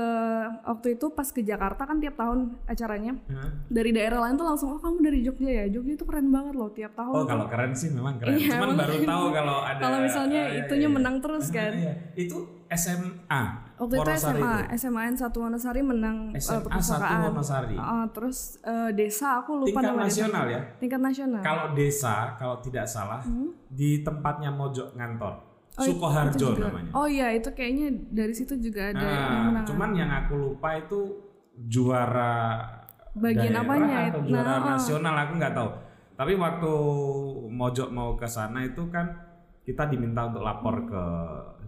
waktu 0.62 0.86
itu 0.92 1.06
pas 1.10 1.24
ke 1.26 1.40
Jakarta 1.40 1.82
kan 1.82 1.96
tiap 1.96 2.14
tahun 2.14 2.38
acaranya 2.64 3.16
Hah? 3.28 3.48
dari 3.66 3.90
daerah 3.90 4.18
lain 4.20 4.34
tuh 4.34 4.44
langsung 4.44 4.68
oh 4.70 4.78
kamu 4.78 4.98
dari 5.00 5.18
Jogja 5.20 5.48
ya 5.48 5.64
Jogja 5.68 5.92
itu 5.94 6.04
keren 6.04 6.28
banget 6.28 6.54
loh 6.54 6.68
tiap 6.68 6.92
tahun 6.92 7.14
Oh 7.14 7.24
kalau 7.24 7.46
keren 7.46 7.72
sih 7.72 7.88
memang 7.88 8.16
keren. 8.16 8.34
Iya, 8.34 8.50
Cuman 8.54 8.74
baru 8.74 8.96
tahu 9.00 9.24
kalau 9.32 9.56
ada. 9.62 9.80
kalau 9.80 9.98
misalnya 10.00 10.40
Ah, 10.42 10.50
iya, 10.50 10.62
itunya 10.73 10.79
iya, 10.79 10.87
iya. 10.87 10.95
menang 10.95 11.17
terus 11.19 11.47
Ah, 11.47 11.55
kan 11.55 11.73
iya. 11.75 11.95
Itu 12.14 12.38
SMA. 12.69 13.43
waktu 13.76 13.95
itu 13.95 14.11
SMA 14.17 14.52
itu. 14.64 14.81
SMA 14.81 15.02
N 15.05 15.14
1 15.14 15.29
Wonosari 15.35 15.83
menang 15.83 16.17
SMA 16.35 16.57
1 16.59 16.64
perpustakaan 16.64 17.19
Wonosari. 17.26 17.76
Ah, 17.76 18.07
terus 18.09 18.38
eh, 18.62 18.91
desa 18.93 19.38
aku 19.38 19.50
lupa 19.58 19.69
Tingkat 19.78 19.93
desa. 19.93 20.02
nasional 20.02 20.45
ya. 20.47 20.61
tingkat 20.78 21.00
nasional 21.00 21.41
Kalau 21.41 21.67
desa, 21.73 22.15
kalau 22.35 22.56
tidak 22.58 22.87
salah, 22.87 23.21
Hmm? 23.21 23.52
di 23.69 24.00
tempatnya 24.00 24.49
Mojok 24.50 24.95
Ngantor, 24.95 25.35
Sukoharjo 25.75 26.49
namanya. 26.54 26.91
oh 26.93 27.04
iya 27.06 27.28
itu 27.30 27.49
kayaknya 27.50 27.89
dari 28.08 28.30
situ 28.30 28.56
juga 28.58 28.89
ada 28.89 29.00
yang 29.00 29.21
Nah, 29.23 29.43
menang 29.50 29.65
cuman 29.65 29.91
yang 29.93 30.11
aku 30.11 30.32
lupa 30.39 30.69
itu 30.75 31.00
juara 31.63 32.65
Bagian 33.15 33.52
apanya 33.54 34.08
atau 34.08 34.21
itu? 34.21 34.30
juara 34.30 34.45
Nah, 34.47 34.56
oh. 34.58 34.69
nasional 34.71 35.15
aku 35.19 35.32
nggak 35.37 35.52
tahu. 35.52 35.71
Tapi 36.15 36.32
waktu 36.35 36.73
Mojok 37.50 37.89
mau 37.91 38.15
ke 38.15 38.25
sana 38.26 38.63
itu 38.63 38.89
kan 38.89 39.04
kita 39.62 39.86
diminta 39.86 40.26
untuk 40.26 40.42
lapor 40.42 40.75
Hmm. 40.82 40.88
ke 40.90 41.02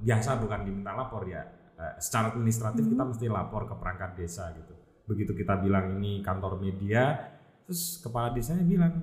biasa 0.02 0.42
bukan 0.42 0.60
diminta 0.66 0.92
lapor 0.92 1.24
ya. 1.24 1.42
Eh, 1.74 1.94
secara 1.98 2.30
administratif 2.30 2.86
Hmm. 2.86 2.92
kita 2.94 3.02
mesti 3.06 3.26
lapor 3.26 3.66
ke 3.66 3.74
perangkat 3.74 4.10
desa 4.14 4.50
gitu. 4.52 4.74
Begitu 5.04 5.34
kita 5.34 5.58
bilang 5.58 5.98
ini 5.98 6.22
kantor 6.22 6.58
media, 6.58 7.18
terus 7.66 7.98
kepala 7.98 8.30
desanya 8.30 8.62
bilang, 8.62 8.94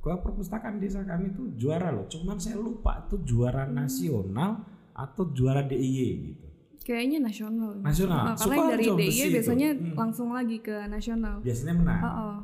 "Gua 0.00 0.18
perpustakaan 0.18 0.76
desa 0.76 1.04
kami 1.04 1.32
itu 1.32 1.52
juara 1.54 1.88
loh. 1.88 2.04
Cuman 2.04 2.36
saya 2.36 2.56
lupa 2.56 3.04
itu 3.04 3.16
juara 3.24 3.64
Hmm. 3.64 3.76
nasional 3.78 4.60
atau 4.92 5.24
juara 5.30 5.62
DIY 5.62 6.08
gitu." 6.26 6.46
kayaknya 6.84 7.16
nasional 7.24 7.80
Nasional. 7.80 8.24
Nah, 8.28 8.36
karena 8.36 8.76
dari 8.76 8.84
DIY 8.84 9.08
itu. 9.08 9.34
biasanya 9.40 9.68
Hmm. 9.72 9.96
langsung 9.96 10.28
lagi 10.36 10.60
ke 10.60 10.84
nasional 10.84 11.40
biasanya 11.40 11.74
menang. 11.80 12.00
Oh, 12.04 12.12
oh. 12.12 12.36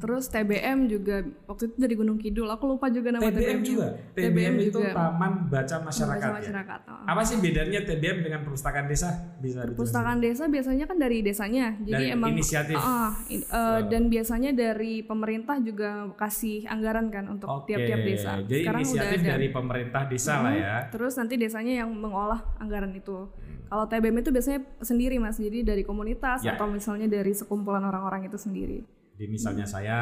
Terus 0.00 0.24
TBM 0.26 0.88
juga 0.88 1.20
waktu 1.44 1.68
itu 1.68 1.76
dari 1.76 1.92
Gunung 1.92 2.16
Kidul. 2.16 2.48
Aku 2.48 2.64
lupa 2.64 2.88
juga 2.88 3.12
nama 3.12 3.20
TBM 3.20 3.36
TBM 3.36 3.60
juga. 3.60 3.86
TBM, 4.16 4.54
itu 4.58 4.80
Taman 4.80 5.32
Baca 5.46 5.76
Masyarakat. 5.84 6.24
Bahasa 6.24 6.32
ya? 6.32 6.40
masyarakat. 6.40 6.80
oh. 6.88 7.04
Apa 7.04 7.22
sih 7.22 7.36
bedanya 7.36 7.80
TBM 7.84 8.18
dengan 8.24 8.40
perpustakaan 8.40 8.88
desa? 8.88 9.12
Bisa? 9.36 9.60
Perpustakaan 9.60 10.18
desa 10.18 10.48
biasanya 10.48 10.88
kan 10.88 10.96
dari 10.96 11.20
desanya. 11.20 11.76
Jadi 11.78 12.08
Dari 12.08 12.16
emang 12.16 12.32
inisiatif. 12.32 12.80
In- 13.28 13.44
eh, 13.44 13.80
dan 13.86 14.02
biasanya 14.08 14.50
dari 14.50 15.04
pemerintah 15.04 15.60
juga 15.60 16.08
kasih 16.16 16.64
anggaran 16.64 17.12
kan 17.12 17.28
untuk 17.28 17.52
Oke, 17.52 17.70
tiap-tiap 17.70 18.00
desa. 18.00 18.40
Jadi 18.40 18.64
Sekarang 18.64 18.80
udah 18.80 18.88
inisiatif 18.88 19.20
ada. 19.20 19.28
dari 19.36 19.46
pemerintah 19.52 20.02
desa 20.08 20.34
lah 20.40 20.52
ya. 20.56 20.74
Terus 20.88 21.12
nanti 21.14 21.34
desanya 21.36 21.84
yang 21.84 21.92
mengolah 21.92 22.40
anggaran 22.56 22.96
itu. 22.96 23.28
Hmm. 23.28 23.68
Kalau 23.68 23.84
TBM 23.84 24.16
itu 24.18 24.30
biasanya 24.32 24.60
sendiri 24.80 25.20
Mas. 25.20 25.36
Jadi 25.36 25.60
dari 25.60 25.84
komunitas 25.84 26.40
Ya. 26.40 26.56
atau 26.56 26.66
misalnya 26.66 27.04
dari 27.06 27.30
sekumpulan 27.30 27.84
orang-orang 27.84 28.24
itu 28.24 28.40
sendiri. 28.40 28.82
Jadi 29.20 29.36
misalnya 29.36 29.68
saya 29.68 30.00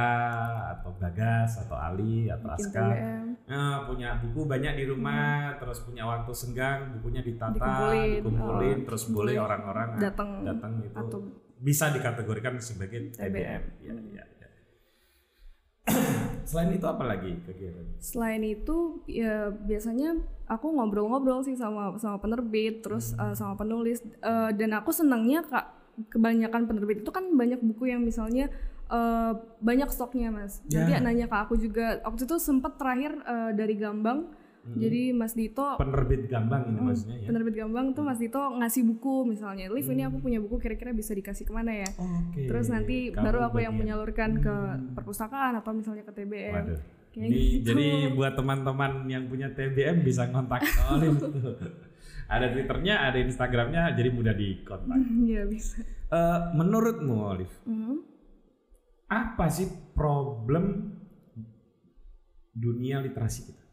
atau 0.78 0.94
Bagas 0.94 1.58
atau 1.58 1.74
Ali 1.74 2.30
atau 2.30 2.54
Bikin 2.54 2.70
Aska 2.70 2.86
eh, 3.50 3.78
punya 3.82 4.14
buku 4.22 4.46
banyak 4.46 4.78
di 4.78 4.84
rumah, 4.86 5.58
terus 5.58 5.82
punya 5.82 6.06
waktu 6.06 6.30
senggang, 6.30 6.94
bukunya 6.94 7.26
ditata, 7.26 7.50
Dikumpulin. 7.50 8.22
dikumpulin, 8.22 8.78
Oh, 8.78 8.84
terus 8.86 9.02
boleh 9.10 9.34
orang-orang 9.34 9.98
ah, 9.98 10.02
Datang 10.06 10.46
datang 10.46 10.72
itu 10.86 10.94
atau 10.94 11.18
bisa 11.58 11.90
dikategorikan 11.90 12.62
sebagai 12.62 13.10
TBM. 13.10 13.62
Ya, 13.82 13.90
ya, 13.90 14.24
ya. 14.38 14.48
Selain 16.46 16.70
itu 16.70 16.86
apa 16.86 17.02
lagi 17.02 17.42
kegiatan? 17.42 17.98
Selain 17.98 18.40
itu 18.40 19.02
ya 19.04 19.50
biasanya 19.50 20.14
aku 20.46 20.70
ngobrol-ngobrol 20.70 21.42
sih 21.42 21.58
sama 21.58 21.98
sama 21.98 22.22
penerbit 22.22 22.80
terus 22.80 23.12
Hmm. 23.12 23.32
eh, 23.32 23.34
sama 23.34 23.58
penulis 23.58 23.98
Eh, 24.00 24.50
dan 24.54 24.70
aku 24.72 24.94
senangnya 24.94 25.42
kak 25.42 25.66
kebanyakan 26.08 26.70
penerbit 26.70 27.02
itu 27.02 27.10
kan 27.10 27.26
banyak 27.34 27.58
buku 27.58 27.90
yang 27.90 28.00
misalnya 28.00 28.46
eh, 28.88 29.32
banyak 29.58 29.88
stoknya 29.88 30.28
mas. 30.28 30.60
Nanti 30.64 30.92
Ya. 30.92 30.98
nanya 30.98 31.26
ke 31.26 31.36
aku 31.38 31.54
juga 31.56 32.00
waktu 32.00 32.24
itu 32.24 32.36
sempat 32.38 32.76
terakhir 32.76 33.12
eh, 33.18 33.50
dari 33.52 33.74
Gambang. 33.74 34.20
Hmm. 34.60 34.76
Jadi 34.76 35.16
Mas 35.16 35.32
Dito 35.32 35.64
Penerbit 35.76 36.28
Gambang 36.28 36.68
ini 36.68 36.76
maksudnya 36.82 37.16
ya. 37.16 37.26
penerbit 37.26 37.56
Gambang 37.56 37.86
tuh 37.90 38.04
Mas 38.04 38.18
Dito 38.18 38.36
ngasih 38.36 38.84
buku 38.84 39.24
misalnya, 39.24 39.64
Liv 39.66 39.86
ini 39.86 40.04
aku 40.04 40.20
punya 40.20 40.36
buku 40.38 40.58
kira-kira 40.58 40.92
bisa 40.92 41.12
dikasih 41.12 41.44
ke 41.44 41.52
mana 41.52 41.72
ya? 41.74 41.88
Oke. 41.88 42.44
Terus 42.44 42.68
nanti 42.68 43.08
Kamu 43.08 43.22
baru 43.22 43.38
aku 43.46 43.58
yang 43.58 43.72
menyalurkan 43.72 44.36
ke 44.36 44.54
perpustakaan 44.92 45.56
atau 45.56 45.72
misalnya 45.72 46.04
ke 46.04 46.12
TBM. 46.12 46.52
Waduh. 46.52 46.80
Kayak 47.08 47.24
Ini 47.24 47.38
gitu. 47.40 47.64
jadi 47.66 47.86
buat 48.12 48.32
teman-teman 48.34 48.92
yang 49.06 49.24
punya 49.24 49.48
TBM 49.48 49.96
bisa 50.02 50.28
kontak 50.28 50.60
Olive 50.92 51.16
tuh. 51.16 51.32
Ada 52.28 52.52
Twitternya, 52.52 52.94
ada 53.02 53.16
Instagramnya, 53.16 53.96
jadi 53.96 54.08
mudah 54.10 54.34
dikontak. 54.34 55.00
Iya 55.24 55.48
bisa. 55.48 55.80
Eh, 56.08 56.38
menurutmu 56.52 57.16
Olive, 57.16 57.54
Hmm. 57.64 58.04
Apa 59.08 59.48
sih 59.48 59.66
problem 59.92 60.94
dunia 62.50 63.00
literasi 63.00 63.40
kita? 63.44 63.64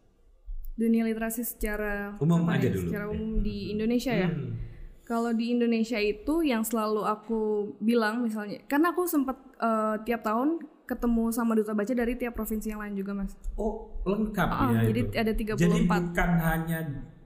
dunia 0.74 1.04
literasi 1.04 1.40
secara 1.42 2.20
Umum 2.20 2.44
aja 2.46 2.60
nih, 2.62 2.76
dulu. 2.76 2.84
secara 2.86 3.06
Ya. 3.06 3.10
umum 3.10 3.40
di 3.40 3.72
Indonesia 3.72 4.12
ya. 4.12 4.28
Hmm. 4.28 4.60
Kalau 5.02 5.32
di 5.32 5.46
Indonesia 5.50 5.96
itu 5.96 6.44
yang 6.44 6.62
selalu 6.62 7.00
aku 7.00 7.42
bilang 7.80 8.20
misalnya, 8.20 8.60
karena 8.66 8.92
aku 8.92 9.08
sempat 9.08 9.40
eh, 9.56 9.96
tiap 10.04 10.20
tahun 10.20 10.60
ketemu 10.84 11.32
sama 11.32 11.56
duta 11.56 11.72
baca 11.72 11.90
dari 11.90 12.14
tiap 12.14 12.36
provinsi 12.36 12.70
yang 12.70 12.78
lain 12.78 12.92
juga 12.94 13.16
mas. 13.16 13.40
Oh, 13.56 14.04
lengkap 14.04 14.48
Ah, 14.48 14.68
ya 14.76 14.80
jadi 14.86 15.00
itu. 15.02 15.16
ada 15.16 15.32
34. 15.32 15.56
Jadi 15.58 15.80
bukan 15.88 16.30
hanya 16.42 16.80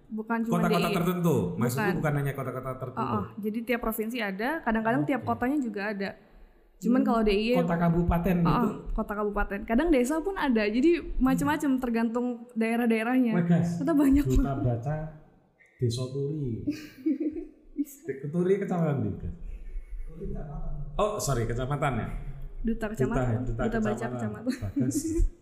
Bukan 0.09 0.37
cuma 0.41 0.57
kota-kota 0.59 0.89
tertentu. 0.91 1.35
Maksudku 1.55 1.81
Bukan. 1.81 1.97
bukan 1.97 2.13
hanya 2.15 2.33
kota-kota 2.33 2.69
tertentu. 2.75 3.01
Oh, 3.01 3.17
oh, 3.19 3.25
jadi 3.35 3.59
tiap 3.63 3.81
provinsi 3.81 4.17
ada, 4.19 4.49
kadang-kadang 4.59 5.01
tiap 5.03 5.21
kotanya 5.23 5.57
juga 5.57 5.81
ada. 5.87 6.09
Cuman 6.79 7.03
kalau 7.03 7.21
DIY 7.27 7.59
Kota 7.59 7.75
kabupaten 7.75 8.35
oh, 8.39 8.47
gitu. 8.47 8.67
kota 8.95 9.13
kabupaten. 9.19 9.59
Kadang 9.67 9.91
desa 9.91 10.23
pun 10.23 10.39
ada. 10.39 10.63
Jadi 10.63 11.19
macam-macam 11.19 11.71
tergantung 11.75 12.47
daerah-daerahnya. 12.55 13.35
Guys. 13.43 13.83
Kita 13.83 13.91
banyak 13.91 14.23
Duta 14.23 14.53
baca 14.55 14.95
Desa 15.79 16.03
Turi. 16.11 16.63
Turi 18.31 18.53
kecamatan 18.63 18.95
guys. 19.19 19.35
Oh, 20.99 21.15
sorry, 21.19 21.47
kecamatan 21.47 21.93
ya. 21.95 22.07
duta 22.59 22.91
kecamatan, 22.91 23.47
Duta, 23.47 23.71
duta, 23.71 23.79
baca 23.79 24.05
kecamatan. 24.11 24.51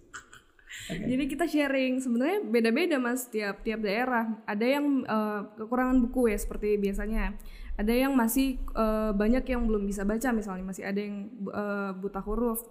Jadi 1.10 1.24
kita 1.26 1.50
sharing 1.50 1.98
sebenarnya 1.98 2.46
beda-beda 2.46 3.02
mas 3.02 3.26
tiap 3.28 3.66
tiap 3.66 3.82
daerah. 3.82 4.38
Ada 4.46 4.66
yang 4.78 4.86
eh, 5.02 5.42
kekurangan 5.58 5.98
buku 6.08 6.30
ya 6.30 6.38
seperti 6.38 6.78
biasanya. 6.78 7.36
Ada 7.78 7.94
yang 7.94 8.18
masih 8.18 8.58
eh, 8.58 9.12
banyak 9.14 9.46
yang 9.46 9.70
belum 9.70 9.86
bisa 9.86 10.02
baca 10.02 10.34
misalnya 10.34 10.66
masih 10.66 10.84
ada 10.84 10.98
yang 10.98 11.30
eh, 11.46 11.92
buta 11.94 12.20
huruf. 12.26 12.66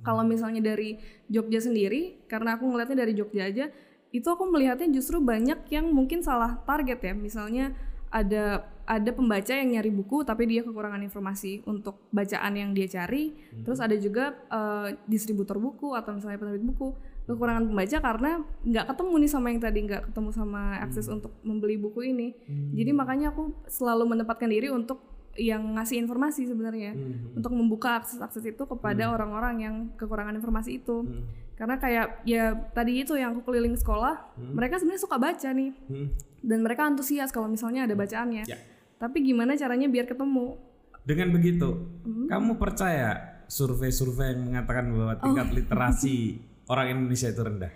Kalau 0.00 0.24
misalnya 0.24 0.64
dari 0.64 0.96
Jogja 1.28 1.60
sendiri, 1.60 2.24
karena 2.26 2.56
aku 2.56 2.64
ngelihatnya 2.64 3.04
dari 3.04 3.12
Jogja 3.12 3.44
aja, 3.44 3.68
itu 4.08 4.24
aku 4.24 4.48
melihatnya 4.48 4.88
justru 4.88 5.20
banyak 5.20 5.68
yang 5.68 5.92
mungkin 5.92 6.24
salah 6.24 6.64
target 6.64 6.98
ya. 7.04 7.12
Misalnya 7.12 7.76
ada 8.08 8.64
ada 8.88 9.12
pembaca 9.12 9.52
yang 9.52 9.76
nyari 9.76 9.92
buku 9.92 10.24
tapi 10.24 10.48
dia 10.48 10.64
kekurangan 10.64 11.04
informasi 11.04 11.60
untuk 11.68 12.08
bacaan 12.08 12.56
yang 12.56 12.72
dia 12.72 12.88
cari. 12.88 13.36
Terus 13.62 13.84
ada 13.84 13.94
juga 14.00 14.32
eh, 14.48 14.96
distributor 15.04 15.60
buku 15.60 15.92
atau 15.92 16.16
misalnya 16.16 16.40
penerbit 16.40 16.64
buku 16.64 16.96
kekurangan 17.28 17.68
pembaca 17.68 17.98
karena 18.00 18.30
nggak 18.64 18.84
ketemu 18.88 19.12
nih 19.20 19.30
sama 19.30 19.46
yang 19.52 19.60
tadi 19.60 19.78
nggak 19.84 20.02
ketemu 20.08 20.30
sama 20.32 20.62
akses 20.80 21.06
untuk 21.06 21.36
membeli 21.44 21.76
buku 21.76 22.00
ini. 22.08 22.32
Jadi 22.72 22.90
makanya 22.90 23.30
aku 23.30 23.52
selalu 23.68 24.08
menempatkan 24.08 24.48
diri 24.48 24.72
untuk 24.72 25.04
yang 25.38 25.78
ngasih 25.78 26.02
informasi 26.02 26.50
sebenarnya 26.50 26.96
Hmm. 26.98 27.38
untuk 27.38 27.54
membuka 27.54 28.02
akses-akses 28.02 28.42
itu 28.42 28.64
kepada 28.66 29.06
orang-orang 29.06 29.54
yang 29.60 29.74
kekurangan 29.94 30.34
informasi 30.34 30.82
itu. 30.82 31.06
Karena 31.54 31.76
kayak 31.76 32.22
ya 32.24 32.54
tadi 32.72 33.02
itu 33.02 33.14
yang 33.14 33.36
aku 33.36 33.46
keliling 33.46 33.76
sekolah, 33.76 34.34
mereka 34.50 34.82
sebenarnya 34.82 35.02
suka 35.04 35.14
baca 35.14 35.48
nih 35.52 35.70
Hmm. 35.86 36.08
dan 36.40 36.58
mereka 36.64 36.88
antusias 36.88 37.30
kalau 37.30 37.46
misalnya 37.46 37.86
ada 37.86 37.94
bacaannya. 37.94 38.48
Ya. 38.48 38.58
Tapi 38.98 39.22
gimana 39.22 39.54
caranya 39.54 39.86
biar 39.86 40.10
ketemu? 40.10 40.58
Dengan 41.04 41.28
begitu, 41.30 41.86
Hmm. 42.02 42.26
kamu 42.26 42.58
percaya 42.58 43.38
survei-survei 43.46 44.34
yang 44.34 44.42
mengatakan 44.44 44.90
bahwa 44.90 45.12
Oh. 45.12 45.22
tingkat 45.22 45.48
literasi 45.54 46.16
orang 46.68 46.86
Indonesia 46.90 47.28
itu 47.28 47.40
rendah? 47.40 47.72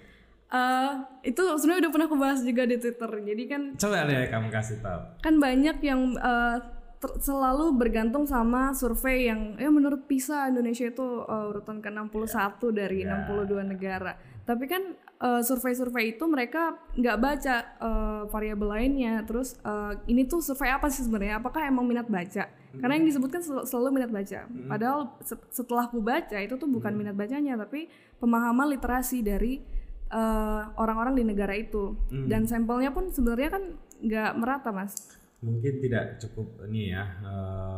Eh, 0.48 0.92
itu 1.24 1.40
sebenarnya 1.56 1.88
udah 1.88 1.92
pernah 1.92 2.06
aku 2.06 2.18
bahas 2.18 2.40
juga 2.40 2.62
di 2.62 2.76
Twitter. 2.76 3.08
Jadi 3.08 3.42
kan 3.46 3.62
Coba 3.72 4.04
deh 4.04 4.28
kamu 4.28 4.48
kasih 4.48 4.78
tahu. 4.78 5.00
kan 5.18 5.34
banyak 5.36 5.76
yang 5.80 6.12
eh, 6.12 6.56
ter- 6.98 7.16
selalu 7.18 7.72
bergantung 7.72 8.24
sama 8.24 8.70
survei 8.72 9.26
yang 9.26 9.56
ya 9.56 9.72
menurut 9.72 10.04
PISA 10.04 10.52
Indonesia 10.52 10.84
itu 10.86 11.06
eh, 11.24 11.48
urutan 11.48 11.80
ke-61 11.80 12.60
dari 12.70 13.00
62 13.02 13.64
negara. 13.64 14.12
Tapi 14.44 14.64
kan 14.68 14.82
eh, 15.18 15.40
survei-survei 15.40 16.14
itu 16.14 16.24
mereka 16.28 16.76
nggak 16.92 17.16
baca 17.16 17.56
eh, 17.80 18.22
variabel 18.28 18.68
lainnya. 18.68 19.24
Terus 19.24 19.56
eh, 19.56 20.04
ini 20.06 20.28
tuh 20.28 20.44
survei 20.44 20.68
apa 20.68 20.92
sih 20.92 21.00
sebenarnya? 21.00 21.40
Apakah 21.40 21.64
emang 21.64 21.88
minat 21.88 22.12
baca? 22.12 22.44
Karena 22.74 22.94
yang 22.94 23.04
disebutkan 23.04 23.40
sel- 23.40 23.64
selalu 23.64 23.88
minat 23.94 24.10
baca. 24.10 24.40
Padahal 24.66 24.98
set- 25.20 25.44
setelah 25.48 25.84
aku 25.84 25.98
baca 25.98 26.36
itu 26.36 26.54
tuh 26.54 26.66
bukan 26.66 26.92
minat 26.92 27.12
bacanya 27.12 27.58
tapi 27.58 27.86
pemahaman 28.16 28.70
literasi 28.70 29.20
dari 29.20 29.60
eh, 30.08 30.62
orang-orang 30.74 31.14
di 31.14 31.24
negara 31.24 31.52
itu. 31.52 31.96
Dan 32.08 32.44
sampelnya 32.44 32.90
pun 32.90 33.08
sebenarnya 33.08 33.48
kan 33.50 33.64
nggak 33.98 34.32
merata, 34.34 34.68
Mas. 34.70 34.92
Mungkin 35.40 35.80
tidak 35.80 36.16
cukup 36.18 36.64
ini 36.66 36.92
ya 36.92 37.02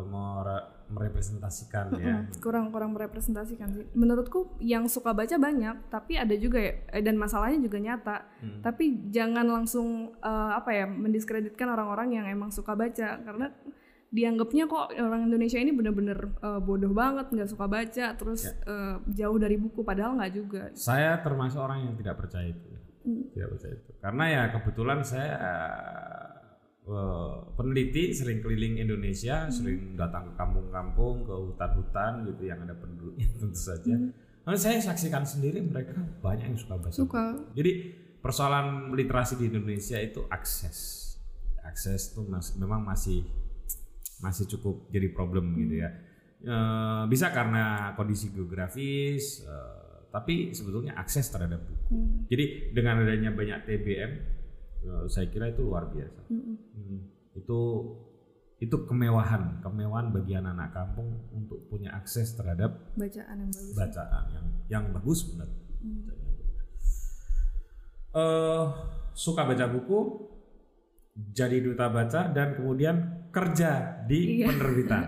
mere- 0.04 0.68
merepresentasikan 0.84 1.96
ya. 1.96 2.28
kurang 2.38 2.68
kurang 2.68 2.92
merepresentasikan 2.92 3.72
sih 3.72 3.88
menurutku 3.94 4.52
yang 4.60 4.84
suka 4.84 5.10
baca 5.10 5.32
banyak 5.34 5.88
tapi 5.88 6.14
ada 6.14 6.36
juga 6.36 6.60
ya 6.60 6.76
eh, 6.90 7.00
dan 7.00 7.16
masalahnya 7.16 7.56
juga 7.58 7.80
nyata 7.80 8.16
tapi 8.60 9.08
jangan 9.08 9.48
langsung 9.48 10.12
eh, 10.14 10.50
apa 10.52 10.70
ya 10.70 10.84
mendiskreditkan 10.84 11.64
orang-orang 11.66 12.12
yang 12.12 12.26
emang 12.28 12.52
suka 12.52 12.74
baca 12.74 13.16
karena 13.18 13.48
dianggapnya 14.14 14.70
kok 14.70 14.94
orang 14.94 15.26
Indonesia 15.26 15.58
ini 15.58 15.74
bener-bener 15.74 16.38
eh, 16.38 16.60
bodoh 16.62 16.94
banget 16.94 17.34
nggak 17.34 17.50
suka 17.50 17.66
baca 17.66 18.06
terus 18.14 18.46
eh, 18.46 18.96
jauh 19.10 19.38
dari 19.42 19.58
buku 19.58 19.82
padahal 19.82 20.14
nggak 20.14 20.32
juga 20.32 20.62
Saya 20.78 21.18
termasuk 21.18 21.58
orang 21.58 21.90
yang 21.90 21.94
tidak 21.98 22.22
percaya 22.22 22.54
itu. 22.54 22.68
Tidak 23.04 23.48
percaya 23.50 23.74
itu. 23.74 23.90
Karena 23.98 24.24
ya 24.30 24.42
kebetulan 24.54 25.02
saya 25.02 25.34
eh, 26.86 27.34
peneliti 27.58 28.14
sering 28.14 28.38
keliling 28.38 28.78
Indonesia, 28.78 29.50
sering 29.50 29.98
datang 29.98 30.30
ke 30.30 30.32
kampung-kampung, 30.38 31.26
ke 31.26 31.34
hutan-hutan 31.34 32.22
gitu 32.30 32.42
yang 32.46 32.62
ada 32.62 32.78
penduduknya 32.78 33.26
tentu 33.42 33.58
saja. 33.58 33.98
Lalu 34.46 34.58
saya 34.60 34.78
saksikan 34.78 35.26
sendiri 35.26 35.58
mereka 35.58 35.98
banyak 36.22 36.54
yang 36.54 36.58
suka 36.60 36.78
baca. 36.78 36.94
suka 36.94 37.34
Jadi 37.56 37.72
persoalan 38.22 38.94
literasi 38.94 39.42
di 39.42 39.50
Indonesia 39.50 39.98
itu 39.98 40.22
akses. 40.30 41.02
Akses 41.64 42.12
itu 42.12 42.22
mas, 42.28 42.52
memang 42.60 42.84
masih 42.84 43.24
masih 44.24 44.48
cukup 44.56 44.88
jadi 44.88 45.12
problem 45.12 45.52
gitu 45.60 45.84
ya. 45.84 45.92
Eh, 46.44 47.02
bisa 47.12 47.28
karena 47.32 47.92
kondisi 47.96 48.32
geografis, 48.32 49.44
eh, 49.44 50.08
tapi 50.08 50.52
sebetulnya 50.56 50.96
akses 50.96 51.28
terhadap 51.28 51.60
buku. 51.64 52.24
Jadi 52.32 52.72
dengan 52.72 53.04
adanya 53.04 53.32
banyak 53.32 53.68
TBM, 53.68 54.12
eh, 54.84 55.04
saya 55.12 55.28
kira 55.28 55.52
itu 55.52 55.60
luar 55.64 55.92
biasa. 55.92 56.20
Hmm, 56.32 57.12
Itu 57.34 57.60
itu 58.62 58.76
kemewahan, 58.86 59.60
kemewahan 59.60 60.14
bagi 60.14 60.38
anak-anak 60.38 60.70
kampung 60.72 61.08
untuk 61.34 61.66
punya 61.68 61.90
akses 61.92 62.32
terhadap 62.38 62.94
bacaan 62.94 63.36
yang 63.44 63.50
bagus 63.50 63.74
bacaan 63.76 64.24
yang 64.30 64.46
yang 64.70 64.84
bagus 64.94 65.20
benar. 65.28 65.48
Eh, 68.14 68.64
suka 69.10 69.42
baca 69.42 69.66
buku, 69.74 69.98
jadi 71.14 71.62
duta 71.62 71.86
baca 71.88 72.26
dan 72.28 72.54
kemudian 72.54 72.96
kerja 73.30 74.02
di 74.04 74.42
Iya. 74.42 74.50
penerbitan. 74.50 75.02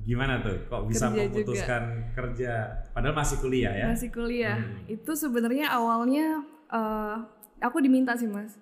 Gimana 0.00 0.40
tuh? 0.40 0.64
Kok 0.64 0.88
bisa 0.88 1.10
Kerja 1.10 1.26
memutuskan 1.28 1.82
kerja 2.14 2.52
padahal 2.90 3.14
masih 3.14 3.36
kuliah 3.38 3.72
ya? 3.74 3.86
masih 3.90 4.08
kuliah 4.10 4.58
itu 4.86 5.12
sebenarnya 5.12 5.68
awalnya 5.70 6.40
eh, 6.70 7.16
aku 7.60 7.82
diminta 7.82 8.16
sih 8.16 8.26
mas 8.26 8.56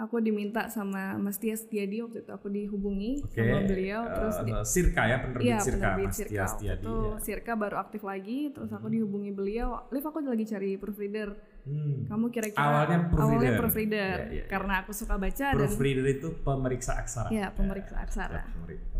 aku 0.00 0.16
diminta 0.18 0.64
sama 0.66 1.14
Mas 1.14 1.36
Tias 1.36 1.62
Tiadi 1.62 2.00
waktu 2.00 2.20
itu 2.20 2.30
aku 2.30 2.48
dihubungi 2.48 3.20
Oke. 3.20 3.36
sama 3.36 3.60
beliau 3.62 4.00
eh, 4.00 4.10
terus 4.10 4.36
di- 4.40 4.52
Sirka 4.64 5.02
ya 5.04 5.16
penerbit 5.18 5.44
Iya 5.46 5.58
Sirka 5.58 5.76
penerbit 5.86 6.06
Mas 6.06 6.16
Sirka 6.16 6.30
Tias 6.30 6.52
Tiadi. 6.56 6.80
itu 6.80 6.96
ya. 6.96 7.16
Sirka 7.18 7.52
baru 7.54 7.76
aktif 7.78 8.02
lagi 8.02 8.38
terus 8.48 8.70
aku 8.70 8.86
dihubungi 8.86 9.30
beliau 9.30 9.68
Liv 9.86 10.00
aku 10.02 10.18
lagi 10.20 10.44
cari 10.46 10.70
proofreader 10.74 11.30
Hmm. 11.60 12.08
kamu 12.08 12.26
kira-kira 12.30 12.56
Awalnya 12.58 12.98
proofreader. 13.04 13.20
awalnya 13.28 13.52
proofreader 13.54 14.16
iya, 14.22 14.32
iya. 14.32 14.44
karena 14.46 14.74
aku 14.80 14.92
suka 14.92 15.14
baca 15.14 15.46
dan 15.46 15.60
Proofreader 15.60 16.06
itu 16.08 16.28
pemeriksa 16.40 16.92
aksara. 16.96 17.28
ya 17.28 17.46
pemeriksa 17.50 17.94
aksara 17.98 18.48
Pemeriksa- 18.56 18.96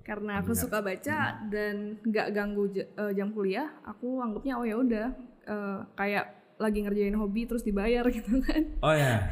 karena 0.00 0.32
aku 0.38 0.52
suka 0.54 0.78
baca 0.78 1.18
dan 1.44 1.74
nggak 2.00 2.26
ganggu 2.30 2.70
eh, 2.70 2.86
jam 3.10 3.32
kuliah 3.32 3.66
aku 3.82 4.20
anggapnya 4.20 4.54
oh 4.54 4.62
ya 4.62 4.76
udah 4.76 5.06
eh, 5.44 5.78
kayak 5.92 6.24
lagi 6.54 6.78
ngerjain 6.80 7.14
hobi 7.14 7.42
terus 7.44 7.62
dibayar 7.62 8.06
gitu 8.14 8.38
kan 8.40 8.62
Oh 8.78 8.94
ya. 8.94 9.26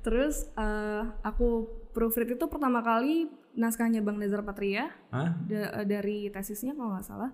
Terus 0.00 0.48
eh, 0.52 1.02
aku 1.22 1.64
proofread 1.90 2.30
itu 2.30 2.44
pertama 2.44 2.80
kali 2.80 3.26
naskahnya 3.52 3.98
Bang 3.98 4.16
Nezar 4.16 4.40
Patria 4.40 4.92
Hah? 5.08 5.34
da- 5.42 5.72
eh, 5.76 5.86
dari 5.86 6.28
tesisnya 6.28 6.72
kalau 6.72 6.92
nggak 6.92 7.04
salah 7.04 7.30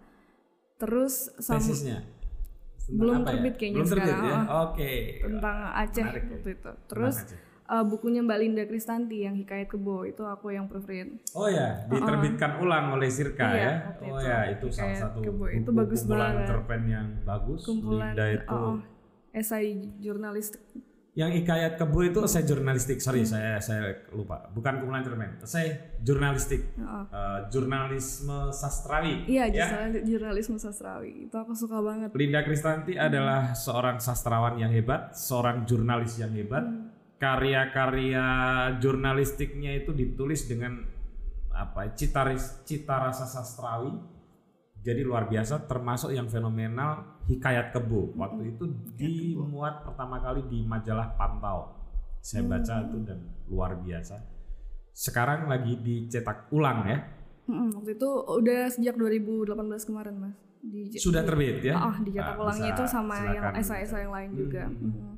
terus 0.76 1.32
sama 1.38 1.58
Tesisnya? 1.58 1.98
Tentang 2.78 2.96
belum 2.96 3.14
apa 3.16 3.24
ya? 3.24 3.30
terbit 3.32 3.54
kayaknya 3.56 3.76
Belum 3.76 3.88
terbit 3.88 4.06
sekarang, 4.08 4.30
ya? 4.30 4.38
Oke. 4.62 4.92
tentang 5.18 5.56
Aceh 5.74 6.02
Menarik 6.04 6.22
ya. 6.22 6.30
waktu 6.30 6.50
itu 6.52 6.70
terus 6.86 7.16
eh, 7.66 7.84
bukunya 7.84 8.20
Mbak 8.22 8.38
Linda 8.38 8.64
Kristanti 8.64 9.18
yang 9.18 9.34
Hikayat 9.34 9.66
Kebo 9.66 9.96
itu 10.04 10.22
aku 10.22 10.46
yang 10.48 10.66
proofread 10.66 11.08
Oh 11.32 11.48
ya, 11.48 11.82
diterbitkan 11.86 12.50
ulang 12.58 12.92
oleh 12.92 13.08
Sirka 13.08 13.42
Iya, 13.48 13.58
ya. 13.58 13.72
Oh 13.98 14.06
itu. 14.14 14.22
ya, 14.22 14.38
itu 14.48 14.66
salah 14.70 14.86
Kayak 14.88 15.02
satu 15.02 15.18
kebo. 15.20 15.44
Itu 15.50 15.70
bagus 15.72 16.00
kumpulan 16.00 16.22
banget. 16.30 16.46
cerpen 16.46 16.82
yang 16.86 17.06
bagus. 17.22 17.60
kumpulan 17.60 18.12
Linda 18.12 18.26
itu 18.30 18.54
oh, 18.54 18.76
esai 19.32 19.68
jurnalistik 19.98 20.62
yang 21.16 21.32
Ikayat 21.32 21.80
Kebo 21.80 22.04
itu 22.04 22.20
saya 22.28 22.44
jurnalistik. 22.44 23.00
Sorry, 23.00 23.24
Hmm. 23.24 23.32
saya 23.32 23.56
saya 23.58 24.04
lupa. 24.12 24.52
Bukan 24.52 24.78
kumpulan 24.78 25.00
cerpen. 25.00 25.40
Saya 25.42 25.72
jurnalistik. 25.98 26.76
Oh. 26.76 27.08
Eh, 27.08 27.40
jurnalisme 27.48 28.52
sastrawi. 28.52 29.24
iya 29.24 29.48
ya. 29.48 29.64
jurnal- 29.64 30.04
jurnalisme 30.04 30.56
sastrawi 30.56 31.24
itu 31.24 31.32
aku 31.32 31.56
suka 31.56 31.80
banget 31.80 32.12
Linda 32.12 32.44
Kristanti 32.44 32.94
adalah 32.94 33.56
seorang 33.56 33.96
sastrawan 33.96 34.60
yang 34.60 34.68
hebat, 34.70 35.16
seorang 35.16 35.64
jurnalis 35.64 36.20
yang 36.20 36.30
hebat. 36.30 36.62
Hmm. 36.62 36.92
Karya-karya 37.16 38.26
jurnalistiknya 38.76 39.72
itu 39.74 39.90
ditulis 39.90 40.44
dengan 40.44 40.84
apa? 41.48 41.88
ya, 41.88 41.96
Cita 41.96 42.28
cita 42.62 42.96
rasa 43.00 43.24
sastrawi. 43.24 44.15
Jadi 44.86 45.02
luar 45.02 45.26
biasa, 45.26 45.66
termasuk 45.66 46.14
yang 46.14 46.30
fenomenal 46.30 47.18
Hikayat 47.26 47.74
Kebo. 47.74 48.14
Waktu 48.14 48.54
itu 48.54 48.70
dimuat 48.94 49.82
pertama 49.82 50.22
kali 50.22 50.46
di 50.46 50.62
majalah 50.62 51.10
Pantau. 51.18 51.74
Saya 52.22 52.46
baca 52.46 52.86
itu 52.86 53.02
dan 53.02 53.18
luar 53.50 53.74
biasa. 53.82 54.22
Sekarang 54.94 55.50
lagi 55.50 55.74
dicetak 55.82 56.54
ulang 56.54 56.86
ya. 56.86 57.02
Mm-mm, 57.50 57.82
waktu 57.82 57.98
itu 57.98 58.10
udah 58.30 58.70
sejak 58.70 58.94
2018 58.94 59.58
kemarin 59.90 60.14
mas. 60.22 60.38
Di, 60.62 60.94
Sudah 60.98 61.26
terbit 61.26 61.66
ya? 61.66 61.74
Ah, 61.74 61.98
dicetak 61.98 62.38
Ah, 62.38 62.42
ulangnya 62.46 62.70
itu 62.70 62.84
sama 62.86 63.14
yang 63.34 63.44
esai-esai 63.58 64.06
yang 64.06 64.14
lain 64.14 64.30
juga. 64.38 64.70
Hmm. 64.70 64.86
Mm. 64.86 65.14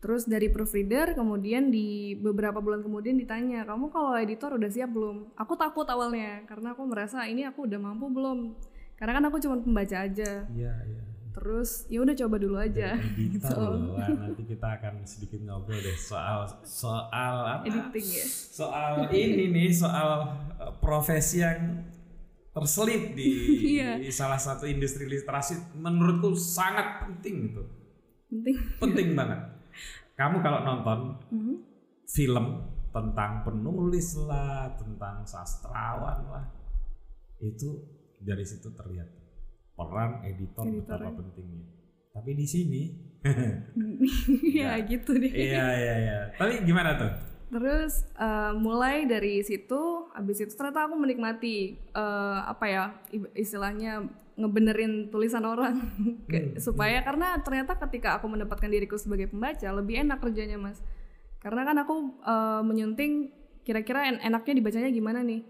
Terus 0.00 0.24
dari 0.24 0.48
proofreader, 0.48 1.12
kemudian 1.12 1.68
di 1.68 2.16
beberapa 2.16 2.56
bulan 2.64 2.80
kemudian 2.80 3.20
ditanya, 3.20 3.68
kamu 3.68 3.92
kalau 3.92 4.16
editor 4.16 4.56
udah 4.56 4.70
siap 4.72 4.88
belum? 4.96 5.28
Aku 5.36 5.60
takut 5.60 5.84
awalnya, 5.92 6.40
karena 6.48 6.72
aku 6.72 6.88
merasa 6.88 7.28
ini 7.28 7.44
aku 7.44 7.68
udah 7.68 7.76
mampu 7.76 8.08
belum? 8.08 8.56
Karena 9.00 9.12
kan 9.16 9.24
aku 9.26 9.40
cuma 9.40 9.56
pembaca 9.56 9.96
aja. 9.96 10.44
Iya, 10.46 10.74
iya. 10.84 11.02
Terus 11.30 11.88
ya 11.88 12.04
udah 12.04 12.12
coba 12.12 12.36
dulu 12.36 12.56
aja. 12.58 13.00
Editor 13.16 13.48
So, 13.48 13.64
loh. 13.88 13.96
Nanti 13.96 14.42
kita 14.44 14.76
akan 14.76 14.94
sedikit 15.02 15.40
ngobrol 15.40 15.80
deh 15.80 15.96
soal 15.96 16.44
soal 16.60 17.34
apa? 17.48 17.64
editing 17.64 18.06
ya. 18.12 18.26
Soal 18.28 19.08
ini 19.08 19.48
nih, 19.48 19.72
soal 19.72 20.10
uh, 20.60 20.74
profesi 20.78 21.40
yang 21.40 21.80
terselip 22.50 23.14
di, 23.14 23.30
Iya. 23.78 23.96
di 23.96 24.10
salah 24.10 24.36
satu 24.36 24.66
industri 24.66 25.06
literasi 25.06 25.80
menurutku 25.80 26.36
sangat 26.36 27.00
penting 27.00 27.48
gitu. 27.48 27.62
Penting. 28.28 28.56
Penting 28.76 29.08
banget. 29.14 29.40
Kamu 30.12 30.44
kalau 30.44 30.60
nonton 30.60 30.98
Mhm. 31.32 31.54
film 32.04 32.46
tentang 32.90 33.46
penulis 33.46 34.18
lah, 34.18 34.74
tentang 34.74 35.22
sastrawan 35.22 36.26
lah, 36.26 36.44
itu 37.38 37.78
dari 38.20 38.44
situ 38.44 38.68
terlihat 38.70 39.08
peran 39.74 40.20
editor, 40.22 40.64
Editor, 40.64 41.00
betapa 41.00 41.08
ya. 41.08 41.16
pentingnya. 41.16 41.64
Tapi 42.10 42.30
di 42.34 42.46
sini, 42.46 42.82
ya 44.60 44.76
gitu 44.84 45.16
deh. 45.16 45.30
iya 45.30 45.66
iya 45.72 45.94
iya. 45.98 46.18
Tapi 46.36 46.64
gimana 46.64 46.96
tuh? 46.96 47.12
Terus 47.50 48.06
eh, 48.14 48.52
mulai 48.54 49.08
dari 49.08 49.42
situ, 49.42 50.06
abis 50.12 50.38
itu 50.38 50.52
ternyata 50.54 50.86
aku 50.86 50.94
menikmati 50.94 51.56
eh, 51.74 52.38
apa 52.44 52.64
ya 52.68 52.84
istilahnya 53.34 54.06
ngebenerin 54.38 55.12
tulisan 55.12 55.44
orang 55.44 55.76
Ke- 56.30 56.56
supaya 56.56 57.02
karena 57.04 57.36
ternyata 57.42 57.76
ketika 57.76 58.16
aku 58.16 58.30
mendapatkan 58.30 58.70
diriku 58.70 58.96
sebagai 58.96 59.28
pembaca 59.28 59.66
lebih 59.72 60.00
enak 60.00 60.20
kerjanya 60.20 60.56
mas. 60.56 60.78
Karena 61.40 61.64
kan 61.64 61.76
aku 61.80 61.94
eh, 62.20 62.62
menyunting 62.62 63.12
kira-kira 63.64 64.06
en- 64.08 64.22
enaknya 64.22 64.54
dibacanya 64.60 64.90
gimana 64.90 65.24
nih. 65.24 65.40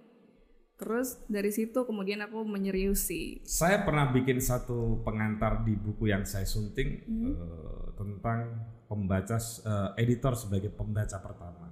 Terus 0.81 1.21
dari 1.29 1.53
situ 1.53 1.85
kemudian 1.85 2.25
aku 2.25 2.41
menyeriusi. 2.41 3.45
Saya 3.45 3.85
pernah 3.85 4.09
bikin 4.09 4.41
satu 4.41 5.05
pengantar 5.05 5.61
di 5.61 5.77
buku 5.77 6.09
yang 6.09 6.25
saya 6.25 6.49
sunting 6.49 7.05
eh, 7.05 7.85
tentang 8.01 8.65
pembaca 8.89 9.37
eh, 9.37 10.01
editor 10.01 10.33
sebagai 10.33 10.73
pembaca 10.73 11.21
pertama. 11.21 11.69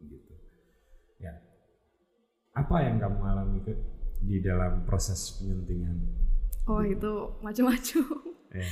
Gitu. 0.00 0.32
Ya. 1.20 1.36
Apa 2.56 2.80
yang 2.80 2.96
kamu 2.96 3.20
alami 3.28 3.60
ke 3.60 3.76
di 4.24 4.40
dalam 4.40 4.88
proses 4.88 5.36
penyuntingan? 5.36 6.00
Oh 6.64 6.80
itu 6.80 7.36
macam-macam. 7.44 8.04
Ya. 8.56 8.66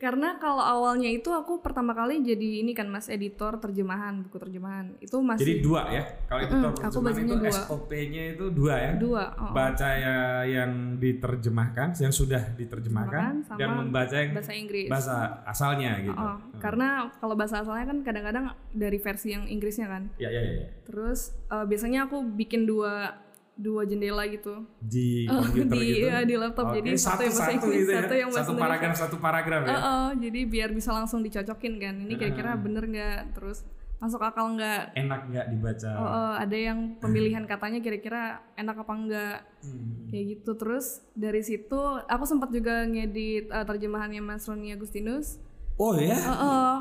Karena 0.00 0.40
kalau 0.40 0.64
awalnya 0.64 1.12
itu 1.12 1.28
aku 1.28 1.60
pertama 1.60 1.92
kali 1.92 2.24
jadi 2.24 2.64
ini 2.64 2.72
kan 2.72 2.88
mas 2.88 3.12
editor 3.12 3.60
terjemahan 3.60 4.24
buku 4.24 4.40
terjemahan 4.40 4.96
itu 4.96 5.12
masih 5.20 5.44
Jadi 5.44 5.54
dua 5.60 5.82
ya. 5.92 6.02
Kalau 6.24 6.40
editor 6.40 6.70
aku 6.72 6.80
terjemahan 6.80 7.04
bacanya 7.04 7.28
itu 7.28 7.36
dua. 7.36 7.60
SOP-nya 7.68 8.22
itu 8.32 8.44
dua 8.48 8.74
ya. 8.80 8.92
dua. 8.96 9.24
oh, 9.36 9.44
oh. 9.44 9.52
Baca 9.52 9.88
ya 9.92 10.16
yang 10.48 10.96
diterjemahkan, 10.96 11.88
yang 12.00 12.14
sudah 12.16 12.42
diterjemahkan 12.56 13.12
Terjemahkan 13.12 13.34
sama 13.44 13.58
dan 13.60 13.68
membaca 13.76 14.16
yang 14.16 14.32
bahasa 14.32 14.52
Inggris. 14.56 14.88
bahasa 14.88 15.16
asalnya 15.44 15.92
gitu. 16.00 16.16
Oh, 16.16 16.36
Karena 16.56 16.88
kalau 17.20 17.34
bahasa 17.36 17.60
asalnya 17.60 17.84
kan 17.84 17.98
kadang-kadang 18.00 18.56
dari 18.72 18.96
versi 18.96 19.36
yang 19.36 19.44
Inggrisnya 19.44 19.84
kan. 19.84 20.08
Ya 20.16 20.32
ya 20.32 20.40
ya. 20.40 20.52
ya. 20.64 20.66
Terus 20.88 21.36
eh, 21.52 21.64
biasanya 21.68 22.08
aku 22.08 22.24
bikin 22.24 22.64
dua 22.64 23.20
dua 23.60 23.84
jendela 23.84 24.24
gitu 24.24 24.64
Di 24.80 25.24
Oh, 25.30 25.44
komputer 25.44 25.76
di- 25.76 25.88
gitu. 25.92 26.06
ya, 26.08 26.18
di 26.24 26.34
laptop. 26.34 26.72
Oke, 26.72 26.76
Jadi 26.80 26.90
satu 26.96 27.22
yang 27.22 27.36
bahasa 27.36 27.52
Inggris, 27.52 27.76
gitu 27.76 27.92
ya. 27.92 27.98
satu 28.00 28.14
yang 28.16 28.30
bahasa 28.30 28.42
Satu 28.42 28.54
paragraf 28.56 28.94
satu 28.96 29.16
paragraf 29.18 29.60
ya. 29.62 29.70
Oh, 29.70 29.78
oh, 29.78 30.08
jadi 30.16 30.40
biar 30.44 30.70
bisa 30.72 30.90
langsung 30.90 31.20
dicocokin 31.20 31.74
kan. 31.76 31.94
Ini 32.00 32.12
kira-kira 32.16 32.56
bener 32.56 32.84
nggak? 32.84 33.36
Terus 33.36 33.62
masuk 34.00 34.16
akal 34.18 34.56
nggak? 34.56 34.96
Enak 34.96 35.20
nggak 35.28 35.46
dibaca? 35.50 35.90
Oh, 35.92 36.08
oh, 36.08 36.32
ada 36.34 36.56
yang 36.56 36.96
pemilihan 36.96 37.44
katanya 37.44 37.78
kira-kira 37.78 38.22
enak 38.56 38.80
apa 38.80 38.92
enggak? 38.96 39.36
Hmm. 39.60 40.08
Kayak 40.08 40.24
gitu. 40.34 40.50
Terus 40.56 40.86
dari 41.12 41.44
situ 41.44 41.76
aku 42.00 42.24
sempat 42.24 42.48
juga 42.48 42.82
ngedit 42.82 43.52
eh, 43.52 43.64
terjemahannya 43.68 44.24
Mas 44.24 44.48
Roni 44.48 44.72
Agustinus. 44.72 45.36
Oh 45.76 45.92
ya. 45.94 46.16
Oh, 46.16 46.32
oh. 46.32 46.74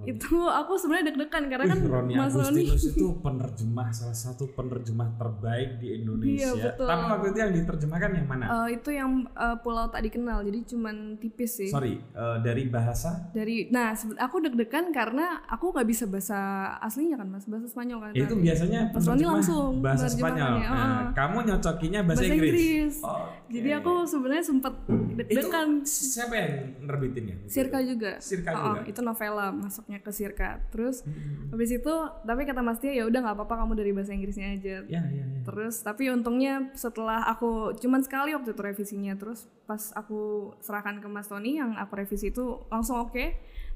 Itu 0.00 0.48
aku 0.48 0.80
sebenarnya 0.80 1.12
deg-degan 1.12 1.44
karena 1.52 1.64
kan 1.68 1.78
Roni 1.84 2.12
Mas 2.16 2.32
Roni 2.32 2.64
itu 2.88 3.06
penerjemah 3.20 3.88
salah 3.92 4.16
satu 4.16 4.48
penerjemah 4.56 5.12
terbaik 5.14 5.76
di 5.76 6.00
Indonesia. 6.00 6.56
Iya, 6.56 6.72
betul. 6.72 6.88
Tapi 6.88 7.02
waktu 7.04 7.26
itu 7.28 7.38
yang 7.38 7.52
diterjemahkan 7.52 8.10
yang 8.16 8.26
mana? 8.26 8.44
eh, 8.48 8.68
itu 8.80 8.90
yang 8.90 9.10
eh, 9.28 9.56
pulau 9.60 9.92
tak 9.92 10.00
dikenal 10.02 10.40
jadi 10.40 10.58
cuman 10.64 10.96
tipis 11.20 11.60
sih 11.60 11.68
Sorry, 11.68 12.00
eh, 12.00 12.36
dari 12.40 12.64
bahasa 12.66 13.28
dari 13.30 13.68
nah 13.68 13.92
aku 14.16 14.40
deg-degan 14.40 14.88
karena 14.90 15.44
aku 15.44 15.70
nggak 15.70 15.84
bisa 15.84 16.04
bahasa 16.08 16.38
aslinya 16.80 17.20
kan 17.20 17.28
mas 17.28 17.44
bahasa 17.44 17.68
Spanyol 17.68 17.98
kan 18.00 18.10
itu 18.16 18.32
Nah, 18.32 18.42
biasanya 18.48 18.80
Mas 18.94 19.04
Roni 19.04 19.24
langsung 19.26 19.70
bahasa 19.84 20.06
Spanyol. 20.08 20.52
Nah, 20.64 20.72
oh, 20.72 20.80
oh. 20.80 21.02
kamu 21.12 21.36
nyocokinya 21.44 22.00
bahasa, 22.08 22.24
bahasa 22.24 22.34
Inggris. 22.34 22.52
Inggris, 22.56 22.94
Oh, 23.04 23.26
jadi 23.52 23.68
aku 23.82 23.92
sebenarnya 24.08 24.44
sempat 24.44 24.74
deg-degan 24.88 25.68
siapa 25.84 26.34
yang 26.36 26.52
nerbitinnya? 26.88 27.36
Sirka 27.44 27.78
juga. 27.84 28.16
Sirka 28.18 28.50
Oh, 28.50 28.62
juga. 28.72 28.80
itu 28.88 29.00
novela 29.00 29.52
masuknya 29.80 29.98
ke 29.98 30.12
Sirka. 30.12 30.60
Terus 30.68 31.00
Hmm. 31.00 31.48
habis 31.48 31.72
itu 31.72 31.94
tapi 32.20 32.44
kata 32.44 32.60
Mas 32.60 32.76
Tia 32.76 32.92
ya 32.92 33.08
udah 33.08 33.16
nggak 33.18 33.32
apa-apa 33.34 33.64
kamu 33.64 33.72
dari 33.74 33.90
bahasa 33.90 34.12
Inggrisnya 34.12 34.52
aja. 34.52 34.84
Ya, 34.84 35.00
ya, 35.00 35.24
ya. 35.24 35.24
Terus 35.40 35.80
tapi 35.80 36.12
untungnya 36.12 36.68
setelah 36.76 37.24
aku 37.24 37.72
cuman 37.80 38.04
sekali 38.04 38.36
waktu 38.36 38.52
itu 38.52 38.60
revisinya 38.60 39.16
terus 39.16 39.48
pas 39.64 39.88
aku 39.96 40.52
serahkan 40.60 41.00
ke 41.00 41.08
Mas 41.08 41.26
Tony 41.26 41.56
yang 41.56 41.72
aku 41.74 41.96
revisi 41.96 42.28
itu 42.28 42.60
langsung 42.68 43.00
oke. 43.00 43.24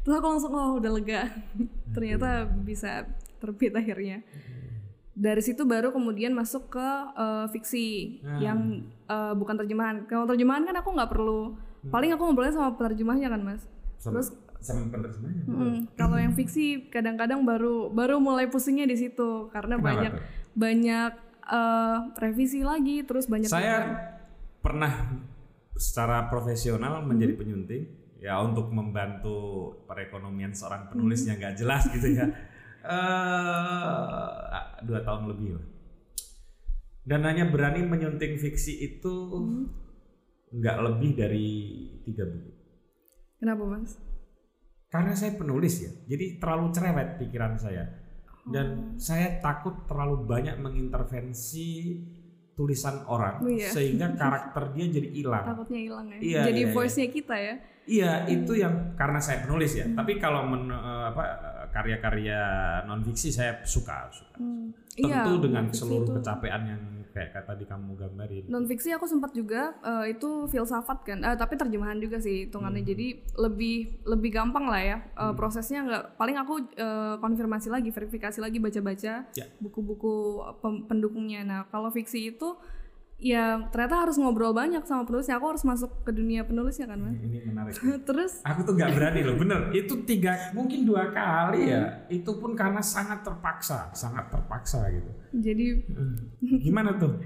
Terus 0.04 0.14
aku 0.14 0.26
langsung 0.28 0.52
oh 0.52 0.76
udah 0.76 0.92
lega. 0.92 1.32
Ternyata 1.96 2.44
bisa 2.44 3.08
terbit 3.40 3.72
akhirnya. 3.80 4.20
Dari 5.14 5.40
situ 5.40 5.62
baru 5.64 5.88
kemudian 5.88 6.34
masuk 6.34 6.68
ke 6.68 6.88
eh, 7.16 7.46
fiksi 7.48 8.20
Nah. 8.20 8.40
yang 8.44 8.58
eh, 9.08 9.32
bukan 9.32 9.56
terjemahan. 9.56 10.04
Kalau 10.04 10.28
terjemahan 10.28 10.68
kan 10.68 10.76
aku 10.76 10.92
nggak 10.92 11.08
perlu. 11.08 11.56
Paling 11.84 12.12
aku 12.12 12.28
ngobrolnya 12.28 12.52
sama 12.52 12.76
penerjemahnya 12.76 13.28
kan 13.28 13.40
mas. 13.40 13.62
Sama, 13.96 14.20
Terus 14.20 14.28
sama 14.64 14.88
penerjemahnya. 14.88 15.42
Mm, 15.44 15.76
kalau 15.92 16.16
yang 16.16 16.32
fiksi 16.32 16.88
kadang-kadang 16.88 17.44
baru 17.44 17.88
baru 17.88 18.16
mulai 18.16 18.48
pusingnya 18.48 18.84
di 18.84 18.96
situ 18.96 19.46
karena 19.50 19.76
Kenapa 19.76 19.88
banyak 19.92 20.12
tuh? 20.12 20.24
banyak 20.56 21.12
eh, 21.44 21.98
revisi 22.18 22.60
lagi 22.60 23.04
terus 23.04 23.28
banyak 23.28 23.46
Saya 23.46 23.74
juga- 23.78 24.00
pernah 24.58 24.92
secara 25.76 26.26
profesional 26.26 27.04
menjadi 27.04 27.36
penyunting 27.36 27.84
ya 28.16 28.40
untuk 28.40 28.72
membantu 28.72 29.36
perekonomian 29.84 30.50
seorang 30.50 30.88
penulis 30.88 31.22
yang 31.22 31.36
nggak 31.36 31.54
jelas 31.54 31.84
gitu 31.86 32.08
ya. 32.10 32.24
eh 32.84 34.64
dua 34.82 35.00
tahun 35.00 35.28
lebih 35.28 35.48
lah. 35.54 35.64
Dan 37.04 37.20
hanya 37.22 37.44
berani 37.44 37.84
menyunting 37.84 38.36
fiksi 38.36 38.80
itu 38.80 39.12
nggak 40.50 40.78
lebih 40.80 41.10
dari 41.12 41.48
tiga 42.00 42.24
buku. 42.24 42.50
kenapa 43.36 43.60
mas? 43.66 44.00
Karena 44.94 45.10
saya 45.10 45.34
penulis 45.34 45.74
ya, 45.76 45.90
jadi 46.06 46.38
terlalu 46.38 46.70
cerewet 46.70 47.18
pikiran 47.18 47.58
saya. 47.58 47.82
Dan 48.44 48.94
saya 48.94 49.40
takut 49.40 49.82
terlalu 49.84 50.22
banyak 50.22 50.54
mengintervensi 50.56 51.98
tulisan 52.54 53.02
orang 53.04 53.42
Oh, 53.42 53.50
iya. 53.50 53.66
sehingga 53.66 54.14
karakter 54.20 54.70
dia 54.70 54.86
jadi 54.86 55.08
hilang. 55.10 55.42
Takutnya 55.44 55.80
hilang 55.80 56.06
ya. 56.06 56.18
Iya, 56.22 56.40
Jadi 56.46 56.60
iya, 56.60 56.68
iya. 56.68 56.72
voice-nya 56.72 57.08
kita 57.10 57.34
ya. 57.34 57.54
Iya, 57.84 58.12
itu 58.30 58.52
yang 58.54 58.94
karena 58.94 59.18
saya 59.18 59.42
penulis 59.42 59.74
Hmm. 59.74 59.80
ya. 59.82 59.86
Tapi 59.98 60.12
kalau 60.16 60.46
men, 60.46 60.70
eh, 60.70 60.76
apa 61.04 61.24
karya-karya 61.68 62.40
non 62.86 63.02
fiksi 63.02 63.28
saya 63.28 63.58
suka, 63.66 64.06
suka. 64.08 64.38
Iya, 64.94 65.26
Tentu 65.26 65.42
dengan 65.42 65.66
non-fiksi 65.66 65.80
seluruh 65.82 66.06
itu- 66.06 66.14
kecapean 66.14 66.62
yang 66.64 66.82
kayak 67.14 67.30
kata 67.32 67.54
di 67.54 67.64
kamu 67.64 67.94
gambarin. 67.94 68.44
Non 68.50 68.66
fiksi 68.66 68.90
aku 68.90 69.06
sempat 69.06 69.30
juga 69.30 69.78
eh, 69.80 70.12
itu 70.12 70.50
filsafat 70.50 71.06
kan, 71.06 71.18
Eh, 71.22 71.36
tapi 71.38 71.54
terjemahan 71.54 71.96
juga 71.96 72.18
sih 72.18 72.50
hitungannya. 72.50 72.82
Hmm. 72.82 72.90
Jadi 72.90 73.06
lebih 73.38 73.76
lebih 74.02 74.30
gampang 74.34 74.66
lah 74.66 74.82
ya 74.82 74.98
eh, 75.00 75.32
prosesnya 75.32 75.86
nggak. 75.86 76.02
Paling 76.18 76.36
aku 76.36 76.54
eh, 76.74 77.14
konfirmasi 77.22 77.70
lagi, 77.70 77.94
verifikasi 77.94 78.42
lagi, 78.42 78.58
baca-baca 78.58 79.30
Ya. 79.30 79.46
buku-buku 79.62 80.42
pendukungnya. 80.90 81.46
Nah 81.46 81.60
kalau 81.70 81.88
fiksi 81.88 82.34
itu 82.34 82.58
ya 83.16 83.70
ternyata 83.70 84.04
harus 84.04 84.16
ngobrol 84.16 84.50
banyak 84.50 84.82
sama 84.84 85.04
penulisnya. 85.04 85.38
Aku 85.38 85.48
harus 85.48 85.62
masuk 85.62 86.02
ke 86.02 86.10
dunia 86.10 86.42
penulisnya 86.42 86.84
kan 86.84 86.98
mas. 86.98 87.16
Ini 87.16 87.38
menarik. 87.46 87.72
Terus 88.08 88.42
Aku 88.42 88.60
tuh 88.62 88.74
nggak 88.74 88.90
berani 88.92 89.20
loh, 89.22 89.36
bener. 89.36 89.60
Itu 89.70 90.02
tiga, 90.02 90.52
mungkin 90.52 90.84
dua 90.84 91.08
kali 91.10 91.64
Hmm. 91.64 91.72
ya. 91.72 91.82
Itu 92.08 92.36
pun 92.36 92.52
karena 92.52 92.78
sangat 92.78 93.22
terpaksa, 93.22 93.88
sangat 93.92 94.28
terpaksa 94.28 94.84
gitu. 94.90 95.10
jadi 95.32 95.82
Gimana 96.60 96.94
tuh? 96.94 97.16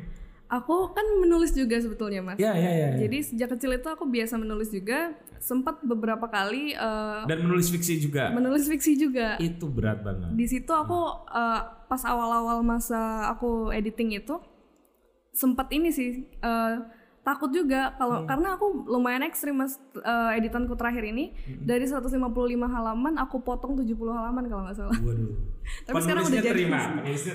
aku 0.48 0.96
kan 0.96 1.05
menulis 1.20 1.53
juga 1.53 1.77
sebetulnya 1.77 2.24
mas. 2.24 2.38
Ya, 2.40 2.53
ya, 2.53 2.70
ya. 2.70 2.88
ya. 2.96 3.05
Jadi 3.05 3.18
sejak 3.20 3.48
kecil 3.53 3.77
itu 3.77 3.88
aku 3.88 4.05
biasa 4.07 4.37
menulis 4.37 4.70
juga. 4.70 5.12
Sempat 5.38 5.81
beberapa 5.83 6.27
kali 6.27 6.72
eh, 6.72 7.20
Dan 7.27 7.44
menulis 7.44 7.68
fiksi 7.68 8.01
juga. 8.01 8.33
menulis 8.33 8.64
fiksi 8.66 8.96
juga. 8.96 9.37
Itu 9.38 9.68
berat 9.68 10.01
banget. 10.01 10.35
Di 10.35 10.46
situ 10.46 10.72
aku 10.72 10.98
eh, 11.29 11.61
pas 11.85 12.03
awal-awal 12.03 12.61
masa 12.61 13.29
aku 13.29 13.70
editing 13.70 14.16
itu 14.16 14.37
sempat 15.38 15.70
ini 15.70 15.94
sih 15.94 16.27
eh, 16.27 16.74
takut 17.22 17.53
juga 17.53 17.92
kalau 18.01 18.24
karena 18.24 18.57
aku 18.57 18.88
lumayan 18.88 19.20
ekstrim 19.22 19.55
mas 19.61 19.79
eh, 20.01 20.38
editanku 20.40 20.74
terakhir 20.74 21.05
ini 21.07 21.37
dari 21.61 21.85
155 21.87 22.16
halaman 22.66 23.14
aku 23.22 23.38
potong 23.44 23.79
70 23.79 23.94
halaman 24.11 24.44
kalau 24.51 24.62
nggak 24.66 24.77
salah. 24.81 24.98
Waduh. 24.98 25.37
Tapi 25.87 26.01
sekarang 26.01 26.24
udah 26.24 26.40
jadi. 26.40 26.48
terima, 26.57 26.81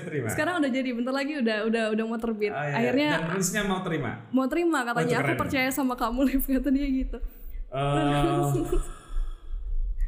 terima. 0.02 0.26
Sekarang 0.26 0.54
udah 0.58 0.70
jadi, 0.74 0.90
bentar 0.90 1.14
lagi 1.14 1.38
udah 1.38 1.58
udah 1.70 1.84
udah 1.94 2.04
mau 2.10 2.18
terbit. 2.18 2.50
Ah, 2.50 2.66
iya. 2.66 2.74
Akhirnya 2.82 3.08
dan 3.14 3.22
penulisnya 3.30 3.62
mau 3.62 3.80
terima. 3.86 4.12
mau 4.34 4.46
terima 4.50 4.78
katanya 4.82 5.14
itu 5.14 5.22
aku 5.22 5.34
percaya 5.38 5.68
sama 5.70 5.94
kamu 5.94 6.20
Liv 6.28 6.42
kata 6.42 6.68
dia 6.74 6.88
gitu. 6.90 7.18
Eh, 7.70 8.50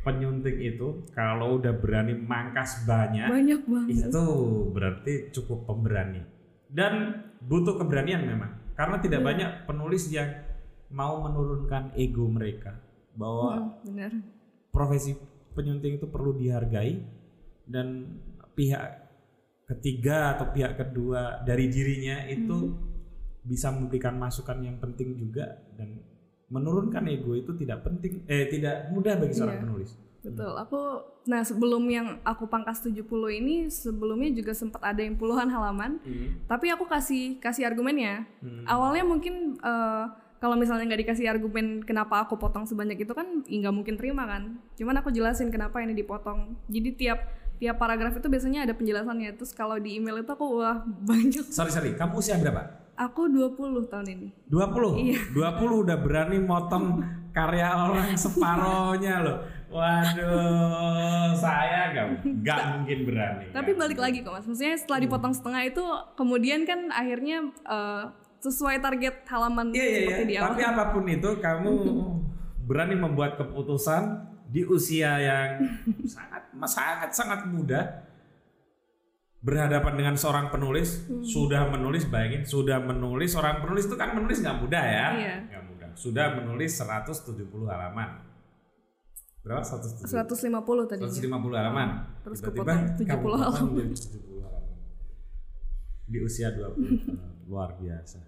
penyunting 0.03 0.59
itu 0.63 1.07
kalau 1.15 1.59
udah 1.59 1.75
berani 1.79 2.15
mangkas 2.15 2.87
banyak 2.87 3.27
Banyak 3.27 3.63
banget. 3.67 4.07
itu 4.07 4.25
berarti 4.71 5.13
cukup 5.35 5.67
pemberani 5.67 6.36
dan 6.77 6.93
butuh 7.41 7.81
keberanian 7.81 8.21
memang 8.23 8.53
karena 8.77 9.01
tidak 9.01 9.21
Iya. 9.21 9.27
banyak 9.27 9.51
penulis 9.65 10.05
yang 10.13 10.29
mau 10.93 11.25
menurunkan 11.25 11.97
ego 11.97 12.29
mereka 12.29 12.77
bahwa 13.17 13.57
Hmm, 13.57 13.73
benar. 13.83 14.13
profesi 14.69 15.17
penyunting 15.51 15.97
itu 15.97 16.07
perlu 16.07 16.37
dihargai 16.37 17.01
dan 17.65 18.21
pihak 18.53 19.09
ketiga 19.67 20.37
atau 20.37 20.53
pihak 20.53 20.77
kedua 20.77 21.41
dari 21.43 21.67
dirinya 21.67 22.29
itu 22.29 22.77
bisa 23.41 23.73
memberikan 23.73 24.15
masukan 24.15 24.61
yang 24.61 24.77
penting 24.77 25.17
juga 25.17 25.49
dan 25.75 25.97
menurunkan 26.47 27.03
ego 27.09 27.35
itu 27.35 27.57
tidak 27.57 27.83
penting 27.83 28.23
eh 28.27 28.47
tidak 28.47 28.93
mudah 28.93 29.17
bagi 29.17 29.35
seorang 29.35 29.59
Iya. 29.59 29.65
penulis. 29.65 29.91
Betul. 30.27 30.53
Aku 30.59 30.81
nah 31.27 31.43
sebelum 31.43 31.83
yang 31.91 32.19
aku 32.23 32.47
pangkas 32.51 32.83
70 32.83 33.03
ini 33.39 33.67
sebelumnya 33.71 34.31
juga 34.35 34.53
sempat 34.55 34.83
ada 34.83 34.99
yang 35.03 35.15
puluhan 35.15 35.47
halaman. 35.47 36.03
Tapi 36.51 36.67
aku 36.75 36.87
kasih 36.91 37.39
kasih 37.39 37.67
argumennya. 37.67 38.27
Hmm. 38.43 38.67
Awalnya 38.67 39.05
mungkin 39.07 39.59
eh, 39.63 40.05
kalau 40.37 40.55
misalnya 40.59 40.85
nggak 40.93 41.03
dikasih 41.07 41.27
argumen 41.31 41.81
kenapa 41.83 42.29
aku 42.29 42.37
potong 42.37 42.69
sebanyak 42.69 43.01
itu 43.03 43.13
kan 43.17 43.47
ya 43.49 43.57
nggak 43.67 43.75
mungkin 43.75 43.95
terima 43.97 44.27
kan. 44.29 44.59
Cuman 44.77 45.01
aku 45.01 45.15
jelasin 45.15 45.49
kenapa 45.49 45.81
ini 45.81 45.97
dipotong. 45.97 46.59
Jadi 46.69 46.91
tiap 46.95 47.19
tiap 47.57 47.81
paragraf 47.81 48.13
itu 48.13 48.29
biasanya 48.29 48.69
ada 48.69 48.75
penjelasannya. 48.77 49.33
Terus 49.41 49.57
kalau 49.57 49.81
di 49.81 49.97
email 49.97 50.21
itu 50.21 50.31
aku 50.31 50.61
wah 50.61 50.85
banyak. 51.09 51.47
Sorry 51.49 51.73
sorry, 51.73 51.91
kamu 51.97 52.21
usia 52.21 52.37
berapa? 52.37 52.85
Aku 52.97 53.29
20 53.29 53.93
tahun 53.93 54.07
ini. 54.09 54.29
20? 54.49 55.05
Iya. 55.05 55.21
20 55.61 55.85
udah 55.85 55.97
berani 56.01 56.41
motong 56.41 57.05
karya 57.37 57.69
orang 57.77 58.17
separohnya 58.17 59.21
loh. 59.21 59.37
Waduh, 59.67 61.35
saya 61.35 61.91
gak, 61.91 62.07
gak 62.41 62.61
mungkin 62.73 62.99
berani. 63.05 63.47
Tapi 63.51 63.71
balik 63.73 63.99
lagi 63.99 64.21
kok 64.21 64.33
mas, 64.33 64.45
maksudnya 64.45 64.75
setelah 64.75 65.01
dipotong 65.01 65.33
setengah 65.33 65.63
itu 65.65 65.83
kemudian 66.15 66.63
kan 66.63 66.89
akhirnya 66.89 67.39
eh, 67.63 68.03
sesuai 68.39 68.79
target 68.79 69.27
halaman 69.27 69.71
Iya 69.71 69.83
iya 69.83 69.97
seperti 69.97 70.23
iya. 70.23 70.25
di 70.25 70.35
awal. 70.37 70.47
Tapi 70.49 70.63
apa 70.63 70.85
pun 70.91 71.05
itu 71.07 71.31
kamu 71.37 71.73
berani 72.63 72.95
membuat 72.95 73.37
keputusan 73.37 74.03
di 74.47 74.63
usia 74.63 75.19
yang 75.19 75.51
sangat 76.15 76.43
sangat 76.65 77.11
sangat 77.11 77.41
muda 77.47 78.07
berhadapan 79.39 79.95
dengan 79.95 80.15
seorang 80.15 80.51
penulis 80.51 81.07
Hmm. 81.07 81.23
sudah 81.23 81.67
menulis 81.69 82.07
bayangin 82.07 82.43
sudah 82.43 82.79
menulis 82.79 83.31
seorang 83.31 83.59
penulis 83.61 83.87
itu 83.87 83.95
kan 83.95 84.11
menulis 84.11 84.43
nggak 84.43 84.59
mudah 84.59 84.83
ya 84.83 85.07
Iya. 85.13 85.35
nggak 85.47 85.63
mudah 85.65 85.89
sudah 85.95 86.27
menulis 86.35 86.71
170 86.75 87.47
halaman 87.65 88.26
berapa 89.47 89.63
170 89.63 90.11
150 90.11 90.91
tadi. 90.91 91.03
150 91.07 91.31
halaman 91.55 91.89
Terus 92.27 92.39
Tiba-tiba 92.43 92.73
kepotong 92.75 92.99
70 92.99 93.07
kamu 93.07 93.23
potong 93.23 93.43
halaman. 93.47 93.63
menjadi 93.71 93.95
70 93.95 94.43
halaman 94.43 94.75
di 96.07 96.19
usia 96.19 96.49
20 96.51 96.67
tahun. 96.67 96.75
luar 97.49 97.71
biasa 97.79 98.19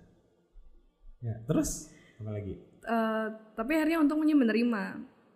ya 1.19 1.35
terus 1.51 1.91
apa 2.23 2.31
lagi 2.31 2.55
Eh, 2.89 3.27
tapi 3.53 3.77
akhirnya 3.77 4.01
untungnya 4.01 4.33
menerima. 4.33 4.83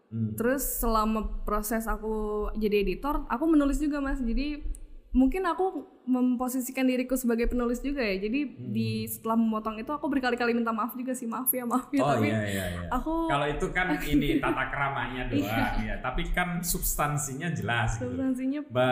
Hmm. 0.08 0.32
Terus 0.40 0.80
selama 0.80 1.44
proses 1.44 1.84
aku 1.84 2.48
jadi 2.56 2.80
editor, 2.80 3.28
aku 3.28 3.44
menulis 3.44 3.76
juga 3.76 4.00
mas. 4.00 4.20
Jadi 4.24 4.64
mungkin 5.12 5.44
aku 5.44 5.84
memposisikan 6.08 6.88
diriku 6.88 7.20
sebagai 7.20 7.44
penulis 7.52 7.84
juga 7.84 8.00
ya. 8.00 8.16
Jadi 8.16 8.40
di 8.72 9.04
setelah 9.04 9.36
memotong 9.36 9.76
itu 9.76 9.92
aku 9.92 10.08
berkali-kali 10.08 10.56
minta 10.56 10.72
maaf 10.72 10.96
juga 10.96 11.12
sih 11.12 11.28
maaf 11.28 11.52
ya 11.52 11.68
maaf 11.68 11.92
ya. 11.92 12.00
Oh 12.00 12.16
tapi 12.16 12.32
iya 12.32 12.40
iya 12.48 12.64
iya. 12.72 12.88
aku 12.88 13.28
Kalau 13.28 13.46
itu 13.46 13.66
kan 13.76 13.86
ini 14.12 14.40
tata 14.40 14.64
keramanya 14.72 15.28
doang 15.28 15.84
ya, 15.84 16.00
tapi 16.00 16.32
kan 16.32 16.64
substansinya 16.64 17.52
jelas 17.52 18.00
gitu. 18.00 18.08
substansinya 18.08 18.60
Ba, 18.72 18.90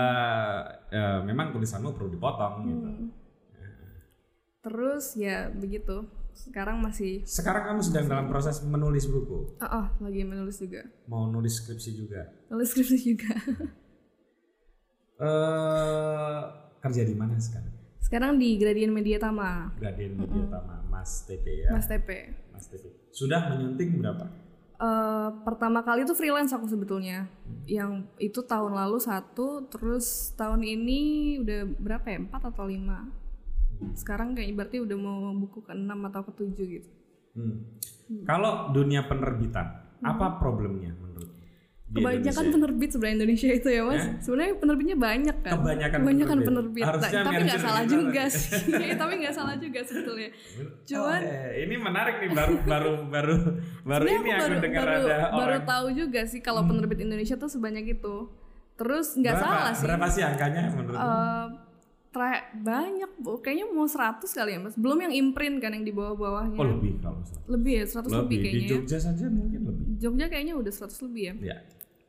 eh, 0.92 1.18
memang 1.24 1.56
tulisanmu 1.56 1.96
perlu 1.96 2.12
dipotong 2.12 2.54
gitu. 2.68 2.88
Hmm. 2.88 3.08
terus 4.60 5.16
ya 5.16 5.48
begitu. 5.48 6.04
Sekarang 6.36 6.84
masih 6.84 7.24
Sekarang 7.24 7.64
kamu 7.64 7.80
sedang 7.80 8.06
dalam 8.06 8.26
proses 8.28 8.60
menulis 8.62 9.08
buku, 9.08 9.56
ah 9.58 9.66
ah, 9.66 9.86
lagi 9.98 10.20
menulis 10.22 10.60
juga. 10.60 10.84
mau 11.08 11.26
nulis 11.26 11.58
skripsi 11.58 11.90
juga. 11.96 12.28
Nulis 12.52 12.70
skripsi 12.70 12.96
juga. 13.02 13.32
Eh 15.20 16.40
kerja 16.80 17.02
di 17.04 17.12
mana 17.12 17.36
sekarang? 17.36 17.76
Sekarang 18.00 18.40
di 18.40 18.56
Gradient 18.56 18.90
Media 18.96 19.20
Tama, 19.20 19.76
Gradien 19.76 20.16
Media 20.16 20.44
Tama, 20.48 20.82
Mas 20.88 21.28
TP 21.28 21.68
ya. 21.68 21.68
Mas 21.70 21.86
TP. 21.86 22.08
Mas 22.50 22.66
TP. 22.66 22.84
Sudah 23.12 23.52
menyunting 23.52 24.00
berapa? 24.00 24.26
Eh, 24.80 25.30
pertama 25.44 25.84
kali 25.84 26.08
itu 26.08 26.16
freelance 26.16 26.56
aku 26.56 26.64
sebetulnya. 26.64 27.28
Yang 27.68 28.08
itu 28.16 28.40
tahun 28.40 28.72
lalu 28.72 28.96
satu, 28.96 29.68
terus 29.68 30.32
tahun 30.40 30.64
ini 30.64 31.00
udah 31.44 31.60
berapa 31.76 32.06
ya? 32.08 32.18
Empat 32.24 32.48
atau 32.48 32.64
lima. 32.64 33.04
Sekarang 33.92 34.32
kayak 34.32 34.56
berarti 34.56 34.80
udah 34.80 34.96
mau 34.96 35.36
buku 35.36 35.60
ke 35.68 35.76
enam 35.76 36.08
atau 36.08 36.24
ke 36.24 36.32
tujuh 36.32 36.66
gitu. 36.80 36.90
Hmm. 37.36 37.76
Kalau 38.24 38.72
dunia 38.72 39.04
penerbitan, 39.04 40.00
apa 40.00 40.40
problemnya 40.40 40.96
menurut? 40.96 41.28
Di 41.90 41.98
Kebanyakan 41.98 42.22
Indonesia? 42.22 42.54
penerbit 42.54 42.88
sebenarnya 42.88 43.16
Indonesia 43.16 43.48
itu 43.50 43.68
ya 43.68 43.82
mas. 43.82 44.02
Sebenarnya 44.20 44.54
penerbitnya 44.56 44.96
banyak 44.96 45.36
kan. 45.40 45.52
Kebanyakan 45.52 45.98
penerbit. 46.00 46.46
penerbit. 46.46 46.84
Harusnya 46.86 47.20
tapi 47.20 47.42
nggak 47.42 47.60
salah 47.60 47.84
juga 47.84 48.22
sih. 48.26 48.50
tapi 49.00 49.12
nggak 49.18 49.34
salah 49.34 49.54
juga 49.56 49.80
sebetulnya. 49.82 50.30
Cuman 50.84 51.20
Oh, 51.20 51.26
eh, 51.26 51.50
ini 51.60 51.74
menarik 51.76 52.14
nih 52.16 52.30
baru 52.30 52.54
baru 52.62 52.92
baru 53.04 53.36
baru 53.82 54.02
ini 54.04 54.14
aku 54.14 54.22
aku 54.22 54.38
baru, 54.40 54.54
dengar 54.60 54.80
baru, 54.80 54.94
ada 54.94 55.16
baru 55.28 55.42
orang 55.42 55.60
Hmm. 55.60 55.68
tahu 55.68 55.86
juga 55.92 56.20
sih 56.24 56.38
kalau 56.38 56.62
penerbit 56.62 56.98
Indonesia 57.00 57.34
tuh 57.34 57.48
sebanyak 57.48 57.84
itu. 57.90 58.16
Terus 58.72 59.06
nggak 59.12 59.34
salah 59.36 59.72
sih. 59.72 59.82
berapa 59.82 60.06
sih 60.06 60.22
angkanya 60.22 60.70
menurut 60.70 60.94
Eh, 60.94 61.46
tra- 62.08 62.48
banyak 62.54 63.10
bu, 63.16 63.38
kayaknya 63.38 63.66
mau 63.68 63.84
100 63.84 64.30
kali 64.30 64.50
ya 64.52 64.58
mas. 64.58 64.74
Belum 64.74 64.98
yang 65.00 65.12
imprint 65.12 65.58
kan 65.58 65.70
yang 65.70 65.82
di 65.82 65.90
bawah-bawahnya. 65.90 66.54
Oh 66.54 66.66
lebih 66.68 66.96
kalau 66.98 67.18
salah. 67.20 67.44
Lebih 67.48 67.72
ya 67.72 67.84
100 67.84 67.98
lebih, 68.06 68.14
Lebih 68.16 68.30
di 68.30 68.40
kayaknya. 68.40 68.62
ya. 68.62 68.70
Jogja 68.72 68.98
saja 69.00 69.24
mungkin 69.26 69.60
lebih. 69.64 69.84
Jogja 69.96 70.26
kayaknya 70.28 70.54
udah 70.54 70.72
100 70.72 71.02
lebih 71.02 71.22
ya. 71.24 71.34
Ya. 71.44 71.58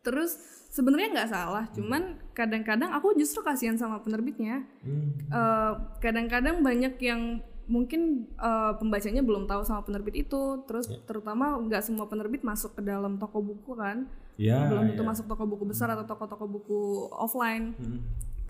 Terus 0.02 0.38
sebenarnya 0.72 1.10
nggak 1.14 1.30
salah, 1.30 1.66
cuman 1.76 2.18
kadang-kadang 2.34 2.90
aku 2.96 3.14
justru 3.20 3.46
kasihan 3.46 3.78
sama 3.78 4.02
penerbitnya. 4.02 4.66
Hmm. 4.82 5.14
Eh, 5.30 5.74
kadang-kadang 6.02 6.66
banyak 6.66 6.98
yang 7.04 7.44
mungkin 7.70 8.26
eh, 8.36 8.74
pembacanya 8.82 9.22
belum 9.22 9.46
tahu 9.46 9.62
sama 9.62 9.86
penerbit 9.86 10.26
itu. 10.28 10.64
Terus 10.66 10.90
Ya. 10.90 10.98
terutama 11.06 11.54
nggak 11.60 11.86
semua 11.86 12.10
penerbit 12.10 12.42
masuk 12.42 12.76
ke 12.76 12.82
dalam 12.82 13.22
toko 13.22 13.40
buku 13.44 13.78
kan. 13.78 14.10
Ya. 14.40 14.66
belum 14.66 14.90
tentu 14.96 15.04
ya. 15.06 15.10
masuk 15.14 15.26
toko 15.30 15.44
buku 15.46 15.70
besar 15.70 15.94
atau 15.94 16.08
toko-toko 16.08 16.50
buku 16.50 16.80
offline. 17.14 17.78
Hmm. 17.78 18.02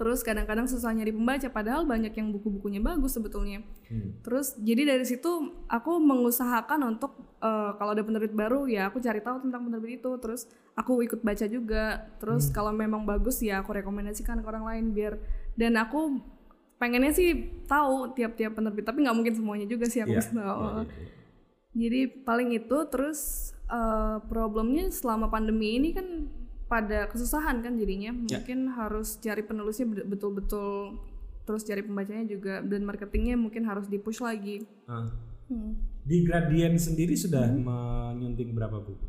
Terus 0.01 0.25
kadang-kadang 0.25 0.65
susah 0.65 0.89
nyari 0.97 1.13
pembaca 1.13 1.45
padahal 1.53 1.85
banyak 1.85 2.09
yang 2.17 2.33
buku-bukunya 2.33 2.81
bagus 2.81 3.13
sebetulnya. 3.13 3.61
Hmm. 3.85 4.17
Terus 4.25 4.57
jadi 4.57 4.97
dari 4.97 5.05
situ 5.05 5.29
aku 5.69 6.01
mengusahakan 6.01 6.97
untuk 6.97 7.37
eh, 7.37 7.71
kalau 7.77 7.93
ada 7.93 8.01
penerbit 8.01 8.33
baru 8.33 8.65
ya 8.65 8.89
aku 8.89 8.97
cari 8.97 9.21
tahu 9.21 9.45
tentang 9.45 9.69
penerbit 9.69 10.01
itu. 10.01 10.09
Terus 10.17 10.49
aku 10.73 11.05
ikut 11.05 11.21
baca 11.21 11.45
juga. 11.45 12.09
Terus 12.17 12.49
Hmm. 12.49 12.53
kalau 12.57 12.73
memang 12.73 13.05
bagus 13.05 13.45
ya 13.45 13.61
aku 13.61 13.77
rekomendasikan 13.77 14.41
ke 14.41 14.47
orang 14.49 14.65
lain 14.65 14.85
biar 14.97 15.21
dan 15.53 15.77
aku 15.77 16.17
pengennya 16.81 17.13
sih 17.13 17.61
tahu 17.69 18.17
tiap-tiap 18.17 18.57
penerbit 18.57 18.81
tapi 18.81 19.05
nggak 19.05 19.13
mungkin 19.13 19.37
semuanya 19.37 19.69
juga 19.69 19.85
sih 19.85 20.01
aku 20.01 20.17
bisa 20.17 20.33
tahu. 20.33 20.61
iya, 20.65 20.81
iya. 20.81 21.09
Jadi 21.71 21.99
paling 22.25 22.49
itu 22.57 22.77
terus 22.89 23.53
eh, 23.69 24.17
problemnya 24.25 24.89
selama 24.89 25.29
pandemi 25.29 25.77
ini 25.77 25.93
kan 25.93 26.07
pada 26.71 27.11
kesusahan 27.11 27.59
kan 27.59 27.75
jadinya 27.75 28.15
Ya. 28.31 28.39
mungkin 28.39 28.71
harus 28.71 29.19
cari 29.19 29.43
penulisnya 29.43 29.91
bet- 29.91 30.07
betul-betul 30.07 30.95
terus 31.43 31.67
cari 31.67 31.83
pembacanya 31.83 32.23
juga 32.23 32.63
dan 32.63 32.87
marketingnya 32.87 33.35
mungkin 33.35 33.67
harus 33.67 33.91
dipush 33.91 34.23
lagi. 34.23 34.63
Ah. 34.87 35.11
Hmm. 35.51 35.75
Di 36.07 36.23
Gradien 36.23 36.79
sendiri 36.79 37.11
sudah 37.11 37.43
menyunting 37.51 38.55
berapa 38.55 38.79
buku? 38.79 39.03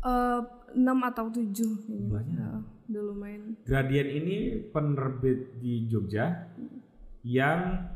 Eh, 0.00 0.40
enam 0.72 0.98
atau 1.04 1.28
tujuh 1.28 1.84
kayaknya. 1.84 2.08
Banyak. 2.08 2.38
Ya, 2.40 2.50
udah 2.88 3.02
lumayan. 3.12 3.42
Gradien 3.68 4.08
ini 4.08 4.36
penerbit 4.72 5.60
di 5.60 5.84
Jogja 5.84 6.48
yang 7.20 7.92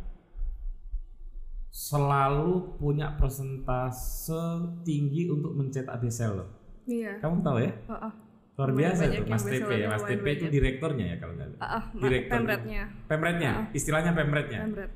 selalu 1.71 2.77
punya 2.77 3.15
persentase 3.15 4.43
tinggi 4.83 5.31
untuk 5.31 5.55
mencetak 5.55 6.03
bestseller. 6.03 6.51
Iya. 6.85 7.23
Kamu 7.23 7.41
tahu 7.41 7.59
ya? 7.63 7.73
Ah, 7.87 8.11
ah. 8.11 8.15
Luar 8.53 8.71
biasa 8.73 9.03
tuh 9.09 9.25
Mas 9.25 9.43
TP 9.43 9.71
ya. 9.75 9.87
Mas 9.89 10.03
TP 10.03 10.25
itu 10.33 10.47
direkturnya 10.49 11.07
ya 11.07 11.17
kalau 11.17 11.33
nggak 11.33 11.49
salah. 11.49 11.61
Ah, 11.61 11.71
ah, 11.73 11.83
ma- 11.89 12.03
Direktur. 12.03 12.33
pemretnya. 12.37 12.83
Pemretnya, 13.07 13.51
istilahnya 13.73 14.13
pemretnya. 14.13 14.61
Pemret. 14.63 14.93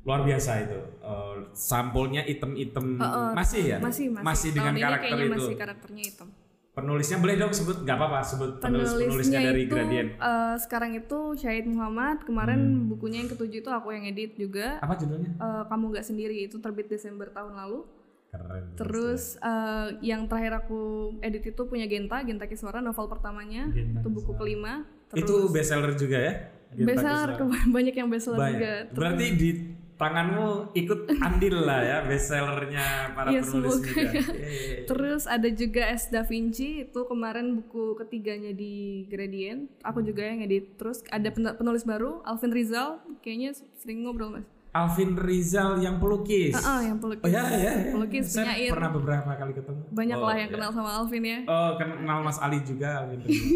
luar 0.00 0.24
biasa 0.24 0.50
itu. 0.62 0.78
Uh, 1.00 1.36
sampulnya 1.52 2.24
item-item 2.24 2.96
Uh, 2.96 3.04
uh, 3.04 3.30
masih 3.34 3.62
ya? 3.66 3.76
masih 3.76 4.08
masih, 4.08 4.50
dengan 4.50 4.72
Tahun 4.72 4.84
karakter 4.88 5.16
itu. 5.18 5.32
masih 5.36 5.54
karakternya 5.54 6.02
hitam 6.02 6.28
Penulisnya 6.70 7.18
boleh 7.18 7.34
dong 7.36 7.50
sebut 7.50 7.82
nggak 7.82 7.92
apa-apa 7.92 8.20
sebut 8.22 8.50
penulis 8.56 8.88
penulisnya 8.94 9.40
dari 9.42 9.66
itu 9.66 9.74
Gradient. 9.74 10.14
eh, 10.14 10.54
sekarang 10.56 10.94
itu 10.94 11.18
Syahid 11.34 11.66
Muhammad 11.66 12.22
kemarin 12.22 12.56
Hmm. 12.56 12.86
bukunya 12.88 13.18
yang 13.18 13.28
ketujuh 13.28 13.60
itu 13.60 13.68
aku 13.68 13.90
yang 13.90 14.06
edit 14.06 14.32
juga 14.32 14.78
Apa 14.78 14.94
judulnya? 14.94 15.34
Eh, 15.34 15.62
kamu 15.66 15.84
nggak 15.90 16.06
sendiri 16.06 16.36
itu 16.40 16.56
terbit 16.56 16.86
Desember 16.86 17.26
tahun 17.28 17.58
lalu 17.58 17.82
Keren. 18.28 18.76
terus 18.76 19.40
eh, 19.40 19.88
yang 20.02 20.28
terakhir 20.28 20.60
aku 20.60 20.80
edit 21.20 21.48
itu 21.48 21.62
punya 21.64 21.88
Genta 21.88 22.20
Genta 22.20 22.44
Kiswara 22.44 22.78
novel 22.78 23.08
pertamanya 23.08 23.72
Genta 23.72 24.00
itu 24.00 24.08
buku 24.08 24.32
kelima 24.34 24.84
terus 25.08 25.24
itu 25.24 25.34
bestseller 25.48 25.92
juga 25.94 26.18
ya? 26.20 26.32
Genta 26.70 26.88
bestseller 26.92 27.30
banyak 27.72 27.94
yang 27.94 28.08
bestseller 28.08 28.36
Banyak. 28.38 28.52
juga 28.52 28.72
Berarti 28.92 29.26
di 29.32 29.50
tanganmu 29.98 30.46
ikut 30.76 31.00
andil 31.18 31.56
lah 31.58 31.80
ya 31.82 31.98
bestsellernya 32.06 32.86
para 33.12 33.34
Iya, 33.34 33.40
penulis 33.42 33.74
semoga 33.74 33.88
juga. 33.90 34.10
ya. 34.14 34.22
Yeay. 34.22 34.86
Terus 34.86 35.22
ada 35.26 35.48
juga 35.50 35.82
S 35.90 36.04
Da 36.06 36.22
Vinci 36.22 36.86
itu 36.86 37.00
kemarin 37.02 37.58
buku 37.58 37.98
ketiganya 37.98 38.54
di 38.54 39.02
Gradient. 39.10 39.66
Aku 39.82 39.98
juga 40.00 40.22
yang 40.22 40.38
edit. 40.38 40.78
Terus 40.78 41.02
ada 41.08 41.26
pen- 41.28 41.56
penulis 41.56 41.82
baru 41.82 42.22
Alvin 42.22 42.54
Rizal, 42.54 43.02
kayaknya 43.18 43.58
sering 43.74 44.06
ngobrol 44.06 44.30
mas. 44.30 44.46
Alvin 44.68 45.16
Rizal 45.16 45.78
yang 45.78 45.96
pelukis. 45.96 46.52
Ah, 46.54 46.80
yang 46.80 46.96
pelukis. 46.96 47.24
Oh 47.24 47.30
ya 47.30 47.44
ya. 47.48 47.72
ya. 47.72 47.92
Pelukis, 47.92 48.24
Saya 48.28 48.52
penyair. 48.52 48.70
pernah 48.70 48.90
beberapa 48.90 49.30
kali 49.32 49.52
ketemu. 49.52 49.82
Banyak 49.90 50.16
Oh, 50.16 50.24
lah 50.24 50.36
yang 50.36 50.50
ya. 50.50 50.54
kenal 50.54 50.70
sama 50.70 50.90
Alvin 50.94 51.24
ya. 51.24 51.38
Oh 51.44 51.70
kenal 51.74 52.18
Mas 52.20 52.38
Ali 52.38 52.60
juga 52.62 53.02
Alvin 53.02 53.20
Rizal. 53.24 53.48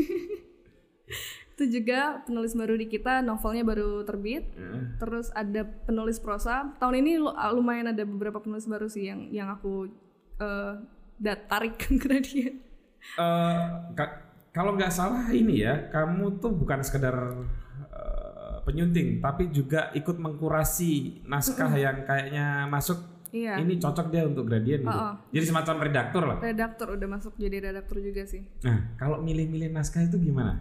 Itu 1.52 1.68
juga 1.70 2.00
penulis 2.22 2.52
baru 2.52 2.74
di 2.74 2.86
kita, 2.86 3.20
novelnya 3.20 3.62
baru 3.62 4.02
terbit. 4.02 4.48
Heeh. 4.50 4.96
Terus 4.96 5.28
ada 5.30 5.62
penulis 5.84 6.16
prosa. 6.16 6.72
Tahun 6.76 6.96
ini 6.96 7.16
lu- 7.16 7.30
lumayan 7.52 7.88
ada 7.88 8.02
beberapa 8.02 8.40
penulis 8.40 8.64
baru 8.64 8.88
sih 8.88 9.06
yang 9.06 9.28
yang 9.28 9.48
aku 9.48 9.92
eh 10.38 10.74
dat 11.16 11.46
tarik 11.46 11.76
ke. 11.76 11.92
Eh, 12.02 12.50
ka- 13.92 14.18
kalau 14.50 14.74
nggak 14.74 14.90
salah 14.90 15.28
ini 15.28 15.60
ya, 15.60 15.88
kamu 15.88 16.38
tuh 16.38 16.50
bukan 16.50 16.80
sekedar 16.80 17.14
penyunting, 18.62 19.18
tapi 19.22 19.50
juga 19.50 19.90
ikut 19.92 20.16
mengkurasi 20.18 21.22
naskah 21.26 21.70
yang 21.74 22.06
kayaknya 22.06 22.66
masuk. 22.66 22.98
Iya. 23.32 23.56
Ini 23.64 23.80
cocok 23.80 24.12
dia 24.12 24.28
untuk 24.28 24.44
gradien 24.44 24.84
gitu. 24.84 24.92
Oh, 24.92 25.12
oh. 25.12 25.14
Jadi 25.32 25.44
semacam 25.48 25.74
redaktur 25.88 26.22
lah. 26.28 26.36
Redaktur 26.36 27.00
udah 27.00 27.08
masuk 27.08 27.32
jadi 27.40 27.72
redaktur 27.72 28.04
juga 28.04 28.28
sih. 28.28 28.44
Nah, 28.60 28.92
kalau 29.00 29.24
milih-milih 29.24 29.72
naskah 29.72 30.04
itu 30.04 30.20
gimana? 30.20 30.60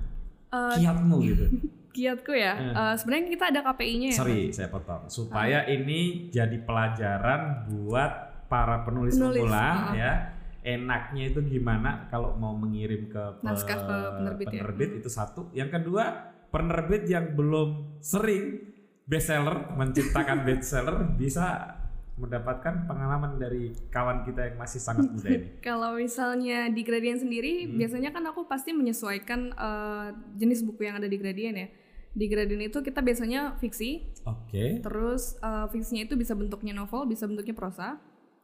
Eh, 0.52 0.80
Kiatmu 0.80 1.18
gitu. 1.20 1.46
kiatku 1.92 2.32
ya. 2.32 2.54
Eh, 2.56 2.94
sebenarnya 2.96 3.24
kita 3.28 3.46
ada 3.52 3.60
KPI-nya 3.68 4.10
ya. 4.16 4.18
Sorry, 4.18 4.40
saya 4.56 4.72
potong. 4.72 5.12
Supaya 5.12 5.68
ini 5.68 6.32
jadi 6.32 6.58
pelajaran 6.64 7.68
buat 7.68 8.12
para 8.48 8.84
penulis, 8.88 9.16
Penulis, 9.16 9.44
pemula 9.44 9.60
ah. 9.60 9.92
ya. 9.96 10.14
Enaknya 10.62 11.34
itu 11.34 11.42
gimana 11.42 12.06
kalau 12.14 12.38
mau 12.38 12.54
mengirim 12.54 13.10
ke 13.10 13.24
pe- 13.42 13.46
Naskah 13.48 13.78
ke 13.82 13.98
penerbit 14.22 14.48
ya. 14.48 14.62
penerbit 14.62 14.90
itu 15.02 15.10
satu. 15.10 15.50
Yang 15.52 15.82
kedua, 15.82 16.31
penerbit 16.52 17.08
yang 17.08 17.34
belum 17.34 18.00
sering 18.04 18.70
bestseller 19.08 19.72
menciptakan 19.76 20.44
bestseller 20.48 21.16
bisa 21.16 21.78
mendapatkan 22.20 22.86
pengalaman 22.86 23.42
dari 23.42 23.74
kawan 23.90 24.22
kita 24.22 24.54
yang 24.54 24.58
masih 24.62 24.78
sangat 24.78 25.10
muda 25.10 25.26
ini. 25.32 25.48
Kalau 25.66 25.98
misalnya 25.98 26.70
di 26.70 26.86
Gradient 26.86 27.18
sendiri, 27.18 27.66
Hmm. 27.66 27.82
biasanya 27.82 28.14
kan 28.14 28.22
aku 28.30 28.46
pasti 28.46 28.76
menyesuaikan 28.76 29.56
eh, 29.56 30.08
jenis 30.38 30.62
buku 30.62 30.86
yang 30.86 31.02
ada 31.02 31.10
di 31.10 31.18
Gradient 31.18 31.56
ya. 31.58 31.68
Di 32.12 32.28
Gradient 32.28 32.68
itu 32.70 32.84
kita 32.84 33.00
biasanya 33.02 33.56
fiksi, 33.58 34.12
Oke. 34.28 34.84
terus 34.84 35.40
eh, 35.42 35.66
fiksinya 35.72 36.06
itu 36.06 36.14
bisa 36.14 36.38
bentuknya 36.38 36.78
novel, 36.78 37.10
bisa 37.10 37.26
bentuknya 37.26 37.56
prosa. 37.58 37.98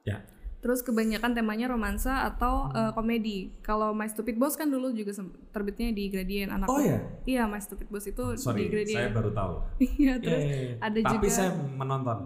Ya. 0.07 0.23
Terus 0.57 0.81
kebanyakan 0.81 1.31
temanya 1.31 1.67
romansa 1.67 2.25
atau 2.25 2.67
eh, 2.69 2.91
komedi. 2.91 3.53
Kalau 3.61 3.91
My 3.91 4.05
Stupid 4.05 4.35
Boss 4.35 4.53
kan 4.53 4.67
dulu 4.67 4.89
juga 4.89 5.13
terbitnya 5.47 5.91
di 5.91 6.07
Gradient 6.07 6.49
anak. 6.51 6.65
Oh 6.65 6.77
ya. 6.77 6.97
Iya, 7.23 7.45
My 7.45 7.57
Stupid 7.57 7.87
Boss 7.87 8.05
itu 8.05 8.23
di 8.31 8.41
Sorry, 8.41 8.65
Gradient. 8.67 8.97
saya 8.99 9.09
baru 9.11 9.31
tahu. 9.31 9.53
Iya, 9.95 10.13
terus 10.17 10.41
Yeay. 10.43 10.67
ada 10.77 10.97
Tapi 10.99 11.13
juga 11.13 11.27
saya 11.29 11.49
menonton. 11.53 12.17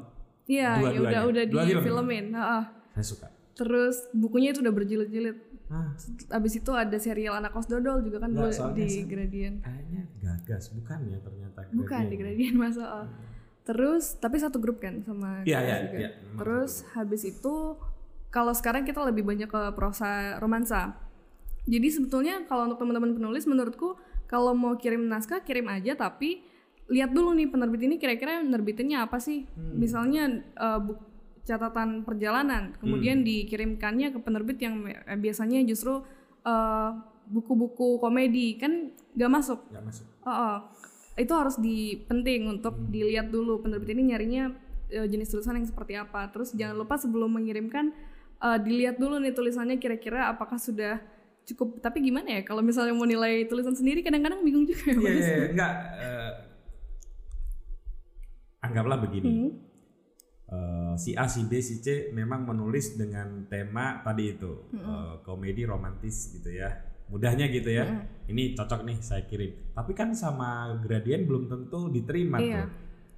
Iya, 0.43 0.69
ya 0.81 0.99
udah 0.99 1.21
udah 1.27 1.43
Dua 1.45 1.61
di 1.61 1.71
film. 1.71 1.83
filmin. 1.85 2.25
Heeh. 2.31 2.63
Saya 2.93 3.05
suka. 3.05 3.27
Terus 3.51 3.95
bukunya 4.11 4.51
itu 4.51 4.59
udah 4.59 4.73
berjilid-jilid. 4.73 5.37
Ah, 5.67 5.91
Abis 6.31 6.53
itu 6.57 6.71
ada 6.71 6.97
serial 6.97 7.31
anak 7.33 7.51
kos 7.51 7.63
dodol 7.65 7.99
juga 8.01 8.19
kan 8.19 8.29
dulu 8.29 8.47
di 8.47 8.55
saya- 8.83 9.05
Gradient. 9.05 9.59
kayaknya 9.61 10.03
gagas 10.19 10.71
bukan 10.71 10.99
ya 11.05 11.19
ternyata. 11.19 11.59
Bukan 11.69 12.03
di 12.07 12.15
Gradient 12.15 12.55
masa. 12.57 12.83
oh. 12.83 13.07
Terus 13.61 14.17
tapi 14.17 14.35
satu 14.35 14.57
grup 14.57 14.79
kan 14.79 14.99
sama 15.01 15.43
Iya, 15.43 15.59
iya, 15.61 15.75
juga. 15.85 15.97
iya, 15.97 16.09
Terus 16.33 16.83
habis 16.91 17.21
itu 17.23 17.55
kalau 18.31 18.55
sekarang 18.55 18.87
kita 18.87 19.03
lebih 19.03 19.27
banyak 19.27 19.51
ke 19.51 19.61
prosa 19.75 20.39
romansa. 20.39 20.95
Jadi 21.67 21.87
sebetulnya 21.93 22.47
kalau 22.47 22.71
untuk 22.71 22.81
teman-teman 22.81 23.13
penulis 23.13 23.45
menurutku 23.45 23.99
kalau 24.25 24.55
mau 24.55 24.79
kirim 24.79 25.05
naskah 25.05 25.43
kirim 25.43 25.67
aja 25.67 25.93
tapi 25.93 26.41
lihat 26.89 27.11
dulu 27.11 27.35
nih 27.35 27.51
penerbit 27.51 27.85
ini 27.85 27.95
kira-kira 27.99 28.39
nerbitinnya 28.41 29.05
apa 29.05 29.19
sih? 29.19 29.45
Hmm. 29.53 29.77
Misalnya 29.77 30.41
eh, 30.41 30.79
buk- 30.81 31.11
catatan 31.41 32.05
perjalanan, 32.05 32.77
kemudian 32.77 33.25
dikirimkannya 33.25 34.13
ke 34.13 34.19
penerbit 34.21 34.57
yang 34.61 34.81
eh, 34.87 35.19
biasanya 35.19 35.61
justru 35.67 36.01
eh, 36.47 36.89
buku-buku 37.31 37.99
komedi 37.99 38.59
kan 38.59 38.91
gak 39.15 39.31
masuk. 39.31 39.59
Nggak 39.71 39.85
masuk. 39.85 40.05
Oh, 40.25 40.31
oh. 40.31 40.57
itu 41.19 41.33
harus 41.35 41.59
di 41.59 41.99
penting 42.07 42.47
untuk 42.47 42.77
dilihat 42.87 43.29
dulu 43.29 43.59
penerbit 43.59 43.91
ini 43.95 44.15
nyarinya 44.15 44.51
eh, 44.91 45.07
jenis 45.07 45.31
tulisan 45.31 45.59
yang 45.59 45.67
seperti 45.67 45.99
apa. 45.99 46.31
Terus 46.31 46.55
jangan 46.55 46.79
lupa 46.79 46.95
sebelum 46.99 47.31
mengirimkan 47.35 47.91
eh, 48.41 48.59
dilihat 48.59 48.97
dulu 48.97 49.17
nih 49.17 49.31
tulisannya 49.31 49.77
kira-kira 49.77 50.27
apakah 50.27 50.57
sudah 50.57 50.97
cukup. 51.41 51.79
Tapi 51.79 52.01
gimana 52.01 52.37
ya 52.37 52.41
kalau 52.41 52.61
misalnya 52.61 52.91
mau 52.91 53.05
nilai 53.05 53.45
tulisan 53.45 53.73
sendiri 53.73 54.01
kadang-kadang 54.01 54.41
bingung 54.41 54.65
juga 54.65 54.81
ya. 54.87 54.93
Iya, 54.93 55.01
Mas. 55.01 55.21
iya, 55.21 55.45
enggak. 55.49 55.73
eh, 55.97 56.31
anggaplah 58.61 58.97
begini. 59.01 59.29
Hmm. 59.29 59.51
Eh, 60.51 60.93
si 60.99 61.15
A, 61.15 61.25
si 61.25 61.47
B, 61.47 61.63
si 61.63 61.79
C 61.79 62.11
memang 62.11 62.43
menulis 62.43 62.93
dengan 62.93 63.47
tema 63.47 64.03
tadi 64.03 64.35
itu 64.35 64.67
eh, 64.75 65.13
komedi 65.23 65.63
romantis 65.63 66.29
gitu 66.29 66.51
ya. 66.51 66.69
Mudahnya 67.07 67.47
gitu 67.47 67.67
ya. 67.67 68.07
Ini 68.27 68.55
cocok 68.55 68.87
nih 68.87 68.97
saya 68.99 69.27
kirim. 69.27 69.75
Tapi 69.75 69.91
kan 69.91 70.15
sama 70.15 70.79
gradien 70.79 71.27
belum 71.27 71.47
tentu 71.47 71.91
diterima 71.91 72.39
Iya. 72.39 72.63
tuh. 72.63 72.67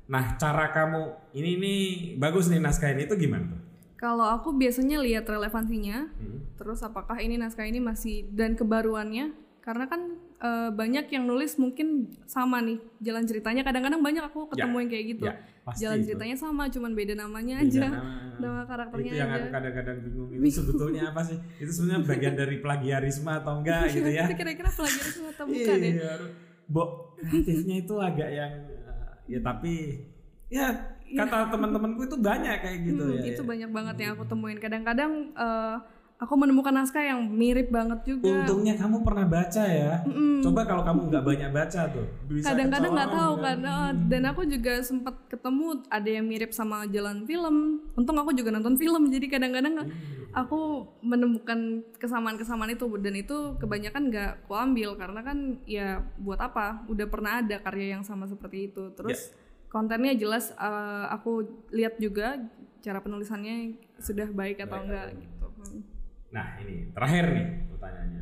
Nah, 0.04 0.36
cara 0.36 0.74
kamu 0.74 1.02
ini 1.34 1.52
nih 1.58 1.82
bagus 2.18 2.50
nih 2.50 2.58
naskah 2.58 2.92
ini 2.92 3.06
tuh 3.06 3.16
gimana 3.16 3.54
tuh? 3.54 3.62
Kalau 4.04 4.28
aku 4.28 4.52
biasanya 4.52 5.00
lihat 5.00 5.24
relevansinya, 5.24 6.12
Hmm. 6.12 6.44
terus 6.60 6.84
apakah 6.84 7.16
ini 7.18 7.40
naskah 7.40 7.64
ini 7.64 7.80
masih 7.80 8.28
dan 8.30 8.52
kebaruannya, 8.54 9.32
karena 9.60 9.88
kan 9.88 10.02
eh, 10.44 10.72
banyak 10.76 11.08
yang 11.08 11.24
nulis 11.24 11.56
mungkin 11.56 12.12
sama 12.28 12.60
nih 12.60 12.76
jalan 13.00 13.24
ceritanya. 13.24 13.64
Kadang-kadang 13.64 14.04
banyak 14.04 14.20
aku 14.22 14.52
ketemu 14.52 14.76
yang 14.76 14.90
kayak 14.92 15.06
gitu. 15.08 15.24
Ya, 15.24 15.40
pasti 15.64 15.80
jalan 15.80 15.98
itu. 15.98 16.06
ceritanya 16.12 16.36
sama, 16.36 16.64
cuman 16.68 16.92
beda 16.92 17.16
namanya 17.16 17.64
Beda 17.64 17.72
aja, 17.72 17.88
nama. 17.88 18.12
nama 18.44 18.62
karakternya 18.68 19.08
itu 19.08 19.22
yang 19.24 19.32
aja. 19.32 19.40
aku 19.40 19.48
kadang-kadang 19.56 19.98
bingung 20.04 20.30
itu 20.36 20.52
sebetulnya 20.52 21.04
apa 21.08 21.22
sih? 21.24 21.40
Itu 21.58 21.72
sebenarnya 21.72 22.04
bagian 22.04 22.36
dari 22.36 22.56
plagiarisme 22.60 23.32
atau 23.32 23.64
enggak 23.64 23.88
gitu 23.96 24.10
ya? 24.12 24.28
itu 24.28 24.36
kira-kira 24.36 24.68
plagiarisme 24.68 25.26
atau 25.32 25.46
bukan 25.48 25.78
ya? 25.80 25.92
Iya, 25.96 26.12
Bo, 26.64 26.84
kreatifnya 27.16 27.76
itu 27.80 27.96
agak 27.96 28.30
yang 28.30 28.52
uh, 28.84 29.16
ya 29.24 29.40
tapi 29.40 29.74
ya 30.48 30.68
kata 31.16 31.38
teman-temanku 31.50 32.02
itu 32.04 32.16
banyak 32.16 32.56
kayak 32.60 32.80
gitu 32.84 33.04
Hmm, 33.04 33.18
ya. 33.18 33.24
itu 33.30 33.42
banyak 33.42 33.70
banget 33.70 33.96
yang 33.98 34.12
aku 34.14 34.26
temuin. 34.26 34.58
Kadang-kadang 34.58 35.12
eh, 35.32 35.76
aku 36.16 36.34
menemukan 36.34 36.72
naskah 36.72 37.04
yang 37.04 37.20
mirip 37.28 37.68
banget 37.68 38.00
juga. 38.06 38.32
Untungnya 38.32 38.74
kamu 38.74 39.04
pernah 39.04 39.26
baca 39.26 39.64
ya. 39.66 40.00
Coba 40.40 40.64
kalau 40.64 40.84
kamu 40.84 41.00
nggak 41.08 41.24
banyak 41.26 41.50
baca 41.52 41.82
tuh, 41.90 42.08
bisa 42.28 42.48
Kadang-kadang 42.48 42.92
nggak 42.92 43.12
tahu 43.12 43.34
kecolongan. 43.34 43.60
kan. 43.60 43.60
Eh, 43.68 43.92
dan 44.08 44.22
aku 44.26 44.42
juga 44.46 44.74
sempat 44.80 45.16
ketemu 45.28 45.66
ada 45.88 46.10
yang 46.10 46.24
mirip 46.24 46.52
sama 46.52 46.88
jalan 46.88 47.24
film. 47.24 47.56
Untung 47.94 48.16
aku 48.16 48.32
juga 48.32 48.52
nonton 48.52 48.76
film, 48.76 49.08
jadi 49.08 49.26
kadang-kadang 49.30 49.84
aku 50.34 50.60
menemukan 51.00 51.60
kesamaan-kesamaan 51.98 52.72
itu 52.72 52.90
dan 52.98 53.14
itu 53.14 53.38
kebanyakan 53.56 54.10
nggak 54.10 54.32
kuambil 54.44 54.96
karena 54.96 55.22
kan 55.22 55.38
ya 55.64 55.88
buat 56.18 56.40
apa? 56.40 56.88
Udah 56.88 57.06
pernah 57.06 57.40
ada 57.40 57.60
karya 57.60 57.94
yang 57.94 58.04
sama 58.04 58.26
seperti 58.26 58.72
itu. 58.72 58.90
Terus 58.94 59.30
kontennya 59.74 60.14
jelas 60.14 60.54
eh, 60.54 61.06
aku 61.10 61.66
lihat 61.74 61.98
juga 61.98 62.38
cara 62.86 63.02
penulisannya 63.02 63.82
sudah 63.98 64.30
baik 64.30 64.62
atau 64.62 64.86
enggak 64.86 65.18
gitu. 65.18 65.48
Hmm. 65.50 65.82
Nah 66.30 66.62
ini 66.62 66.94
terakhir 66.94 67.26
nih 67.34 67.48
pertanyaannya. 67.74 68.22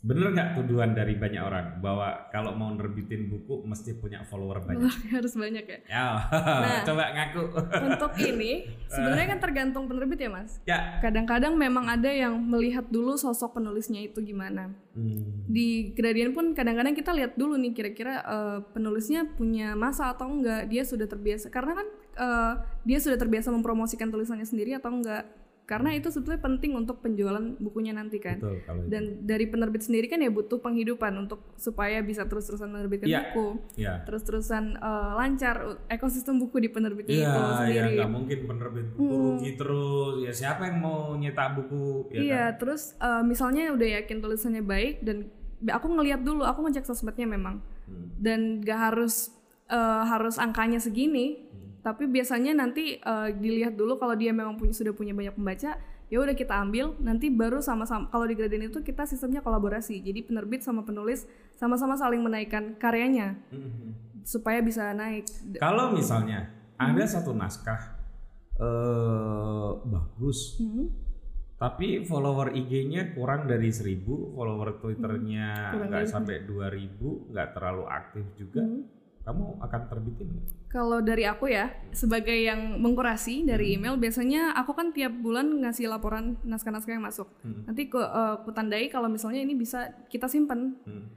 Bener 0.00 0.32
nggak 0.32 0.56
tuduhan 0.56 0.96
dari 0.96 1.12
banyak 1.12 1.42
orang 1.44 1.66
bahwa 1.84 2.32
kalau 2.32 2.56
mau 2.56 2.72
nerbitin 2.72 3.28
buku 3.28 3.68
mesti 3.68 4.00
punya 4.00 4.24
follower 4.24 4.64
banyak? 4.64 4.88
Wah, 4.88 4.96
harus 5.20 5.36
banyak 5.36 5.60
ya. 5.60 5.78
Ya, 5.84 6.06
coba 6.88 7.12
ngaku. 7.12 7.44
Untuk 7.84 8.12
ini 8.16 8.64
sebenarnya 8.88 9.36
kan 9.36 9.38
tergantung 9.44 9.84
penerbit 9.92 10.24
ya 10.24 10.32
mas. 10.32 10.56
ya. 10.64 10.96
Kadang-kadang 11.04 11.52
memang 11.52 11.84
ada 11.84 12.08
yang 12.08 12.32
melihat 12.40 12.88
dulu 12.88 13.20
sosok 13.20 13.60
penulisnya 13.60 14.00
itu 14.00 14.24
gimana. 14.24 14.72
Hmm. 14.96 15.44
Di 15.44 15.92
Gradient 15.92 16.32
pun 16.32 16.56
kadang-kadang 16.56 16.96
kita 16.96 17.12
lihat 17.12 17.36
dulu 17.36 17.60
nih 17.60 17.76
kira-kira 17.76 18.24
eh, 18.24 18.58
penulisnya 18.72 19.28
punya 19.36 19.76
masa 19.76 20.16
atau 20.16 20.32
enggak. 20.32 20.64
Dia 20.72 20.80
sudah 20.88 21.04
terbiasa 21.12 21.52
karena 21.52 21.76
kan 21.76 21.86
eh, 22.16 22.52
dia 22.88 22.98
sudah 23.04 23.20
terbiasa 23.20 23.52
mempromosikan 23.52 24.08
tulisannya 24.08 24.48
sendiri 24.48 24.80
atau 24.80 24.96
enggak. 24.96 25.28
Karena 25.70 25.94
itu 25.94 26.10
sebetulnya 26.10 26.42
penting 26.42 26.74
untuk 26.74 26.98
penjualan 26.98 27.38
bukunya 27.62 27.94
nanti 27.94 28.18
kan. 28.18 28.42
Betul 28.42 28.58
kalau 28.66 28.82
itu. 28.82 28.90
Dan 28.90 29.02
dari 29.22 29.46
penerbit 29.46 29.86
sendiri 29.86 30.10
kan 30.10 30.18
ya 30.18 30.26
butuh 30.26 30.58
penghidupan 30.58 31.14
untuk 31.14 31.54
supaya 31.54 32.02
bisa 32.02 32.26
terus-terusan 32.26 32.66
menerbitkan 32.66 33.06
Iya. 33.06 33.30
buku. 33.30 33.46
Ya. 33.78 34.02
Terus-terusan 34.02 34.74
eh, 34.74 35.10
lancar 35.14 35.56
uh, 35.62 35.78
ekosistem 35.86 36.42
buku 36.42 36.58
di 36.58 36.68
penerbitnya 36.68 37.14
Iya, 37.14 37.22
itu 37.22 37.38
ya 37.38 37.54
sendiri. 37.54 37.78
Hmm. 37.78 37.94
nggak 37.94 38.10
mungkin 38.10 38.38
penerbit 38.44 38.86
buku 38.92 39.14
rugi 39.14 39.50
terus. 39.54 40.14
Ya 40.20 40.32
siapa 40.34 40.66
yang 40.66 40.82
mau 40.82 41.14
nyetak 41.14 41.54
buku? 41.54 42.10
Ya 42.10 42.18
iya, 42.18 42.44
kan? 42.50 42.58
terus 42.58 42.98
eh, 42.98 43.22
misalnya 43.22 43.70
udah 43.70 43.88
yakin 44.02 44.18
tulisannya 44.18 44.66
baik 44.66 45.06
dan 45.06 45.30
aku 45.62 45.86
ngelihat 45.86 46.24
dulu, 46.24 46.42
aku 46.42 46.66
ngecek 46.66 46.82
sosmednya 46.82 47.30
memang. 47.30 47.62
Hmm. 47.86 48.10
Dan 48.18 48.58
gak 48.58 48.90
harus 48.90 49.30
eh, 49.70 50.02
harus 50.02 50.34
angkanya 50.34 50.82
segini, 50.82 51.46
Hmm. 51.46 51.49
Tapi 51.80 52.04
biasanya 52.04 52.52
nanti 52.52 52.96
eh, 52.96 53.28
dilihat 53.32 53.74
dulu 53.74 53.96
kalau 53.96 54.12
dia 54.12 54.30
memang 54.30 54.54
punya 54.54 54.72
sudah 54.72 54.92
punya 54.92 55.12
banyak 55.12 55.32
pembaca, 55.32 55.76
ya 56.06 56.18
udah 56.18 56.34
kita 56.34 56.54
ambil, 56.56 56.98
nanti 56.98 57.28
baru 57.28 57.60
sama-sama 57.60 58.08
kalau 58.08 58.24
di 58.24 58.34
Gradient 58.34 58.68
itu 58.68 58.80
kita 58.80 59.04
sistemnya 59.04 59.40
kolaborasi. 59.40 59.98
Jadi 59.98 60.22
penerbit 60.22 60.60
sama 60.60 60.82
penulis 60.82 61.24
sama-sama 61.54 61.94
saling 61.94 62.20
menaikkan 62.20 62.74
karyanya 62.76 63.38
Mhm. 63.48 64.22
supaya 64.22 64.58
bisa 64.58 64.90
naik. 64.90 65.24
Kalau 65.56 65.90
misalnya 65.90 66.50
Hmm. 66.76 66.92
ada 66.92 67.04
satu 67.04 67.30
naskah 67.30 67.96
eh 68.56 69.70
bagus, 69.82 70.60
Hmm. 70.60 70.92
tapi 71.56 72.04
follower 72.04 72.52
IG-nya 72.52 73.12
kurang 73.12 73.44
dari 73.44 73.68
1000, 73.68 74.32
follower 74.32 74.76
Twitternya 74.78 75.48
Hmm. 75.48 75.72
Kurang 75.76 75.88
nggak 75.88 76.02
dari- 76.02 76.12
sampai 76.12 76.36
2000, 76.44 77.24
nggak 77.30 77.48
terlalu 77.52 77.84
aktif 77.86 78.24
juga, 78.34 78.60
Hmm. 78.60 78.84
Kamu 79.20 79.60
akan 79.60 79.80
terbitin 79.92 80.26
nggak? 80.32 80.46
Kalau 80.70 80.98
dari 81.02 81.26
aku 81.26 81.50
ya, 81.50 81.68
sebagai 81.90 82.34
yang 82.34 82.78
mengkurasi 82.78 83.44
dari 83.44 83.74
email, 83.76 83.98
biasanya 83.98 84.54
aku 84.54 84.72
kan 84.72 84.94
tiap 84.94 85.12
bulan 85.18 85.60
ngasih 85.60 85.90
laporan 85.90 86.38
naskah-naskah 86.46 86.94
yang 86.94 87.04
masuk. 87.04 87.28
Hmm. 87.42 87.66
Nanti 87.68 87.90
ku, 87.90 88.00
eh, 88.00 88.36
ku 88.46 88.50
tandai 88.54 88.88
kalau 88.88 89.10
misalnya 89.10 89.42
ini 89.42 89.58
bisa 89.58 89.92
kita 90.08 90.30
simpen. 90.30 90.78
Hmm. 90.86 91.10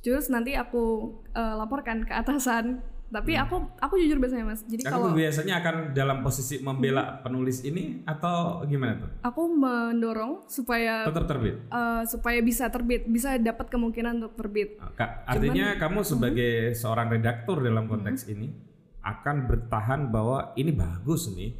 Terus 0.00 0.32
nanti 0.32 0.56
aku 0.56 1.14
eh, 1.36 1.54
laporkan 1.58 2.06
ke 2.06 2.14
atasan. 2.16 2.80
Tapi 3.10 3.34
aku 3.34 3.56
aku 3.76 3.94
jujur 3.96 4.16
biasanya 4.16 4.46
mas. 4.46 4.62
Jadi 4.62 4.82
Kamu 4.82 4.94
kalau 5.02 5.08
biasanya 5.12 5.54
akan 5.58 5.74
dalam 5.90 6.18
posisi 6.20 6.58
membela 6.58 7.18
penulis 7.18 7.60
ini 7.60 8.02
atau 8.04 8.62
gimana 8.64 8.96
tuh? 8.96 9.10
aku 9.20 9.42
mendorong 9.50 10.46
supaya 10.46 11.02
Tetap 11.02 11.26
terbit. 11.26 11.58
eh, 11.60 12.02
supaya 12.06 12.38
bisa 12.38 12.66
terbit, 12.66 13.04
bisa 13.04 13.34
dapat 13.36 13.66
kemungkinan 13.66 14.12
untuk 14.16 14.34
terbit. 14.36 14.78
Ka- 14.94 15.26
Artinya 15.26 15.74
kamu 15.76 16.00
sebagai 16.00 16.52
seorang 16.72 17.10
redaktur 17.10 17.60
dalam 17.60 17.84
konteks 17.84 18.26
ini 18.26 18.54
akan 19.00 19.36
bertahan 19.44 20.00
bahwa 20.08 20.54
ini 20.54 20.70
bagus 20.70 21.26
nih, 21.28 21.50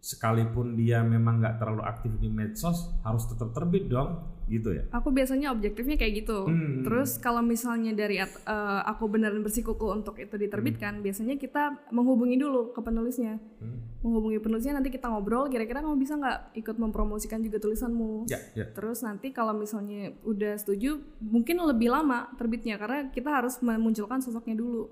sekalipun 0.00 0.80
dia 0.80 1.04
memang 1.04 1.44
nggak 1.44 1.60
terlalu 1.60 1.84
aktif 1.84 2.12
di 2.16 2.32
medsos 2.32 2.88
harus 3.04 3.28
tetap 3.28 3.52
terbit 3.52 3.86
dong, 3.86 4.24
gitu 4.50 4.74
ya? 4.74 4.82
Aku 4.90 5.14
biasanya 5.14 5.54
objektifnya 5.54 5.94
kayak 5.94 6.26
gitu. 6.26 6.48
Hmm. 6.48 6.82
Terus 6.82 7.22
kalau 7.22 7.38
misalnya 7.38 7.94
dari 7.94 8.18
at- 8.18 8.42
eh, 8.42 8.80
aku 8.88 9.06
beneran 9.06 9.44
bersikuku 9.46 9.86
untuk 9.86 10.18
itu 10.18 10.34
diterbitkan, 10.34 11.04
biasanya 11.04 11.38
kita 11.38 11.86
menghubungi 11.94 12.40
dulu 12.40 12.74
ke 12.74 12.80
penulisnya. 12.82 13.38
Hmm. 13.62 13.78
Menghubungi 14.02 14.42
penulisnya 14.42 14.80
nanti 14.80 14.90
kita 14.90 15.06
ngobrol, 15.06 15.46
kira-kira 15.52 15.84
kamu 15.84 16.00
bisa 16.00 16.18
nggak 16.18 16.56
ikut 16.58 16.76
mempromosikan 16.80 17.44
juga 17.44 17.62
tulisanmu. 17.62 18.26
Ya, 18.26 18.40
ya. 18.58 18.66
Terus 18.72 19.06
nanti 19.06 19.30
kalau 19.30 19.54
misalnya 19.54 20.16
udah 20.26 20.58
setuju, 20.58 20.98
mungkin 21.22 21.60
lebih 21.62 21.92
lama 21.92 22.32
terbitnya 22.40 22.80
karena 22.80 23.12
kita 23.12 23.30
harus 23.30 23.60
memunculkan 23.62 24.18
sosoknya 24.18 24.58
dulu. 24.58 24.90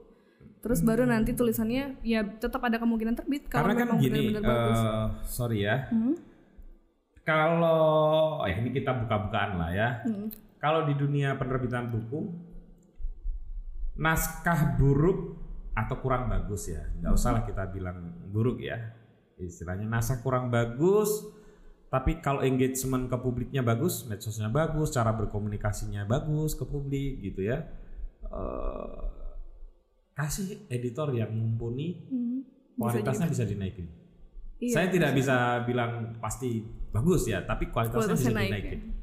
Terus 0.68 0.84
baru 0.84 1.08
nanti 1.08 1.32
tulisannya 1.32 1.96
ya 2.04 2.20
tetap 2.28 2.60
ada 2.60 2.76
kemungkinan 2.76 3.16
terbit 3.16 3.48
kalau 3.48 3.72
Karena 3.72 3.88
kan 3.88 3.96
gini, 3.96 4.36
benar-benar 4.36 4.52
bagus. 4.68 4.80
sorry 5.24 5.64
ya, 5.64 5.88
Hmm? 5.88 6.12
kalau 7.24 8.40
ya 8.44 8.52
ini 8.60 8.68
kita 8.72 8.92
buka-bukaan 8.92 9.56
lah 9.56 9.70
ya. 9.72 9.88
Hmm. 10.04 10.28
Kalau 10.60 10.84
di 10.84 10.92
dunia 10.92 11.40
penerbitan 11.40 11.88
buku, 11.88 12.28
naskah 13.96 14.76
buruk 14.76 15.40
atau 15.72 15.96
kurang 16.02 16.28
bagus 16.28 16.68
ya, 16.68 16.84
nggak 17.00 17.12
usah 17.14 17.30
lah 17.32 17.42
kita 17.48 17.64
bilang 17.70 18.28
buruk 18.28 18.60
ya. 18.60 18.92
Istilahnya 19.38 19.86
naskah 19.86 20.20
kurang 20.20 20.50
bagus, 20.50 21.08
tapi 21.88 22.18
kalau 22.18 22.42
engagement 22.42 23.06
ke 23.06 23.16
publiknya 23.16 23.62
bagus, 23.62 24.02
medsosnya 24.04 24.50
bagus, 24.50 24.90
cara 24.90 25.14
berkomunikasinya 25.14 26.04
bagus 26.04 26.52
ke 26.52 26.66
publik 26.66 27.22
gitu 27.22 27.46
ya. 27.46 27.64
Eh, 28.26 28.98
kasih 30.18 30.66
editor 30.66 31.14
yang 31.14 31.30
mumpuni, 31.30 32.02
Hmm. 32.10 32.42
kualitasnya 32.74 33.30
bisa, 33.30 33.46
dinaikin. 33.46 33.86
Iya, 34.58 34.74
Saya 34.74 34.86
tidak 34.90 35.14
bisa 35.14 35.62
bilang 35.62 36.18
pasti 36.18 36.58
bagus 36.90 37.30
ya, 37.30 37.46
tapi 37.46 37.70
kualitasnya, 37.70 38.10
kualitasnya 38.18 38.26
bisa 38.26 38.34
naik. 38.34 38.50
dinaikin. 38.50 38.80
ya. 38.82 38.94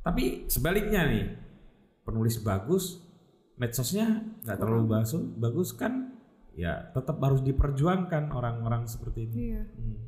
Tapi 0.00 0.24
sebaliknya 0.48 1.00
nih, 1.04 1.24
penulis 2.08 2.40
bagus, 2.40 3.04
medsosnya 3.60 4.24
nggak 4.48 4.56
terlalu 4.56 4.84
bagus, 4.88 5.12
bagus 5.36 5.68
kan, 5.76 6.16
ya 6.56 6.88
tetap 6.96 7.20
harus 7.20 7.44
diperjuangkan 7.44 8.32
orang-orang 8.32 8.88
seperti 8.88 9.28
ini. 9.28 9.36
Iya. 9.52 9.62
Hmm. 9.68 9.98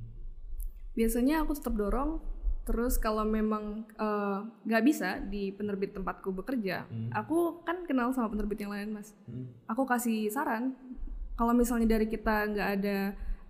Biasanya 0.96 1.44
aku 1.44 1.53
tetap 1.53 1.76
dorong. 1.76 2.39
Terus 2.65 3.01
kalau 3.01 3.25
memang 3.25 3.89
eh, 3.97 4.39
nggak 4.69 4.83
bisa 4.85 5.19
di 5.19 5.51
penerbit 5.51 5.97
tempatku 5.97 6.31
bekerja, 6.31 6.87
aku 7.11 7.65
kan 7.65 7.83
kenal 7.89 8.13
sama 8.15 8.31
penerbit 8.31 8.63
yang 8.63 8.73
lain 8.73 8.95
mas. 8.95 9.17
Hmm. 9.27 9.49
Aku 9.67 9.89
kasih 9.89 10.29
saran. 10.31 10.77
Kalau 11.35 11.57
misalnya 11.57 11.97
dari 11.97 12.07
kita 12.07 12.53
nggak 12.53 12.69
ada 12.81 12.99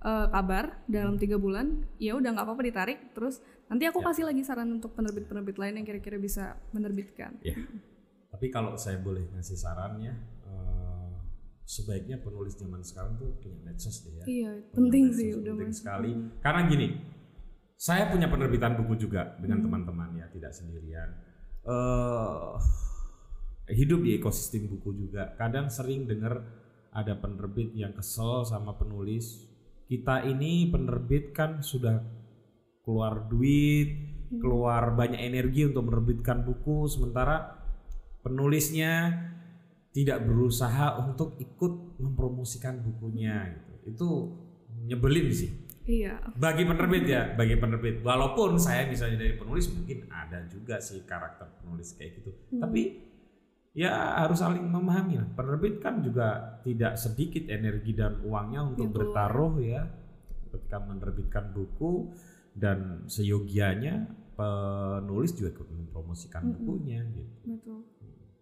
eh, 0.00 0.26
kabar 0.30 0.78
dalam 0.86 1.18
tiga 1.18 1.36
bulan, 1.36 1.84
ya 1.98 2.16
udah 2.16 2.30
nggak 2.32 2.46
apa-apa 2.46 2.62
ditarik. 2.64 2.98
Terus 3.12 3.42
nanti 3.68 3.84
aku 3.84 4.00
kasih 4.00 4.24
lagi 4.24 4.42
saran 4.46 4.70
untuk 4.70 4.94
penerbit-penerbit 4.94 5.58
lain 5.58 5.74
yang 5.82 5.86
kira-kira 5.86 6.16
bisa 6.16 6.56
menerbitkan. 6.70 7.36
Ya. 7.44 7.58
Tapi 8.30 8.46
kalau 8.48 8.78
saya 8.78 8.96
boleh 9.02 9.26
ngasih 9.34 9.58
sarannya, 9.58 10.14
eh, 10.46 11.10
sebaiknya 11.66 12.18
penulis 12.18 12.58
zaman 12.58 12.82
sekarang 12.82 13.14
tuh 13.14 13.30
punya 13.42 13.58
medsos 13.62 14.02
deh 14.06 14.18
ya. 14.18 14.24
Iya, 14.26 14.52
penting 14.74 15.04
Medsos 15.10 15.18
sih 15.22 15.30
udah 15.34 15.52
penting 15.54 15.74
sekali. 15.74 16.12
Karena 16.42 16.60
gini, 16.66 16.88
saya 17.80 18.12
punya 18.12 18.28
penerbitan 18.28 18.76
buku 18.76 19.08
juga 19.08 19.40
dengan 19.40 19.64
teman-teman 19.64 20.12
ya, 20.20 20.28
tidak 20.28 20.52
sendirian. 20.52 21.08
eh 21.64 22.52
hidup 23.72 24.04
di 24.04 24.20
ekosistem 24.20 24.68
buku 24.68 24.92
juga. 25.06 25.32
Kadang 25.40 25.72
sering 25.72 26.04
dengar 26.04 26.44
ada 26.92 27.16
penerbit 27.16 27.72
yang 27.72 27.96
kesel 27.96 28.44
sama 28.44 28.76
penulis. 28.76 29.48
Kita 29.88 30.28
ini 30.28 30.68
penerbit 30.68 31.32
kan 31.32 31.64
sudah 31.64 32.04
keluar 32.84 33.30
duit, 33.30 33.88
keluar 34.42 34.92
banyak 34.92 35.22
energi 35.22 35.70
untuk 35.70 35.88
menerbitkan 35.88 36.44
buku, 36.44 36.84
sementara 36.84 37.64
penulisnya 38.20 39.14
tidak 39.96 40.20
berusaha 40.26 41.00
untuk 41.00 41.40
ikut 41.40 41.96
mempromosikan 41.96 42.82
bukunya 42.84 43.56
gitu. 43.56 43.72
Itu 43.88 44.08
nyebelin 44.84 45.28
sih 45.32 45.69
Iya, 45.90 46.14
bagi 46.38 46.62
penerbit 46.62 47.04
ya 47.10 47.34
bagi 47.34 47.58
penerbit. 47.58 48.06
Walaupun 48.06 48.62
saya 48.62 48.86
misalnya 48.86 49.26
dari 49.26 49.34
penulis 49.34 49.66
mungkin 49.74 50.06
ada 50.06 50.46
juga 50.46 50.78
sih 50.78 51.02
karakter 51.02 51.50
penulis 51.58 51.98
kayak 51.98 52.22
gitu. 52.22 52.30
Tapi 52.62 53.10
ya 53.74 54.22
harus 54.22 54.38
saling 54.38 54.62
memahami 54.62 55.18
lah. 55.18 55.28
Penerbit 55.34 55.82
kan 55.82 55.98
juga 55.98 56.62
tidak 56.62 56.94
sedikit 56.94 57.50
energi 57.50 57.90
dan 57.98 58.22
uangnya 58.22 58.70
untuk 58.70 58.94
keluar. 58.94 58.98
bertaruh 59.02 59.54
ya. 59.58 59.82
Ketika 60.50 60.78
menerbitkan 60.82 61.50
buku 61.50 62.14
dan 62.54 63.06
seyogianya 63.10 64.06
penulis 64.38 65.34
juga 65.34 65.58
ikut 65.58 65.68
mempromosikan 65.74 66.42
bukunya 66.54 67.02
gitu. 67.10 67.34
Betul. 67.58 67.80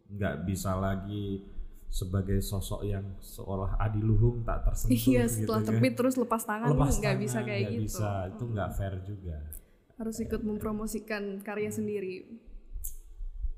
nggak 0.08 0.48
bisa 0.48 0.72
lagi 0.72 1.44
sebagai 1.88 2.38
sosok 2.38 2.84
yang 2.84 3.16
seolah 3.18 3.76
adiluhung 3.78 4.42
tak 4.42 4.60
tersentuh 4.62 4.92
Iya, 4.94 5.24
gitu 5.24 5.34
setelah 5.42 5.60
kan. 5.60 5.68
terbit 5.72 5.94
terus 5.94 6.14
lepas 6.14 6.42
tangan 6.42 6.68
Lepas 6.68 6.94
nggak 6.96 7.16
bisa 7.18 7.38
kayak 7.40 7.60
nggak 7.62 7.72
gitu. 7.74 7.84
bisa. 7.88 8.08
itu 8.28 8.44
nggak 8.46 8.70
fair 8.72 8.94
juga 9.02 9.36
Harus 9.94 10.16
ikut 10.18 10.40
mempromosikan 10.40 11.22
karya 11.40 11.68
sendiri. 11.68 12.28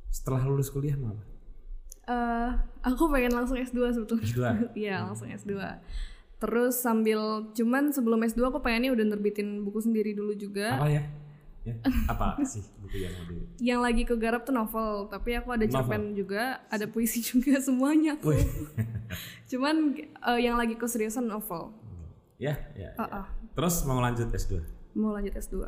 setelah 0.09 0.43
lulus 0.43 0.69
kuliah 0.69 0.95
mau 0.95 1.11
apa? 1.11 1.23
eh 2.03 2.51
aku 2.83 3.07
pengen 3.09 3.31
langsung 3.33 3.55
S2 3.57 3.79
sebetulnya. 3.93 4.27
S2? 4.27 4.43
Iya, 4.81 4.97
langsung 5.05 5.29
S2. 5.29 5.55
Terus 6.37 6.75
sambil 6.75 7.21
cuman 7.53 7.91
sebelum 7.91 8.19
S2 8.21 8.41
aku 8.45 8.59
pengennya 8.59 8.91
udah 8.91 9.07
nerbitin 9.07 9.61
buku 9.61 9.79
sendiri 9.81 10.11
dulu 10.13 10.33
juga. 10.35 10.75
apa 10.75 10.89
ya 10.89 11.03
Ya, 11.71 11.75
apa 12.11 12.43
sih 12.43 12.67
buku 12.77 12.97
yang 12.99 13.15
di 13.31 13.37
Yang 13.63 13.81
lagi 13.81 14.03
kegarap 14.03 14.43
tuh 14.43 14.51
novel, 14.51 15.07
tapi 15.07 15.39
aku 15.39 15.55
ada 15.55 15.63
Novel. 15.63 15.73
cerpen 15.73 16.03
juga, 16.13 16.43
ada 16.67 16.91
puisi 16.91 17.23
juga 17.31 17.63
semuanya 17.63 18.19
aku. 18.19 18.35
Cuman 19.47 19.95
eh, 20.03 20.39
yang 20.43 20.59
lagi 20.59 20.75
keseriusan 20.75 21.25
novel. 21.25 21.71
Ya, 22.37 22.59
ya. 22.75 22.91
Ah, 22.97 23.07
ya. 23.07 23.17
ah. 23.23 23.27
Terus 23.53 23.85
mau 23.85 24.01
lanjut 24.01 24.27
S2. 24.27 24.59
Mau 24.97 25.13
lanjut 25.13 25.33
S2. 25.33 25.61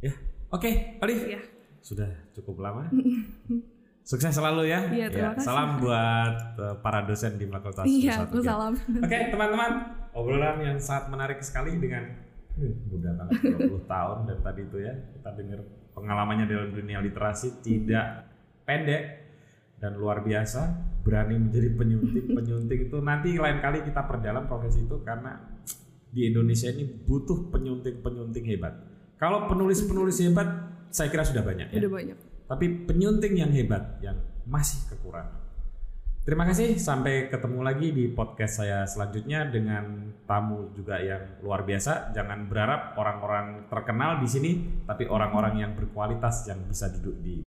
Ya. 0.00 0.12
Oke, 0.48 0.96
Olive. 0.98 1.24
Iya. 1.28 1.40
Sudah 1.78 2.08
cukup 2.32 2.58
lama. 2.58 2.88
Sukses 4.08 4.32
selalu 4.32 4.72
ya. 4.72 4.88
Iya, 4.88 5.06
terima 5.12 5.36
kasih. 5.36 5.44
Salam 5.44 5.68
buat 5.84 6.34
eh, 6.56 6.76
para 6.80 7.04
dosen 7.04 7.36
di 7.36 7.44
Fakultas 7.44 7.84
Iya, 7.84 8.24
aku 8.24 8.40
UGM. 8.40 8.48
salam. 8.48 8.72
Oke, 9.04 9.18
teman-teman, 9.28 9.70
obrolan 10.16 10.56
yang 10.64 10.78
sangat 10.80 11.12
menarik 11.12 11.44
sekali 11.44 11.76
dengan 11.76 12.08
uh, 12.58 12.74
muda 12.90 13.10
banget 13.14 13.38
20 13.70 13.86
tahun 13.86 14.18
dan 14.26 14.38
tadi 14.42 14.60
itu 14.66 14.78
ya. 14.82 14.94
Kita 15.14 15.30
dengar 15.38 15.58
pengalamannya 15.94 16.46
dalam 16.50 16.70
dunia 16.74 16.98
literasi 16.98 17.62
tidak 17.62 18.26
pendek 18.66 19.02
dan 19.78 19.94
luar 19.96 20.20
biasa. 20.26 20.90
Berani 21.06 21.38
menjadi 21.38 21.72
penyunting 21.72 22.26
penyunting 22.38 22.80
itu. 22.90 22.96
Nanti 22.98 23.38
lain 23.38 23.58
kali 23.62 23.86
kita 23.86 24.04
perdalam 24.04 24.50
profesi 24.50 24.84
itu 24.84 24.98
karena 25.06 25.38
di 26.08 26.26
Indonesia 26.28 26.68
ini 26.72 26.84
butuh 26.84 27.48
penyunting 27.54 28.02
penyunting 28.02 28.44
hebat. 28.50 28.74
Kalau 29.18 29.46
penulis 29.46 29.82
penulis 29.86 30.18
hebat 30.20 30.46
saya 30.90 31.08
kira 31.12 31.22
sudah 31.22 31.44
banyak 31.44 31.70
ya. 31.70 31.78
Udah 31.84 31.94
banyak. 31.94 32.18
tapi 32.48 32.88
penyunting 32.88 33.44
yang 33.44 33.52
hebat 33.52 34.00
yang 34.00 34.16
masih 34.48 34.80
kekurangan. 34.88 35.37
Terima 36.28 36.44
kasih, 36.44 36.76
sampai 36.76 37.32
ketemu 37.32 37.64
lagi 37.64 37.88
di 37.88 38.04
podcast 38.12 38.60
saya 38.60 38.84
selanjutnya 38.84 39.48
dengan 39.48 40.12
tamu 40.28 40.68
juga 40.76 41.00
yang 41.00 41.40
luar 41.40 41.64
biasa. 41.64 42.12
Jangan 42.12 42.52
berharap 42.52 42.92
orang-orang 43.00 43.64
terkenal 43.72 44.20
di 44.20 44.28
sini, 44.28 44.52
tapi 44.84 45.08
orang-orang 45.08 45.64
yang 45.64 45.72
berkualitas 45.72 46.44
yang 46.44 46.60
bisa 46.68 46.92
duduk 46.92 47.16
di 47.24 47.32